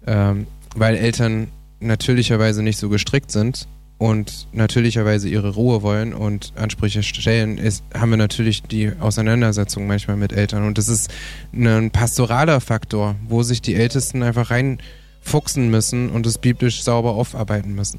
ähm, 0.06 0.46
weil 0.76 0.96
Eltern 0.96 1.48
natürlicherweise 1.80 2.62
nicht 2.62 2.78
so 2.78 2.88
gestrickt 2.88 3.30
sind, 3.30 3.66
und 3.98 4.46
natürlicherweise 4.52 5.28
ihre 5.28 5.50
Ruhe 5.50 5.82
wollen 5.82 6.14
und 6.14 6.52
Ansprüche 6.54 7.02
stellen, 7.02 7.58
ist, 7.58 7.82
haben 7.92 8.10
wir 8.10 8.16
natürlich 8.16 8.62
die 8.62 8.92
Auseinandersetzung 9.00 9.88
manchmal 9.88 10.16
mit 10.16 10.32
Eltern. 10.32 10.64
Und 10.64 10.78
das 10.78 10.88
ist 10.88 11.12
ein 11.52 11.90
pastoraler 11.90 12.60
Faktor, 12.60 13.16
wo 13.28 13.42
sich 13.42 13.60
die 13.60 13.74
Ältesten 13.74 14.22
einfach 14.22 14.50
reinfuchsen 14.50 15.68
müssen 15.68 16.10
und 16.10 16.26
es 16.26 16.38
biblisch 16.38 16.82
sauber 16.82 17.14
aufarbeiten 17.14 17.74
müssen. 17.74 17.98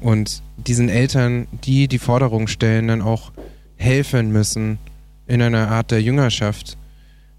Und 0.00 0.42
diesen 0.56 0.88
Eltern, 0.88 1.46
die 1.64 1.88
die 1.88 1.98
Forderung 1.98 2.48
stellen, 2.48 2.88
dann 2.88 3.02
auch 3.02 3.32
helfen 3.76 4.32
müssen 4.32 4.78
in 5.26 5.42
einer 5.42 5.68
Art 5.68 5.90
der 5.90 6.02
Jüngerschaft, 6.02 6.76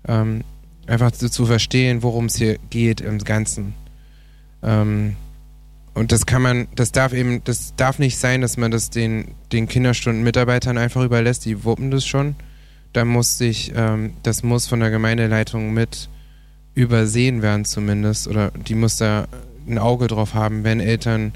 ähm, 0.07 0.43
einfach 0.87 1.11
zu, 1.11 1.29
zu 1.29 1.45
verstehen, 1.45 2.03
worum 2.03 2.25
es 2.25 2.35
hier 2.35 2.57
geht 2.69 3.01
im 3.01 3.19
Ganzen. 3.19 3.73
Ähm, 4.63 5.15
und 5.93 6.11
das 6.11 6.25
kann 6.25 6.41
man, 6.41 6.67
das 6.75 6.91
darf 6.91 7.13
eben, 7.13 7.43
das 7.43 7.75
darf 7.75 7.99
nicht 7.99 8.17
sein, 8.17 8.41
dass 8.41 8.57
man 8.57 8.71
das 8.71 8.89
den, 8.89 9.35
den 9.51 9.67
Kinderstundenmitarbeitern 9.67 10.77
einfach 10.77 11.03
überlässt, 11.03 11.45
die 11.45 11.63
wuppen 11.63 11.91
das 11.91 12.05
schon. 12.05 12.35
Da 12.93 13.05
muss 13.05 13.37
sich, 13.37 13.73
ähm, 13.75 14.13
das 14.23 14.43
muss 14.43 14.67
von 14.67 14.79
der 14.79 14.89
Gemeindeleitung 14.89 15.73
mit 15.73 16.09
übersehen 16.73 17.41
werden 17.41 17.65
zumindest. 17.65 18.27
Oder 18.27 18.51
die 18.51 18.75
muss 18.75 18.97
da 18.97 19.27
ein 19.67 19.77
Auge 19.77 20.07
drauf 20.07 20.33
haben, 20.33 20.63
wenn 20.63 20.79
Eltern 20.79 21.33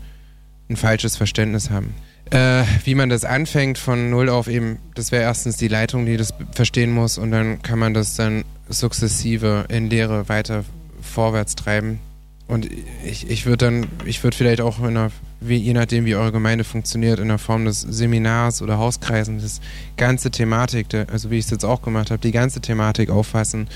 ein 0.70 0.76
falsches 0.76 1.16
Verständnis 1.16 1.70
haben. 1.70 1.94
Äh, 2.32 2.64
wie 2.84 2.96
man 2.96 3.10
das 3.10 3.24
anfängt 3.24 3.78
von 3.78 4.10
null 4.10 4.30
auf 4.30 4.48
eben, 4.48 4.80
das 4.96 5.12
wäre 5.12 5.24
erstens 5.24 5.58
die 5.58 5.68
Leitung, 5.68 6.08
die 6.08 6.18
das 6.18 6.34
verstehen 6.54 6.92
muss 6.92 7.20
und 7.20 7.32
dann 7.32 7.62
kann 7.62 7.78
man 7.78 7.94
das 7.94 8.16
dann 8.16 8.44
sukzessive 8.68 9.66
in 9.70 9.90
Lehre 9.90 10.28
weiter 10.28 10.66
vorwärts 11.02 11.56
treiben. 11.56 12.00
Und 12.48 12.68
ich, 13.04 13.30
ich 13.30 13.46
würde 13.46 13.66
dann, 13.66 13.88
ich 14.06 14.24
würde 14.24 14.38
vielleicht 14.38 14.62
auch 14.62 14.80
in 14.80 14.86
einer, 14.86 15.12
wie, 15.40 15.58
je 15.58 15.74
nachdem 15.74 16.06
wie 16.06 16.16
eure 16.16 16.32
Gemeinde 16.32 16.64
funktioniert, 16.64 17.20
in 17.20 17.28
der 17.28 17.40
Form 17.40 17.66
des 17.66 17.82
Seminars 17.82 18.62
oder 18.62 18.78
Hauskreisen, 18.78 19.40
das 19.40 19.62
ganze 19.98 20.32
Thematik, 20.32 20.88
also 21.12 21.32
wie 21.32 21.38
ich 21.38 21.46
es 21.46 21.52
jetzt 21.52 21.66
auch 21.66 21.82
gemacht 21.82 22.12
habe, 22.12 22.22
die 22.22 22.32
ganze 22.32 22.62
Thematik 22.62 23.10
auffassen, 23.10 23.68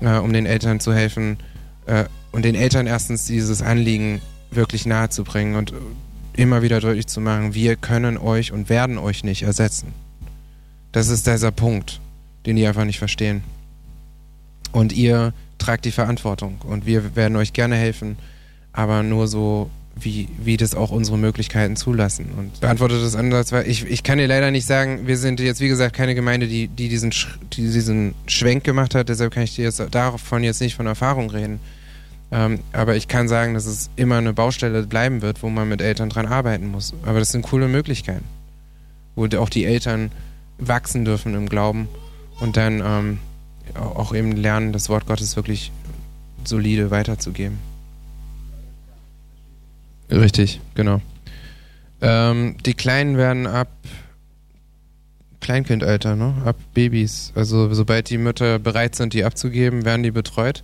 äh, 0.00 0.16
um 0.16 0.32
den 0.32 0.46
Eltern 0.46 0.80
zu 0.80 0.92
helfen 0.92 1.38
äh, 1.86 2.04
und 2.32 2.44
den 2.44 2.54
Eltern 2.54 2.86
erstens 2.86 3.26
dieses 3.26 3.62
Anliegen 3.62 4.20
wirklich 4.50 4.86
nahe 4.86 5.08
zu 5.08 5.22
bringen 5.22 5.54
und 5.54 5.72
immer 6.34 6.62
wieder 6.62 6.80
deutlich 6.80 7.06
zu 7.06 7.20
machen, 7.20 7.54
wir 7.54 7.76
können 7.76 8.18
euch 8.18 8.52
und 8.52 8.68
werden 8.68 8.98
euch 8.98 9.24
nicht 9.24 9.42
ersetzen. 9.42 9.92
Das 10.92 11.08
ist 11.08 11.26
dieser 11.26 11.50
Punkt, 11.50 12.00
den 12.46 12.56
die 12.56 12.66
einfach 12.66 12.84
nicht 12.84 12.98
verstehen. 12.98 13.42
Und 14.72 14.92
ihr 14.92 15.32
tragt 15.58 15.84
die 15.84 15.90
Verantwortung 15.90 16.58
und 16.64 16.86
wir 16.86 17.16
werden 17.16 17.36
euch 17.36 17.52
gerne 17.52 17.76
helfen, 17.76 18.16
aber 18.72 19.02
nur 19.02 19.28
so, 19.28 19.70
wie, 19.96 20.28
wie 20.42 20.56
das 20.56 20.74
auch 20.74 20.90
unsere 20.90 21.18
Möglichkeiten 21.18 21.76
zulassen. 21.76 22.30
Und 22.36 22.60
beantwortet 22.60 23.02
das 23.02 23.16
anders, 23.16 23.52
weil 23.52 23.68
ich, 23.68 23.84
ich 23.84 24.02
kann 24.02 24.18
dir 24.18 24.26
leider 24.26 24.50
nicht 24.50 24.66
sagen, 24.66 25.06
wir 25.06 25.18
sind 25.18 25.40
jetzt, 25.40 25.60
wie 25.60 25.68
gesagt, 25.68 25.94
keine 25.94 26.14
Gemeinde, 26.14 26.46
die, 26.46 26.68
die, 26.68 26.88
diesen, 26.88 27.10
die 27.52 27.62
diesen 27.62 28.14
Schwenk 28.26 28.64
gemacht 28.64 28.94
hat, 28.94 29.08
deshalb 29.08 29.34
kann 29.34 29.42
ich 29.42 29.56
dir 29.56 29.64
jetzt 29.64 29.82
davon 29.90 30.44
jetzt 30.44 30.60
nicht 30.60 30.76
von 30.76 30.86
Erfahrung 30.86 31.30
reden. 31.30 31.60
Ähm, 32.32 32.60
aber 32.72 32.96
ich 32.96 33.08
kann 33.08 33.28
sagen, 33.28 33.54
dass 33.54 33.66
es 33.66 33.90
immer 33.96 34.18
eine 34.18 34.32
Baustelle 34.32 34.84
bleiben 34.84 35.22
wird, 35.22 35.42
wo 35.42 35.48
man 35.48 35.68
mit 35.68 35.80
Eltern 35.80 36.10
dran 36.10 36.26
arbeiten 36.26 36.68
muss. 36.68 36.94
Aber 37.04 37.18
das 37.18 37.30
sind 37.30 37.42
coole 37.42 37.68
Möglichkeiten, 37.68 38.24
wo 39.16 39.26
auch 39.36 39.48
die 39.48 39.64
Eltern 39.64 40.12
wachsen 40.58 41.04
dürfen 41.04 41.34
im 41.34 41.48
Glauben 41.48 41.88
und 42.40 42.56
dann 42.56 42.82
ähm, 42.84 43.18
auch 43.74 44.14
eben 44.14 44.32
lernen, 44.32 44.72
das 44.72 44.88
Wort 44.88 45.06
Gottes 45.06 45.36
wirklich 45.36 45.72
solide 46.44 46.90
weiterzugeben. 46.90 47.58
Richtig, 50.10 50.60
genau. 50.74 51.00
Ähm, 52.00 52.56
die 52.64 52.74
Kleinen 52.74 53.16
werden 53.16 53.46
ab 53.46 53.68
Kleinkindalter, 55.40 56.16
ne? 56.16 56.34
ab 56.44 56.56
Babys. 56.74 57.32
Also 57.34 57.72
sobald 57.72 58.10
die 58.10 58.18
Mütter 58.18 58.58
bereit 58.58 58.94
sind, 58.94 59.14
die 59.14 59.24
abzugeben, 59.24 59.84
werden 59.84 60.02
die 60.02 60.10
betreut. 60.10 60.62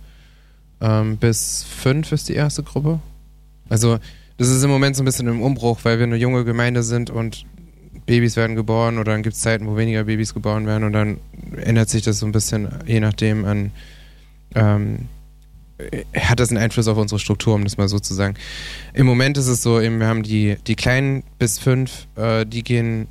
Ähm, 0.81 1.17
bis 1.17 1.63
fünf 1.63 2.11
ist 2.11 2.29
die 2.29 2.33
erste 2.33 2.63
Gruppe. 2.63 2.99
Also 3.69 3.99
das 4.37 4.49
ist 4.49 4.63
im 4.63 4.69
Moment 4.69 4.95
so 4.95 5.03
ein 5.03 5.05
bisschen 5.05 5.27
im 5.27 5.41
Umbruch, 5.41 5.79
weil 5.83 5.97
wir 5.97 6.05
eine 6.05 6.15
junge 6.15 6.45
Gemeinde 6.45 6.83
sind 6.83 7.09
und 7.09 7.45
Babys 8.05 8.35
werden 8.35 8.55
geboren 8.55 8.99
oder 8.99 9.11
dann 9.11 9.23
gibt 9.23 9.35
es 9.35 9.41
Zeiten, 9.41 9.67
wo 9.67 9.75
weniger 9.75 10.05
Babys 10.05 10.33
geboren 10.33 10.65
werden 10.65 10.83
und 10.83 10.93
dann 10.93 11.17
ändert 11.57 11.89
sich 11.89 12.03
das 12.03 12.19
so 12.19 12.25
ein 12.25 12.31
bisschen, 12.31 12.69
je 12.85 12.99
nachdem 12.99 13.43
an, 13.45 13.71
ähm, 14.55 15.09
hat 16.15 16.39
das 16.39 16.49
einen 16.49 16.57
Einfluss 16.57 16.87
auf 16.87 16.97
unsere 16.97 17.19
Struktur, 17.19 17.55
um 17.55 17.63
das 17.63 17.77
mal 17.77 17.89
so 17.89 17.99
zu 17.99 18.13
sagen. 18.13 18.35
Im 18.93 19.05
Moment 19.05 19.37
ist 19.37 19.47
es 19.47 19.61
so, 19.61 19.81
eben, 19.81 19.99
wir 19.99 20.07
haben 20.07 20.23
die, 20.23 20.57
die 20.65 20.75
Kleinen 20.75 21.23
bis 21.37 21.59
fünf, 21.59 22.07
äh, 22.15 22.45
die 22.45 22.63
gehen 22.63 23.07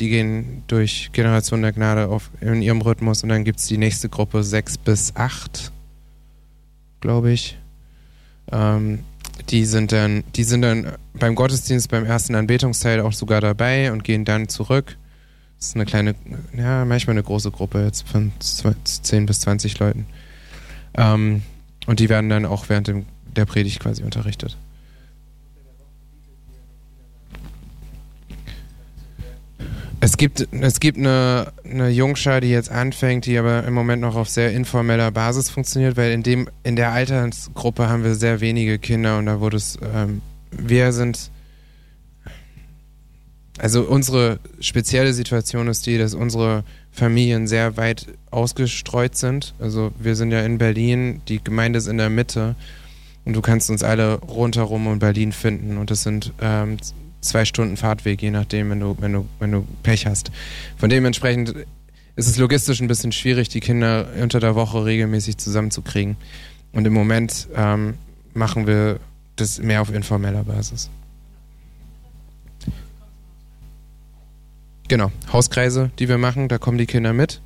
die 0.00 0.08
gehen 0.08 0.62
durch 0.66 1.10
Generation 1.12 1.62
der 1.62 1.72
Gnade 1.72 2.08
auf, 2.08 2.30
in 2.40 2.62
ihrem 2.62 2.80
Rhythmus 2.80 3.22
und 3.22 3.28
dann 3.28 3.44
gibt 3.44 3.60
es 3.60 3.66
die 3.66 3.76
nächste 3.76 4.08
Gruppe 4.08 4.42
sechs 4.42 4.78
bis 4.78 5.14
acht, 5.14 5.72
glaube 7.00 7.32
ich. 7.32 7.58
Ähm, 8.52 9.00
die 9.48 9.64
sind 9.64 9.92
dann, 9.92 10.24
die 10.36 10.44
sind 10.44 10.62
dann 10.62 10.92
beim 11.14 11.34
Gottesdienst, 11.34 11.90
beim 11.90 12.04
ersten 12.04 12.34
Anbetungsteil 12.34 13.00
auch 13.00 13.12
sogar 13.12 13.40
dabei 13.40 13.92
und 13.92 14.04
gehen 14.04 14.24
dann 14.24 14.48
zurück. 14.48 14.96
Das 15.58 15.68
ist 15.68 15.74
eine 15.74 15.86
kleine, 15.86 16.14
ja, 16.56 16.84
manchmal 16.84 17.14
eine 17.14 17.22
große 17.22 17.50
Gruppe 17.50 17.84
jetzt 17.84 18.08
von 18.08 18.32
10 18.38 19.26
bis 19.26 19.40
20 19.40 19.78
Leuten. 19.78 20.06
Ähm, 20.94 21.42
und 21.86 22.00
die 22.00 22.08
werden 22.08 22.30
dann 22.30 22.46
auch 22.46 22.68
während 22.68 22.88
dem, 22.88 23.06
der 23.36 23.44
Predigt 23.44 23.80
quasi 23.80 24.02
unterrichtet. 24.02 24.56
Es 30.02 30.16
gibt, 30.16 30.48
es 30.50 30.80
gibt 30.80 30.96
eine, 30.96 31.52
eine 31.62 31.90
Jungschar, 31.90 32.40
die 32.40 32.48
jetzt 32.48 32.70
anfängt, 32.70 33.26
die 33.26 33.36
aber 33.36 33.64
im 33.64 33.74
Moment 33.74 34.00
noch 34.00 34.16
auf 34.16 34.30
sehr 34.30 34.50
informeller 34.50 35.10
Basis 35.10 35.50
funktioniert, 35.50 35.98
weil 35.98 36.12
in 36.12 36.22
dem, 36.22 36.48
in 36.62 36.74
der 36.74 36.92
Altersgruppe 36.92 37.88
haben 37.90 38.02
wir 38.02 38.14
sehr 38.14 38.40
wenige 38.40 38.78
Kinder 38.78 39.18
und 39.18 39.26
da 39.26 39.40
wurde 39.40 39.58
es, 39.58 39.78
ähm, 39.94 40.22
wir 40.50 40.92
sind, 40.92 41.30
also 43.58 43.82
unsere 43.82 44.40
spezielle 44.60 45.12
Situation 45.12 45.68
ist 45.68 45.84
die, 45.84 45.98
dass 45.98 46.14
unsere 46.14 46.64
Familien 46.90 47.46
sehr 47.46 47.76
weit 47.76 48.06
ausgestreut 48.30 49.16
sind. 49.16 49.54
Also 49.58 49.92
wir 49.98 50.16
sind 50.16 50.30
ja 50.30 50.40
in 50.40 50.56
Berlin, 50.56 51.20
die 51.28 51.44
Gemeinde 51.44 51.78
ist 51.78 51.88
in 51.88 51.98
der 51.98 52.08
Mitte 52.08 52.56
und 53.26 53.34
du 53.34 53.42
kannst 53.42 53.68
uns 53.68 53.82
alle 53.82 54.14
rundherum 54.14 54.90
in 54.90 54.98
Berlin 54.98 55.32
finden 55.32 55.76
und 55.76 55.90
das 55.90 56.04
sind 56.04 56.32
ähm, 56.40 56.78
zwei 57.20 57.44
Stunden 57.44 57.76
Fahrtweg, 57.76 58.22
je 58.22 58.30
nachdem, 58.30 58.70
wenn 58.70 58.80
du, 58.80 58.96
wenn 59.00 59.12
du, 59.12 59.26
wenn 59.38 59.52
du 59.52 59.66
Pech 59.82 60.06
hast. 60.06 60.30
Von 60.76 60.90
dementsprechend 60.90 61.54
ist 62.16 62.26
es 62.26 62.36
logistisch 62.38 62.80
ein 62.80 62.88
bisschen 62.88 63.12
schwierig, 63.12 63.48
die 63.48 63.60
Kinder 63.60 64.08
unter 64.20 64.40
der 64.40 64.54
Woche 64.54 64.84
regelmäßig 64.84 65.38
zusammenzukriegen. 65.38 66.16
Und 66.72 66.86
im 66.86 66.92
Moment 66.92 67.48
ähm, 67.54 67.94
machen 68.34 68.66
wir 68.66 69.00
das 69.36 69.58
mehr 69.58 69.82
auf 69.82 69.92
informeller 69.92 70.44
Basis. 70.44 70.90
Genau, 74.88 75.12
Hauskreise, 75.32 75.90
die 75.98 76.08
wir 76.08 76.18
machen, 76.18 76.48
da 76.48 76.58
kommen 76.58 76.76
die 76.76 76.86
Kinder 76.86 77.12
mit. 77.12 77.40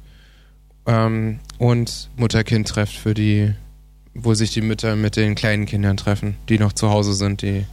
Ähm, 0.86 1.40
und 1.58 2.10
Mutter-Kind-Treff 2.16 2.90
für 2.90 3.14
die, 3.14 3.52
wo 4.14 4.34
sich 4.34 4.50
die 4.50 4.62
Mütter 4.62 4.96
mit 4.96 5.16
den 5.16 5.34
kleinen 5.34 5.66
Kindern 5.66 5.96
treffen, 5.96 6.36
die 6.48 6.58
noch 6.58 6.72
zu 6.72 6.90
Hause 6.90 7.14
sind, 7.14 7.42
die 7.42 7.66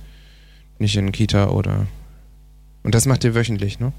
nicht 0.81 0.97
in 0.97 1.11
Kita 1.11 1.49
oder. 1.49 1.87
Und 2.83 2.95
das 2.95 3.05
macht 3.05 3.23
ihr 3.23 3.35
wöchentlich, 3.35 3.79
ne? 3.79 3.93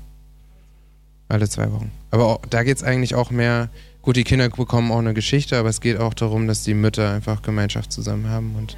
Alle 1.28 1.49
zwei 1.49 1.72
Wochen. 1.72 1.91
Aber 2.11 2.26
auch, 2.26 2.47
da 2.51 2.62
geht 2.62 2.76
es 2.76 2.83
eigentlich 2.83 3.14
auch 3.14 3.30
mehr. 3.30 3.70
Gut, 4.03 4.16
die 4.16 4.24
Kinder 4.24 4.49
bekommen 4.51 4.93
auch 4.93 4.99
eine 4.99 5.14
Geschichte, 5.14 5.57
aber 5.57 5.70
es 5.70 5.80
geht 5.80 5.99
auch 5.99 6.12
darum, 6.12 6.47
dass 6.47 6.64
die 6.64 6.74
Mütter 6.74 7.11
einfach 7.11 7.41
Gemeinschaft 7.41 7.93
zusammen 7.93 8.28
haben 8.28 8.55
und. 8.57 8.76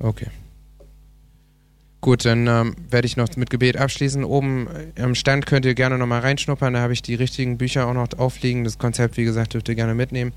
Okay. 0.00 0.26
Gut, 2.00 2.24
dann 2.24 2.46
ähm, 2.46 2.74
werde 2.88 3.06
ich 3.06 3.18
noch 3.18 3.36
mit 3.36 3.50
Gebet 3.50 3.76
abschließen. 3.76 4.24
Oben 4.24 4.68
am 4.98 5.14
Stand 5.14 5.44
könnt 5.44 5.66
ihr 5.66 5.74
gerne 5.74 5.98
nochmal 5.98 6.20
reinschnuppern. 6.20 6.72
Da 6.72 6.80
habe 6.80 6.94
ich 6.94 7.02
die 7.02 7.14
richtigen 7.14 7.58
Bücher 7.58 7.86
auch 7.86 7.92
noch 7.92 8.08
aufliegen. 8.16 8.64
Das 8.64 8.78
Konzept, 8.78 9.18
wie 9.18 9.24
gesagt, 9.24 9.52
dürft 9.52 9.68
ihr 9.68 9.74
gerne 9.74 9.94
mitnehmen. 9.94 10.32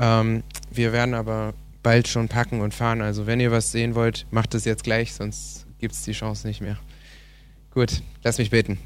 Ähm, 0.00 0.42
wir 0.72 0.92
werden 0.92 1.14
aber 1.14 1.54
bald 1.84 2.08
schon 2.08 2.26
packen 2.26 2.60
und 2.60 2.74
fahren. 2.74 3.00
Also 3.00 3.28
wenn 3.28 3.38
ihr 3.38 3.52
was 3.52 3.70
sehen 3.70 3.94
wollt, 3.94 4.26
macht 4.32 4.56
es 4.56 4.64
jetzt 4.64 4.82
gleich, 4.82 5.14
sonst 5.14 5.65
gibt 5.78 5.94
es 5.94 6.02
die 6.02 6.12
Chance 6.12 6.46
nicht 6.46 6.60
mehr. 6.60 6.78
Gut, 7.72 8.02
lass 8.22 8.38
mich 8.38 8.50
beten. 8.50 8.78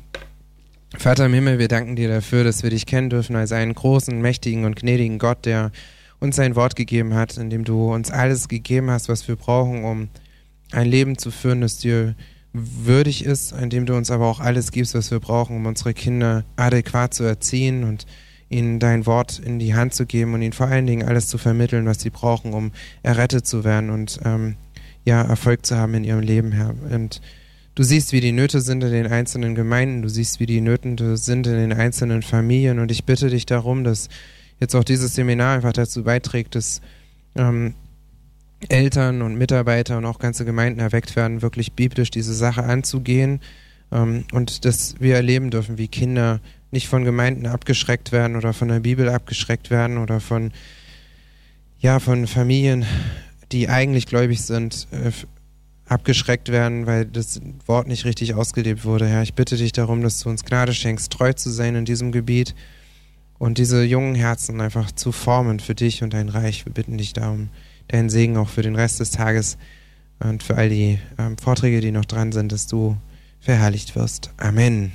Vater 0.98 1.26
im 1.26 1.34
Himmel, 1.34 1.58
wir 1.58 1.68
danken 1.68 1.94
dir 1.94 2.08
dafür, 2.08 2.42
dass 2.42 2.62
wir 2.62 2.70
dich 2.70 2.84
kennen 2.84 3.10
dürfen 3.10 3.36
als 3.36 3.52
einen 3.52 3.74
großen, 3.74 4.20
mächtigen 4.20 4.64
und 4.64 4.74
gnädigen 4.74 5.18
Gott, 5.18 5.46
der 5.46 5.70
uns 6.18 6.36
sein 6.36 6.56
Wort 6.56 6.74
gegeben 6.74 7.14
hat, 7.14 7.36
in 7.36 7.48
dem 7.48 7.64
du 7.64 7.92
uns 7.92 8.10
alles 8.10 8.48
gegeben 8.48 8.90
hast, 8.90 9.08
was 9.08 9.26
wir 9.28 9.36
brauchen, 9.36 9.84
um 9.84 10.08
ein 10.72 10.86
Leben 10.86 11.16
zu 11.16 11.30
führen, 11.30 11.60
das 11.60 11.78
dir 11.78 12.14
würdig 12.52 13.24
ist, 13.24 13.52
in 13.52 13.70
dem 13.70 13.86
du 13.86 13.96
uns 13.96 14.10
aber 14.10 14.26
auch 14.26 14.40
alles 14.40 14.72
gibst, 14.72 14.94
was 14.94 15.10
wir 15.10 15.20
brauchen, 15.20 15.56
um 15.56 15.66
unsere 15.66 15.94
Kinder 15.94 16.44
adäquat 16.56 17.14
zu 17.14 17.22
erziehen 17.22 17.84
und 17.84 18.06
ihnen 18.48 18.80
dein 18.80 19.06
Wort 19.06 19.38
in 19.38 19.60
die 19.60 19.74
Hand 19.74 19.94
zu 19.94 20.06
geben 20.06 20.34
und 20.34 20.42
ihnen 20.42 20.52
vor 20.52 20.66
allen 20.66 20.86
Dingen 20.86 21.06
alles 21.06 21.28
zu 21.28 21.38
vermitteln, 21.38 21.86
was 21.86 22.00
sie 22.00 22.10
brauchen, 22.10 22.52
um 22.52 22.72
errettet 23.04 23.46
zu 23.46 23.62
werden 23.62 23.90
und 23.90 24.18
ähm, 24.24 24.56
ja, 25.04 25.22
Erfolg 25.22 25.66
zu 25.66 25.76
haben 25.76 25.94
in 25.94 26.04
ihrem 26.04 26.20
Leben, 26.20 26.52
Herr. 26.52 26.74
Und 26.90 27.20
Du 27.80 27.84
siehst, 27.84 28.12
wie 28.12 28.20
die 28.20 28.32
Nöte 28.32 28.60
sind 28.60 28.82
in 28.82 28.90
den 28.90 29.06
einzelnen 29.06 29.54
Gemeinden, 29.54 30.02
du 30.02 30.08
siehst, 30.08 30.40
wie 30.40 30.46
die 30.46 30.60
Nöte 30.60 31.16
sind 31.16 31.46
in 31.46 31.54
den 31.54 31.72
einzelnen 31.72 32.22
Familien 32.22 32.78
und 32.78 32.90
ich 32.90 33.04
bitte 33.04 33.30
dich 33.30 33.46
darum, 33.46 33.84
dass 33.84 34.08
jetzt 34.58 34.74
auch 34.74 34.84
dieses 34.84 35.14
Seminar 35.14 35.54
einfach 35.54 35.72
dazu 35.72 36.02
beiträgt, 36.02 36.56
dass 36.56 36.80
ähm, 37.36 37.74
Eltern 38.68 39.22
und 39.22 39.36
Mitarbeiter 39.36 39.96
und 39.96 40.04
auch 40.04 40.18
ganze 40.18 40.44
Gemeinden 40.44 40.80
erweckt 40.80 41.16
werden, 41.16 41.42
wirklich 41.42 41.72
biblisch 41.72 42.10
diese 42.10 42.34
Sache 42.34 42.64
anzugehen 42.64 43.40
ähm, 43.92 44.24
und 44.32 44.64
dass 44.64 44.96
wir 45.00 45.14
erleben 45.14 45.50
dürfen, 45.50 45.78
wie 45.78 45.88
Kinder 45.88 46.40
nicht 46.72 46.88
von 46.88 47.04
Gemeinden 47.04 47.46
abgeschreckt 47.46 48.10
werden 48.10 48.36
oder 48.36 48.52
von 48.52 48.68
der 48.68 48.80
Bibel 48.80 49.08
abgeschreckt 49.08 49.70
werden 49.70 49.96
oder 49.96 50.20
von 50.20 50.52
ja 51.78 51.98
von 51.98 52.26
Familien, 52.26 52.84
die 53.52 53.68
eigentlich 53.68 54.06
gläubig 54.06 54.42
sind, 54.42 54.86
äh, 54.92 55.10
abgeschreckt 55.86 56.50
werden, 56.50 56.86
weil 56.86 57.04
das 57.04 57.40
Wort 57.66 57.88
nicht 57.88 58.04
richtig 58.04 58.34
ausgelebt 58.34 58.84
wurde. 58.84 59.08
Herr, 59.08 59.22
ich 59.22 59.34
bitte 59.34 59.56
dich 59.56 59.72
darum, 59.72 60.02
dass 60.02 60.20
du 60.20 60.28
uns 60.28 60.44
Gnade 60.44 60.72
schenkst, 60.72 61.12
treu 61.12 61.32
zu 61.32 61.50
sein 61.50 61.74
in 61.74 61.84
diesem 61.84 62.12
Gebiet 62.12 62.54
und 63.38 63.58
diese 63.58 63.82
jungen 63.82 64.14
Herzen 64.14 64.60
einfach 64.60 64.92
zu 64.92 65.10
formen 65.10 65.58
für 65.58 65.74
dich 65.74 66.02
und 66.02 66.12
dein 66.12 66.28
Reich. 66.28 66.64
Wir 66.64 66.72
bitten 66.72 66.96
dich 66.96 67.12
darum, 67.12 67.48
deinen 67.88 68.08
Segen 68.08 68.36
auch 68.36 68.48
für 68.48 68.62
den 68.62 68.76
Rest 68.76 69.00
des 69.00 69.10
Tages 69.10 69.58
und 70.20 70.42
für 70.42 70.56
all 70.56 70.68
die 70.68 70.98
ähm, 71.18 71.36
Vorträge, 71.38 71.80
die 71.80 71.90
noch 71.90 72.04
dran 72.04 72.30
sind, 72.30 72.52
dass 72.52 72.66
du 72.66 72.96
verherrlicht 73.40 73.96
wirst. 73.96 74.30
Amen. 74.36 74.92